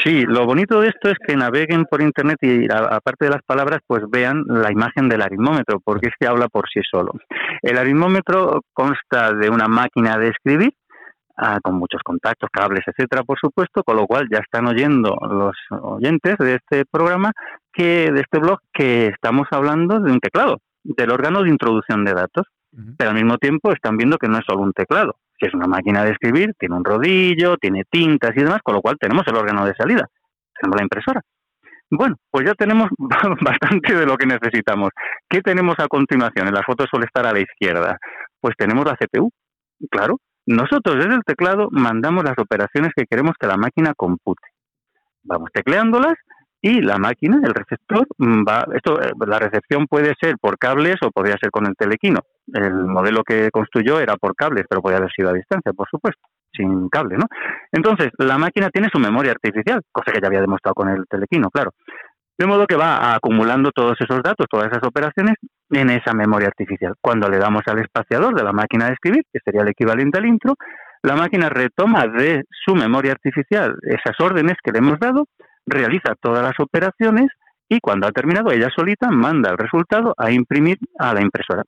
Sí, 0.02 0.22
lo 0.22 0.46
bonito 0.46 0.80
de 0.80 0.88
esto 0.88 1.08
es 1.08 1.14
que 1.24 1.36
naveguen 1.36 1.84
por 1.84 2.02
internet 2.02 2.38
y 2.42 2.66
aparte 2.72 3.26
de 3.26 3.30
las 3.30 3.42
palabras, 3.46 3.78
pues 3.86 4.02
vean 4.10 4.42
la 4.48 4.72
imagen 4.72 5.08
del 5.08 5.22
aritmómetro, 5.22 5.78
porque 5.78 6.08
es 6.08 6.14
que 6.18 6.26
habla 6.26 6.48
por 6.48 6.68
sí 6.68 6.80
solo. 6.90 7.12
El 7.62 7.78
aritmómetro 7.78 8.62
consta 8.72 9.32
de 9.32 9.48
una 9.48 9.68
máquina 9.68 10.18
de 10.18 10.30
escribir, 10.30 10.72
ah, 11.36 11.60
con 11.62 11.76
muchos 11.76 12.00
contactos, 12.02 12.50
cables, 12.52 12.80
etcétera, 12.84 13.22
por 13.22 13.38
supuesto, 13.38 13.84
con 13.84 13.96
lo 13.96 14.08
cual 14.08 14.26
ya 14.28 14.38
están 14.38 14.66
oyendo 14.66 15.16
los 15.30 15.54
oyentes 15.70 16.36
de 16.38 16.54
este 16.54 16.84
programa, 16.90 17.30
que 17.72 18.10
de 18.10 18.22
este 18.22 18.40
blog, 18.40 18.58
que 18.72 19.06
estamos 19.06 19.46
hablando 19.52 20.00
de 20.00 20.10
un 20.10 20.18
teclado, 20.18 20.58
del 20.82 21.12
órgano 21.12 21.44
de 21.44 21.50
introducción 21.50 22.04
de 22.04 22.14
datos, 22.14 22.48
pero 22.96 23.10
al 23.10 23.16
mismo 23.16 23.38
tiempo 23.38 23.72
están 23.72 23.96
viendo 23.96 24.18
que 24.18 24.28
no 24.28 24.38
es 24.38 24.44
solo 24.46 24.62
un 24.62 24.72
teclado, 24.72 25.16
que 25.38 25.46
es 25.46 25.54
una 25.54 25.66
máquina 25.66 26.04
de 26.04 26.12
escribir, 26.12 26.54
tiene 26.58 26.76
un 26.76 26.84
rodillo, 26.84 27.56
tiene 27.56 27.84
tintas 27.90 28.32
y 28.36 28.42
demás, 28.42 28.60
con 28.62 28.74
lo 28.74 28.82
cual 28.82 28.96
tenemos 29.00 29.24
el 29.26 29.36
órgano 29.36 29.64
de 29.64 29.74
salida, 29.74 30.08
tenemos 30.60 30.76
la 30.76 30.82
impresora. 30.82 31.22
Bueno, 31.90 32.16
pues 32.30 32.46
ya 32.46 32.54
tenemos 32.54 32.88
bastante 33.40 33.94
de 33.94 34.06
lo 34.06 34.16
que 34.16 34.26
necesitamos. 34.26 34.90
¿Qué 35.28 35.40
tenemos 35.40 35.76
a 35.78 35.86
continuación? 35.88 36.48
En 36.48 36.54
la 36.54 36.62
foto 36.62 36.84
suele 36.90 37.06
estar 37.06 37.26
a 37.26 37.32
la 37.32 37.40
izquierda. 37.40 37.98
Pues 38.40 38.56
tenemos 38.56 38.84
la 38.84 38.96
CPU, 38.96 39.30
claro. 39.90 40.18
Nosotros 40.46 40.96
desde 40.96 41.14
el 41.14 41.24
teclado 41.24 41.68
mandamos 41.70 42.24
las 42.24 42.38
operaciones 42.38 42.92
que 42.94 43.06
queremos 43.06 43.34
que 43.38 43.46
la 43.46 43.56
máquina 43.56 43.94
compute. 43.96 44.42
Vamos 45.22 45.50
tecleándolas 45.52 46.14
y 46.60 46.80
la 46.80 46.98
máquina, 46.98 47.40
el 47.42 47.54
receptor, 47.54 48.06
mm, 48.18 48.44
va, 48.46 48.66
esto, 48.74 49.00
eh, 49.00 49.12
la 49.26 49.38
recepción 49.38 49.86
puede 49.86 50.14
ser 50.20 50.36
por 50.40 50.58
cables 50.58 50.96
o 51.02 51.10
podría 51.10 51.36
ser 51.40 51.50
con 51.50 51.66
el 51.66 51.74
telequino. 51.76 52.20
El 52.52 52.74
modelo 52.84 53.22
que 53.24 53.50
construyó 53.50 53.98
era 54.00 54.16
por 54.16 54.34
cables, 54.34 54.64
pero 54.68 54.82
podría 54.82 54.98
haber 54.98 55.12
sido 55.12 55.30
a 55.30 55.32
distancia, 55.32 55.72
por 55.72 55.88
supuesto, 55.88 56.22
sin 56.52 56.88
cable, 56.88 57.16
¿no? 57.16 57.26
Entonces, 57.72 58.10
la 58.18 58.38
máquina 58.38 58.70
tiene 58.70 58.88
su 58.92 58.98
memoria 58.98 59.32
artificial, 59.32 59.82
cosa 59.92 60.12
que 60.12 60.20
ya 60.20 60.28
había 60.28 60.40
demostrado 60.40 60.74
con 60.74 60.88
el 60.88 61.04
telequino, 61.08 61.50
claro. 61.50 61.72
De 62.38 62.46
modo 62.46 62.66
que 62.66 62.76
va 62.76 63.14
acumulando 63.14 63.70
todos 63.72 63.96
esos 63.98 64.22
datos, 64.22 64.46
todas 64.50 64.66
esas 64.70 64.82
operaciones 64.84 65.36
en 65.70 65.90
esa 65.90 66.12
memoria 66.12 66.48
artificial. 66.48 66.94
Cuando 67.00 67.28
le 67.28 67.38
damos 67.38 67.62
al 67.66 67.78
espaciador 67.78 68.34
de 68.34 68.44
la 68.44 68.52
máquina 68.52 68.86
de 68.86 68.92
escribir, 68.92 69.22
que 69.32 69.40
sería 69.42 69.62
el 69.62 69.68
equivalente 69.68 70.18
al 70.18 70.26
intro, 70.26 70.54
la 71.02 71.16
máquina 71.16 71.48
retoma 71.48 72.06
de 72.06 72.44
su 72.64 72.74
memoria 72.74 73.12
artificial 73.12 73.76
esas 73.82 74.20
órdenes 74.20 74.56
que 74.62 74.72
le 74.72 74.78
hemos 74.78 74.98
dado, 74.98 75.26
realiza 75.64 76.14
todas 76.20 76.42
las 76.42 76.58
operaciones 76.58 77.28
y 77.68 77.80
cuando 77.80 78.06
ha 78.06 78.12
terminado 78.12 78.50
ella 78.50 78.68
solita 78.74 79.10
manda 79.10 79.50
el 79.50 79.58
resultado 79.58 80.14
a 80.16 80.30
imprimir 80.30 80.78
a 80.98 81.14
la 81.14 81.22
impresora. 81.22 81.62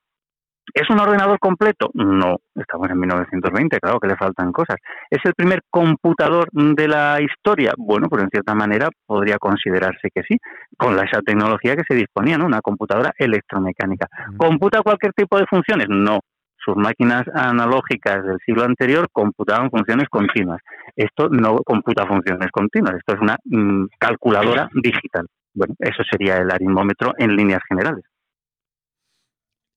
¿Es 0.74 0.88
un 0.90 1.00
ordenador 1.00 1.38
completo? 1.38 1.90
No, 1.94 2.36
estamos 2.54 2.90
en 2.90 3.00
1920, 3.00 3.78
claro 3.80 3.98
que 4.00 4.08
le 4.08 4.16
faltan 4.16 4.52
cosas. 4.52 4.76
¿Es 5.10 5.18
el 5.24 5.34
primer 5.34 5.62
computador 5.70 6.48
de 6.52 6.88
la 6.88 7.18
historia? 7.20 7.72
Bueno, 7.76 8.08
pues 8.08 8.22
en 8.22 8.30
cierta 8.30 8.54
manera 8.54 8.88
podría 9.06 9.38
considerarse 9.38 10.10
que 10.14 10.22
sí, 10.22 10.36
con 10.76 10.96
la, 10.96 11.02
esa 11.02 11.20
tecnología 11.22 11.76
que 11.76 11.84
se 11.88 11.94
disponía, 11.94 12.38
¿no? 12.38 12.46
Una 12.46 12.60
computadora 12.60 13.12
electromecánica. 13.16 14.06
¿Computa 14.36 14.82
cualquier 14.82 15.12
tipo 15.12 15.38
de 15.38 15.46
funciones? 15.46 15.86
No, 15.88 16.20
sus 16.68 16.76
máquinas 16.76 17.22
analógicas 17.34 18.24
del 18.24 18.38
siglo 18.44 18.64
anterior 18.64 19.08
computaban 19.12 19.70
funciones 19.70 20.08
continuas. 20.08 20.60
Esto 20.94 21.28
no 21.30 21.58
computa 21.64 22.06
funciones 22.06 22.50
continuas, 22.50 22.96
esto 22.96 23.14
es 23.14 23.20
una 23.20 23.36
mm, 23.44 23.86
calculadora 23.98 24.68
digital. 24.74 25.26
Bueno, 25.54 25.74
eso 25.78 26.02
sería 26.10 26.36
el 26.36 26.50
aritmómetro 26.50 27.14
en 27.16 27.34
líneas 27.34 27.62
generales. 27.68 28.04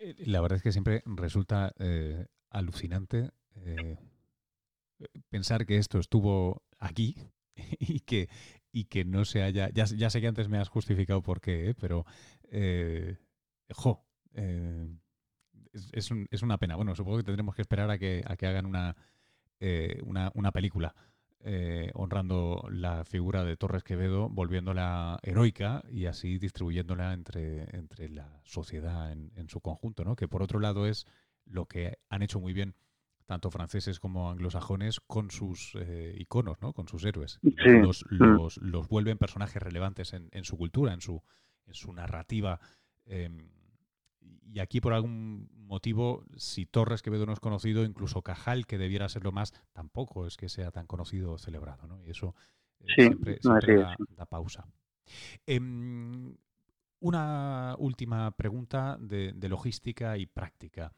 Eh, 0.01 0.15
la 0.25 0.41
verdad 0.41 0.57
es 0.57 0.63
que 0.63 0.71
siempre 0.71 1.03
resulta 1.05 1.73
eh, 1.77 2.25
alucinante 2.49 3.29
eh, 3.55 3.97
pensar 5.29 5.67
que 5.67 5.77
esto 5.77 5.99
estuvo 5.99 6.63
aquí 6.79 7.15
y 7.79 7.99
que, 7.99 8.27
y 8.71 8.85
que 8.85 9.05
no 9.05 9.25
se 9.25 9.43
haya... 9.43 9.69
Ya, 9.69 9.85
sé 9.85 10.21
que 10.21 10.27
antes 10.27 10.49
me 10.49 10.57
has 10.57 10.69
justificado 10.69 11.21
por 11.21 11.39
qué, 11.39 11.75
pero... 11.79 12.05
jo, 13.73 14.05
es, 14.33 16.11
es, 16.31 16.41
una 16.41 16.57
pena. 16.57 16.75
Bueno, 16.75 16.95
supongo 16.95 17.17
que 17.17 17.23
tendremos 17.23 17.55
que 17.55 17.61
esperar 17.61 17.91
a 17.91 17.97
que, 17.99 18.23
a 18.25 18.35
que 18.35 18.47
hagan 18.47 18.65
una, 18.65 18.97
una, 20.03 20.31
una, 20.33 20.51
película 20.51 20.95
eh, 21.43 21.91
honrando 21.93 22.67
la 22.69 23.03
figura 23.05 23.43
de 23.43 23.57
Torres 23.57 23.83
Quevedo, 23.83 24.29
volviéndola 24.29 25.19
heroica 25.23 25.83
y 25.89 26.05
así 26.05 26.37
distribuyéndola 26.37 27.13
entre, 27.13 27.75
entre 27.75 28.09
la 28.09 28.39
sociedad 28.43 29.11
en, 29.11 29.31
en, 29.35 29.49
su 29.49 29.61
conjunto, 29.61 30.03
¿no? 30.03 30.15
Que 30.15 30.27
por 30.27 30.43
otro 30.43 30.59
lado 30.59 30.85
es 30.85 31.05
lo 31.45 31.65
que 31.65 31.97
han 32.09 32.21
hecho 32.21 32.39
muy 32.39 32.53
bien 32.53 32.75
tanto 33.31 33.49
franceses 33.49 34.01
como 34.01 34.29
anglosajones 34.29 34.99
con 34.99 35.31
sus 35.31 35.73
eh, 35.79 36.13
iconos, 36.17 36.61
¿no? 36.61 36.73
Con 36.73 36.89
sus 36.89 37.05
héroes. 37.05 37.39
Los, 37.41 38.03
mm. 38.09 38.15
los, 38.17 38.57
los, 38.57 38.89
vuelven 38.89 39.17
personajes 39.17 39.63
relevantes 39.63 40.11
en, 40.11 40.27
en, 40.33 40.43
su 40.43 40.57
cultura, 40.57 40.93
en 40.93 40.99
su, 40.99 41.23
en 41.65 41.73
su 41.73 41.93
narrativa. 41.93 42.59
Em, 43.05 43.49
y 44.53 44.59
aquí 44.59 44.81
por 44.81 44.93
algún 44.93 45.49
motivo, 45.53 46.25
si 46.35 46.65
Torres 46.65 47.01
Quevedo 47.01 47.25
no 47.25 47.33
es 47.33 47.39
conocido, 47.39 47.85
incluso 47.85 48.21
Cajal, 48.21 48.67
que 48.67 48.77
debiera 48.77 49.07
serlo 49.07 49.31
más, 49.31 49.53
tampoco 49.71 50.27
es 50.27 50.35
que 50.35 50.49
sea 50.49 50.71
tan 50.71 50.87
conocido 50.87 51.33
o 51.33 51.37
celebrado, 51.37 51.87
¿no? 51.87 52.03
Y 52.03 52.09
eso 52.09 52.35
eh, 52.81 52.87
siempre, 52.95 53.39
da, 53.41 54.25
pausa. 54.25 54.67
Em, 55.45 56.35
una 56.99 57.75
última 57.79 58.31
pregunta 58.31 58.97
de, 58.99 59.33
logística 59.47 60.17
y 60.17 60.25
práctica. 60.25 60.93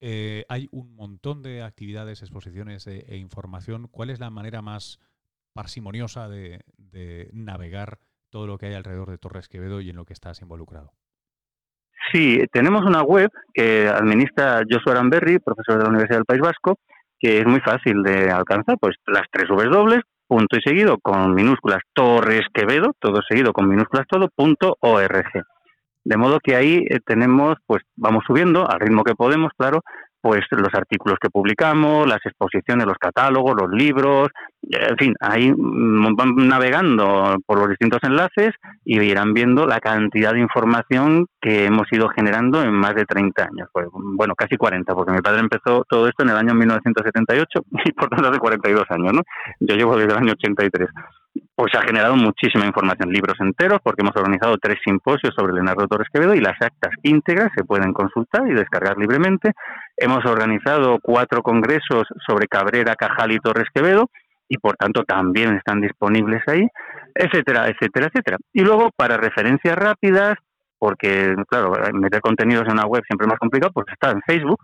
Eh, 0.00 0.44
hay 0.48 0.68
un 0.70 0.94
montón 0.94 1.42
de 1.42 1.62
actividades, 1.62 2.22
exposiciones 2.22 2.86
e, 2.86 3.06
e, 3.08 3.16
información. 3.16 3.88
¿Cuál 3.88 4.10
es 4.10 4.20
la 4.20 4.30
manera 4.30 4.62
más 4.62 5.00
parsimoniosa 5.54 6.28
de, 6.28 6.60
de 6.76 7.30
navegar 7.32 7.98
todo 8.30 8.46
lo 8.46 8.58
que 8.58 8.66
hay 8.66 8.74
alrededor 8.74 9.10
de 9.10 9.18
Torres 9.18 9.48
Quevedo 9.48 9.80
y 9.80 9.90
en 9.90 9.96
lo 9.96 10.04
que 10.04 10.12
estás 10.12 10.42
involucrado? 10.42 10.92
Sí, 12.12 12.42
tenemos 12.52 12.84
una 12.84 13.02
web 13.02 13.30
que 13.52 13.88
administra 13.88 14.62
Joshua 14.68 14.92
Aranberry, 14.92 15.38
profesor 15.38 15.76
de 15.76 15.82
la 15.84 15.90
Universidad 15.90 16.18
del 16.18 16.24
País 16.24 16.40
Vasco, 16.40 16.78
que 17.18 17.40
es 17.40 17.46
muy 17.46 17.60
fácil 17.60 18.02
de 18.02 18.30
alcanzar, 18.30 18.76
pues 18.80 18.96
las 19.06 19.24
tres 19.30 19.48
W, 19.48 20.00
punto 20.26 20.56
y 20.56 20.62
seguido 20.62 20.98
con 20.98 21.34
minúsculas 21.34 21.80
Torres 21.92 22.46
Quevedo, 22.52 22.92
todo 22.98 23.20
seguido 23.28 23.52
con 23.52 23.68
minúsculas 23.68 24.06
todo, 24.08 24.28
punto 24.34 24.76
org. 24.80 25.26
De 26.04 26.16
modo 26.16 26.38
que 26.42 26.54
ahí 26.54 26.86
eh, 26.88 27.00
tenemos, 27.04 27.56
pues 27.66 27.82
vamos 27.96 28.24
subiendo 28.26 28.70
al 28.70 28.80
ritmo 28.80 29.04
que 29.04 29.14
podemos, 29.14 29.50
claro, 29.58 29.82
pues 30.20 30.40
los 30.50 30.74
artículos 30.74 31.18
que 31.20 31.30
publicamos, 31.30 32.06
las 32.06 32.24
exposiciones, 32.24 32.86
los 32.86 32.98
catálogos, 32.98 33.56
los 33.56 33.70
libros, 33.70 34.28
en 34.62 34.96
fin, 34.96 35.14
ahí 35.20 35.52
van 35.56 36.34
navegando 36.36 37.36
por 37.46 37.58
los 37.58 37.68
distintos 37.68 38.00
enlaces 38.02 38.54
y 38.84 39.00
irán 39.00 39.32
viendo 39.32 39.66
la 39.66 39.80
cantidad 39.80 40.32
de 40.32 40.40
información 40.40 41.26
que 41.40 41.66
hemos 41.66 41.86
ido 41.92 42.08
generando 42.08 42.62
en 42.62 42.72
más 42.72 42.94
de 42.94 43.04
30 43.04 43.44
años. 43.44 43.68
Pues, 43.72 43.86
bueno, 43.92 44.34
casi 44.34 44.56
40, 44.56 44.94
porque 44.94 45.12
mi 45.12 45.20
padre 45.20 45.40
empezó 45.40 45.84
todo 45.88 46.08
esto 46.08 46.24
en 46.24 46.30
el 46.30 46.36
año 46.36 46.54
1978 46.54 47.60
y 47.84 47.92
por 47.92 48.08
tanto 48.08 48.28
hace 48.28 48.38
42 48.38 48.84
años, 48.90 49.12
¿no? 49.12 49.22
Yo 49.60 49.76
llevo 49.76 49.96
desde 49.96 50.12
el 50.12 50.18
año 50.18 50.32
83 50.32 50.88
pues 51.58 51.74
ha 51.74 51.82
generado 51.82 52.14
muchísima 52.14 52.66
información, 52.66 53.10
libros 53.10 53.34
enteros, 53.40 53.80
porque 53.82 54.02
hemos 54.02 54.14
organizado 54.14 54.56
tres 54.62 54.78
simposios 54.84 55.34
sobre 55.36 55.52
Leonardo 55.52 55.88
Torres 55.88 56.06
Quevedo 56.12 56.32
y 56.32 56.40
las 56.40 56.54
actas 56.60 56.92
íntegras 57.02 57.50
se 57.56 57.64
pueden 57.64 57.92
consultar 57.92 58.46
y 58.46 58.54
descargar 58.54 58.96
libremente. 58.96 59.50
Hemos 59.96 60.24
organizado 60.24 61.00
cuatro 61.02 61.42
congresos 61.42 62.06
sobre 62.24 62.46
Cabrera, 62.46 62.94
Cajal 62.94 63.32
y 63.32 63.40
Torres 63.40 63.66
Quevedo 63.74 64.08
y 64.48 64.56
por 64.58 64.76
tanto 64.76 65.02
también 65.02 65.56
están 65.56 65.80
disponibles 65.80 66.44
ahí, 66.46 66.64
etcétera, 67.12 67.66
etcétera, 67.66 68.06
etcétera. 68.06 68.36
Y 68.52 68.60
luego 68.60 68.92
para 68.94 69.16
referencias 69.16 69.74
rápidas, 69.74 70.34
porque 70.78 71.34
claro, 71.48 71.72
meter 71.92 72.20
contenidos 72.20 72.66
en 72.66 72.74
una 72.74 72.86
web 72.86 73.02
siempre 73.04 73.24
es 73.24 73.30
más 73.30 73.40
complicado, 73.40 73.72
pues 73.72 73.88
está 73.92 74.12
en 74.12 74.22
Facebook, 74.24 74.60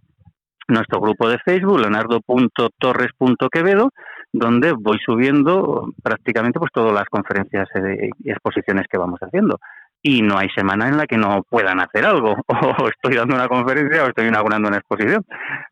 nuestro 0.69 1.01
grupo 1.01 1.29
de 1.29 1.41
Facebook, 1.45 1.81
leonardo.torres.quevedo, 1.81 3.91
donde 4.35 4.73
voy 4.73 4.99
subiendo 4.99 5.93
prácticamente 6.03 6.59
pues 6.59 6.73
todas 6.73 6.93
las 6.93 7.05
conferencias 7.05 7.69
y 8.19 8.31
exposiciones 8.31 8.87
que 8.91 8.99
vamos 8.99 9.21
haciendo. 9.21 9.61
Y 10.03 10.23
no 10.23 10.37
hay 10.37 10.49
semana 10.51 10.89
en 10.89 10.97
la 10.97 11.07
que 11.07 11.17
no 11.17 11.45
puedan 11.49 11.81
hacer 11.81 12.05
algo, 12.05 12.35
o 12.49 12.89
estoy 12.89 13.15
dando 13.15 13.37
una 13.37 13.47
conferencia 13.47 14.03
o 14.03 14.09
estoy 14.09 14.27
inaugurando 14.27 14.69
una 14.69 14.79
exposición. 14.79 15.25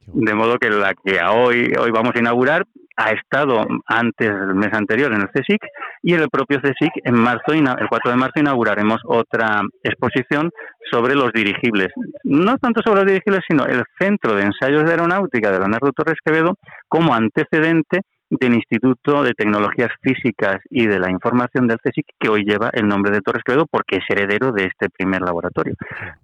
De 0.06 0.32
modo 0.32 0.58
que 0.58 0.70
la 0.70 0.94
que 0.94 1.18
hoy, 1.28 1.72
hoy 1.76 1.90
vamos 1.90 2.12
a 2.14 2.20
inaugurar 2.20 2.64
ha 2.96 3.10
estado 3.10 3.66
antes 3.86 4.28
del 4.28 4.54
mes 4.54 4.72
anterior 4.72 5.12
en 5.12 5.22
el 5.22 5.28
CSIC 5.28 5.60
y 6.02 6.14
en 6.14 6.20
el 6.20 6.28
propio 6.28 6.60
CSIC 6.60 6.92
en 7.04 7.14
marzo, 7.14 7.52
el 7.52 7.88
4 7.88 8.10
de 8.10 8.16
marzo 8.16 8.40
inauguraremos 8.40 9.00
otra 9.06 9.62
exposición 9.82 10.50
sobre 10.90 11.14
los 11.14 11.32
dirigibles. 11.32 11.88
No 12.24 12.58
tanto 12.58 12.82
sobre 12.84 13.00
los 13.00 13.06
dirigibles, 13.06 13.40
sino 13.48 13.64
el 13.64 13.82
Centro 13.98 14.34
de 14.34 14.42
Ensayos 14.42 14.84
de 14.84 14.90
Aeronáutica 14.90 15.50
de 15.50 15.58
Leonardo 15.58 15.90
Torres 15.92 16.18
Quevedo 16.24 16.54
como 16.86 17.14
antecedente 17.14 18.02
del 18.40 18.54
Instituto 18.54 19.22
de 19.22 19.34
Tecnologías 19.34 19.90
Físicas 20.00 20.56
y 20.70 20.86
de 20.86 20.98
la 20.98 21.10
Información 21.10 21.66
del 21.66 21.78
CSIC, 21.78 22.06
que 22.18 22.28
hoy 22.30 22.44
lleva 22.44 22.70
el 22.72 22.88
nombre 22.88 23.12
de 23.12 23.20
Torres 23.20 23.42
Quevedo 23.44 23.66
porque 23.70 23.96
es 23.96 24.04
heredero 24.08 24.52
de 24.52 24.64
este 24.64 24.88
primer 24.88 25.20
laboratorio. 25.20 25.74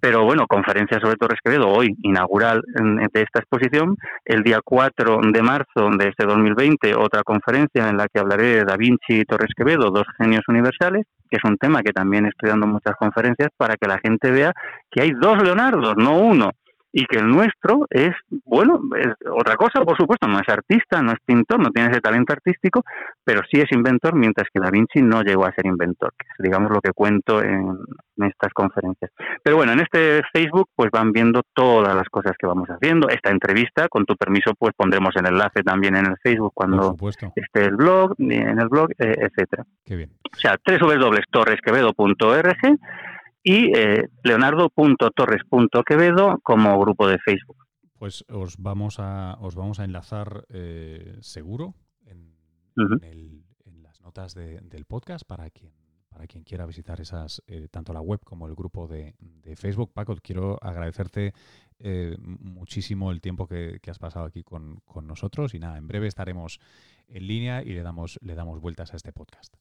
Pero 0.01 0.25
bueno, 0.25 0.47
conferencia 0.47 0.99
sobre 1.01 1.17
Torres 1.17 1.41
Quevedo 1.45 1.69
hoy, 1.69 1.95
inaugural 2.03 2.63
de 2.75 3.23
esta 3.23 3.41
exposición. 3.41 3.97
El 4.25 4.43
día 4.43 4.61
4 4.65 5.21
de 5.33 5.43
marzo 5.43 5.91
de 5.99 6.09
este 6.09 6.25
2020, 6.27 6.95
otra 6.95 7.23
conferencia 7.23 7.89
en 7.89 7.99
la 7.99 8.07
que 8.09 8.21
hablaré 8.21 8.57
de 8.57 8.65
Da 8.65 8.77
Vinci 8.77 9.21
y 9.21 9.25
Torres 9.25 9.53
Quevedo, 9.55 9.91
dos 9.91 10.07
genios 10.17 10.43
universales, 10.49 11.07
que 11.31 11.37
es 11.37 11.45
un 11.45 11.59
tema 11.59 11.83
que 11.83 11.93
también 11.93 12.25
estoy 12.25 12.49
dando 12.49 12.67
muchas 12.67 12.97
conferencias 12.97 13.51
para 13.57 13.77
que 13.77 13.87
la 13.87 13.99
gente 13.99 14.31
vea 14.31 14.53
que 14.91 15.03
hay 15.03 15.11
dos 15.11 15.43
Leonardos, 15.43 15.95
no 15.97 16.19
uno 16.19 16.53
y 16.93 17.07
que 17.07 17.18
el 17.18 17.28
nuestro 17.28 17.86
es, 17.91 18.14
bueno, 18.45 18.80
es 18.97 19.09
otra 19.30 19.57
cosa, 19.57 19.84
por 19.84 19.97
supuesto, 19.97 20.26
no 20.26 20.41
es 20.41 20.49
artista, 20.49 21.03
no 21.03 21.12
es 21.12 21.18
pintor, 21.24 21.61
no 21.61 21.70
tiene 21.70 21.91
ese 21.91 22.01
talento 22.01 22.32
artístico, 22.32 22.82
pero 23.24 23.43
sí 23.51 23.61
es 23.61 23.70
inventor, 23.72 24.14
mientras 24.14 24.49
que 24.53 24.61
Da 24.61 24.70
Vinci 24.70 25.03
no 25.03 25.22
llegó 25.22 25.45
a 25.45 25.53
ser 25.53 25.66
inventor, 25.66 26.14
que 26.18 26.26
es, 26.26 26.34
digamos, 26.39 26.70
lo 26.70 26.80
que 26.80 26.93
cuento 26.93 27.43
en, 27.43 27.76
estas 28.16 28.53
conferencias. 28.53 29.12
Pero 29.45 29.57
bueno, 29.57 29.72
en 29.72 29.80
este 29.80 30.22
Facebook 30.32 30.70
pues 30.74 30.91
van 30.91 31.12
viendo 31.12 31.43
todas 31.55 31.95
las 31.95 32.09
cosas 32.09 32.32
que 32.36 32.49
vamos 32.49 32.68
haciendo. 32.68 33.09
Esta 33.09 33.30
entrevista, 33.30 33.86
con 33.89 34.05
tu 34.07 34.16
permiso, 34.16 34.55
pues 34.59 34.74
pondremos 34.76 35.14
el 35.14 35.26
enlace 35.26 35.62
también 35.62 35.95
en 35.95 36.07
el 36.07 36.16
Facebook 36.20 36.51
cuando 36.53 36.97
esté 37.36 37.64
el 37.64 37.76
blog, 37.76 38.14
en 38.18 38.59
el 38.59 38.68
blog, 38.68 38.91
eh, 38.99 39.14
etcétera. 39.20 39.64
Qué 39.84 39.95
bien. 39.95 40.11
O 40.32 40.36
sea, 40.36 40.57
www.torresquevedo.org 40.66 42.78
y 43.49 43.73
eh, 43.75 44.07
leonardo.torres.quevedo 44.25 46.39
como 46.43 46.79
grupo 46.79 47.09
de 47.09 47.19
Facebook. 47.19 47.65
Pues 47.99 48.23
os 48.29 48.59
vamos 48.59 48.97
a, 48.99 49.39
os 49.41 49.55
vamos 49.55 49.81
a 49.81 49.85
enlazar 49.85 50.45
eh, 50.51 51.17
seguro 51.23 51.75
en, 52.05 52.37
las 53.83 54.03
notas 54.03 54.35
del 54.35 54.85
podcast 54.85 55.27
para 55.27 55.49
quien, 55.49 55.73
para 56.11 56.27
quien 56.27 56.45
quiera 56.45 56.67
visitar 56.67 57.01
esas, 57.01 57.43
eh, 57.47 57.69
tanto 57.71 57.95
la 57.95 58.03
web 58.03 58.21
como 58.23 58.47
el 58.47 58.55
grupo 58.55 58.87
de, 58.87 59.15
Facebook. 59.57 59.95
Paco, 59.95 60.15
quiero 60.23 60.63
agradecerte 60.63 61.33
muchísimo 62.19 63.13
el 63.13 63.23
tiempo 63.23 63.47
que, 63.47 63.81
has 63.89 63.99
pasado 63.99 64.27
aquí 64.27 64.43
con, 64.43 64.81
con, 64.85 65.07
nosotros 65.07 65.55
y 65.55 65.59
nada, 65.59 65.79
en 65.79 65.89
breve 65.89 66.07
estaremos 66.07 66.61
en 67.07 67.27
línea 67.27 67.63
y 67.63 67.73
le 67.73 67.83
damos, 67.83 68.19
le 68.21 68.35
damos 68.35 68.61
vueltas 68.61 68.93
a 68.93 68.97
este 68.97 69.15
podcast. 69.15 69.57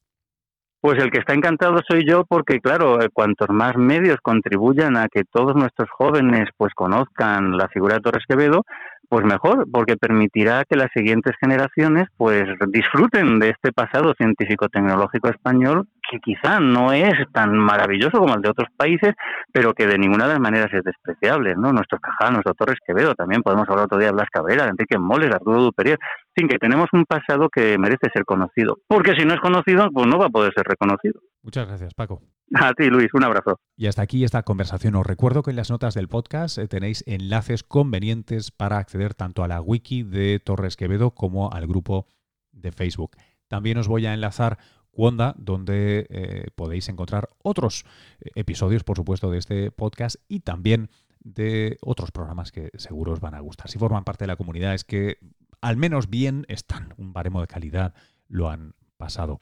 Pues 0.80 1.01
el 1.01 1.09
que 1.09 1.17
está 1.17 1.34
encantado 1.34 1.80
soy 1.89 2.05
yo 2.07 2.23
porque, 2.23 2.59
claro, 2.59 3.01
eh, 3.01 3.09
cuantos 3.11 3.49
más 3.49 3.75
medios 3.78 4.17
contribuyan 4.21 4.95
a 4.95 5.07
que 5.07 5.23
todos 5.23 5.55
nuestros 5.55 5.89
jóvenes 5.89 6.49
pues 6.55 6.73
conozcan 6.75 7.57
la 7.57 7.67
figura 7.67 7.95
de 7.95 8.01
Torres 8.01 8.25
Quevedo, 8.28 8.63
pues 9.10 9.26
mejor, 9.26 9.66
porque 9.72 9.97
permitirá 9.97 10.64
que 10.66 10.76
las 10.76 10.89
siguientes 10.93 11.34
generaciones 11.39 12.08
pues 12.18 12.43
disfruten 12.70 13.39
de 13.39 13.49
este 13.49 13.72
pasado 13.72 14.14
científico-tecnológico 14.18 15.30
español 15.30 15.88
que 16.10 16.20
quizá 16.20 16.60
no 16.60 16.93
es 16.93 17.14
tan 17.34 17.58
maravilloso 17.58 18.20
como 18.20 18.36
el 18.36 18.41
de 18.41 18.49
otros 18.49 18.70
países, 18.76 19.14
pero 19.51 19.74
que 19.74 19.88
de 19.88 19.97
ninguna 19.97 20.26
de 20.26 20.34
las 20.34 20.39
maneras 20.39 20.74
es 20.74 20.84
despreciable, 20.84 21.55
¿no? 21.55 21.72
Nuestros 21.72 22.01
Cajal, 22.01 22.34
nuestro 22.34 22.53
Torres 22.53 22.80
Quevedo, 22.86 23.14
también 23.16 23.41
podemos 23.41 23.68
hablar 23.70 23.86
otro 23.86 23.97
día 23.97 24.08
de 24.08 24.14
Blas 24.14 24.30
Cabrera, 24.32 24.64
de 24.64 24.70
Enrique 24.72 24.97
Moles, 24.97 25.34
Arturo 25.34 25.62
Duperier, 25.62 25.99
sin 26.36 26.47
que 26.47 26.58
tenemos 26.60 26.88
un 26.93 27.05
pasado 27.05 27.49
que 27.49 27.78
merece 27.78 28.10
ser 28.14 28.26
conocido, 28.26 28.78
porque 28.88 29.14
si 29.18 29.26
no 29.26 29.34
es 29.34 29.41
conocido, 29.41 29.89
pues 29.91 30.08
no 30.08 30.18
va 30.18 30.28
a 30.28 30.30
poder 30.30 30.53
ser 30.53 30.66
reconocido. 30.66 31.20
Muchas 31.43 31.68
gracias, 31.68 31.93
Paco. 31.93 32.22
A 32.56 32.74
ti, 32.74 32.86
Luis, 32.86 33.14
un 33.14 33.24
abrazo. 33.24 33.60
Y 33.76 33.88
hasta 33.88 34.02
aquí 34.02 34.24
esta 34.24 34.43
conversación. 34.43 34.95
Os 34.95 35.06
recuerdo 35.06 35.43
que 35.43 35.52
en 35.52 35.58
las 35.58 35.70
notas 35.70 35.93
del 35.93 36.08
podcast 36.08 36.58
eh, 36.58 36.68
tenéis 36.68 37.04
enlaces 37.06 37.64
convenientes 37.64 38.52
para 38.52 38.78
acceder 38.78 39.14
tanto 39.14 39.43
a 39.43 39.48
la 39.48 39.62
wiki 39.62 40.04
de 40.04 40.39
Torres 40.39 40.78
Quevedo 40.78 41.12
como 41.12 41.52
al 41.52 41.68
grupo 41.68 42.08
de 42.52 42.72
Facebook. 42.72 43.18
También 43.48 43.78
os 43.78 43.88
voy 43.88 44.06
a 44.06 44.14
enlazar 44.14 44.58
Wanda, 44.93 45.36
donde 45.38 46.08
eh, 46.10 46.48
podéis 46.56 46.89
encontrar 46.89 47.30
otros 47.43 47.86
eh, 48.20 48.32
episodios, 48.36 48.84
por 48.84 48.98
supuesto, 48.98 49.30
de 49.30 49.38
este 49.39 49.72
podcast 49.72 50.16
y 50.28 50.39
también 50.39 50.89
de 51.20 51.78
otros 51.82 52.12
programas 52.12 52.52
que 52.52 52.72
seguro 52.76 53.12
os 53.12 53.20
van 53.20 53.36
a 53.36 53.41
gustar. 53.41 53.70
Si 53.70 53.78
forman 53.78 54.06
parte 54.06 54.24
de 54.24 54.28
la 54.28 54.38
comunidad 54.38 54.74
es 54.74 54.86
que 54.86 55.20
al 55.62 55.76
menos 55.76 56.10
bien 56.10 56.45
están, 56.48 56.93
un 56.98 57.14
baremo 57.14 57.41
de 57.41 57.48
calidad 57.48 57.93
lo 58.28 58.50
han 58.50 58.76
pasado. 58.98 59.41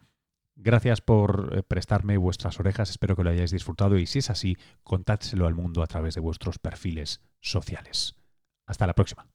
Gracias 0.56 1.02
por 1.02 1.52
eh, 1.54 1.64
prestarme 1.64 2.18
vuestras 2.18 2.60
orejas, 2.60 2.90
espero 2.90 3.16
que 3.16 3.24
lo 3.24 3.30
hayáis 3.30 3.52
disfrutado 3.52 3.98
y 3.98 4.06
si 4.06 4.20
es 4.20 4.30
así, 4.30 4.58
contádselo 4.84 5.48
al 5.48 5.54
mundo 5.54 5.84
a 5.84 5.88
través 5.88 6.16
de 6.16 6.22
vuestros 6.22 6.60
perfiles 6.60 7.22
sociales. 7.42 8.16
Hasta 8.66 8.88
la 8.88 8.94
próxima. 8.94 9.35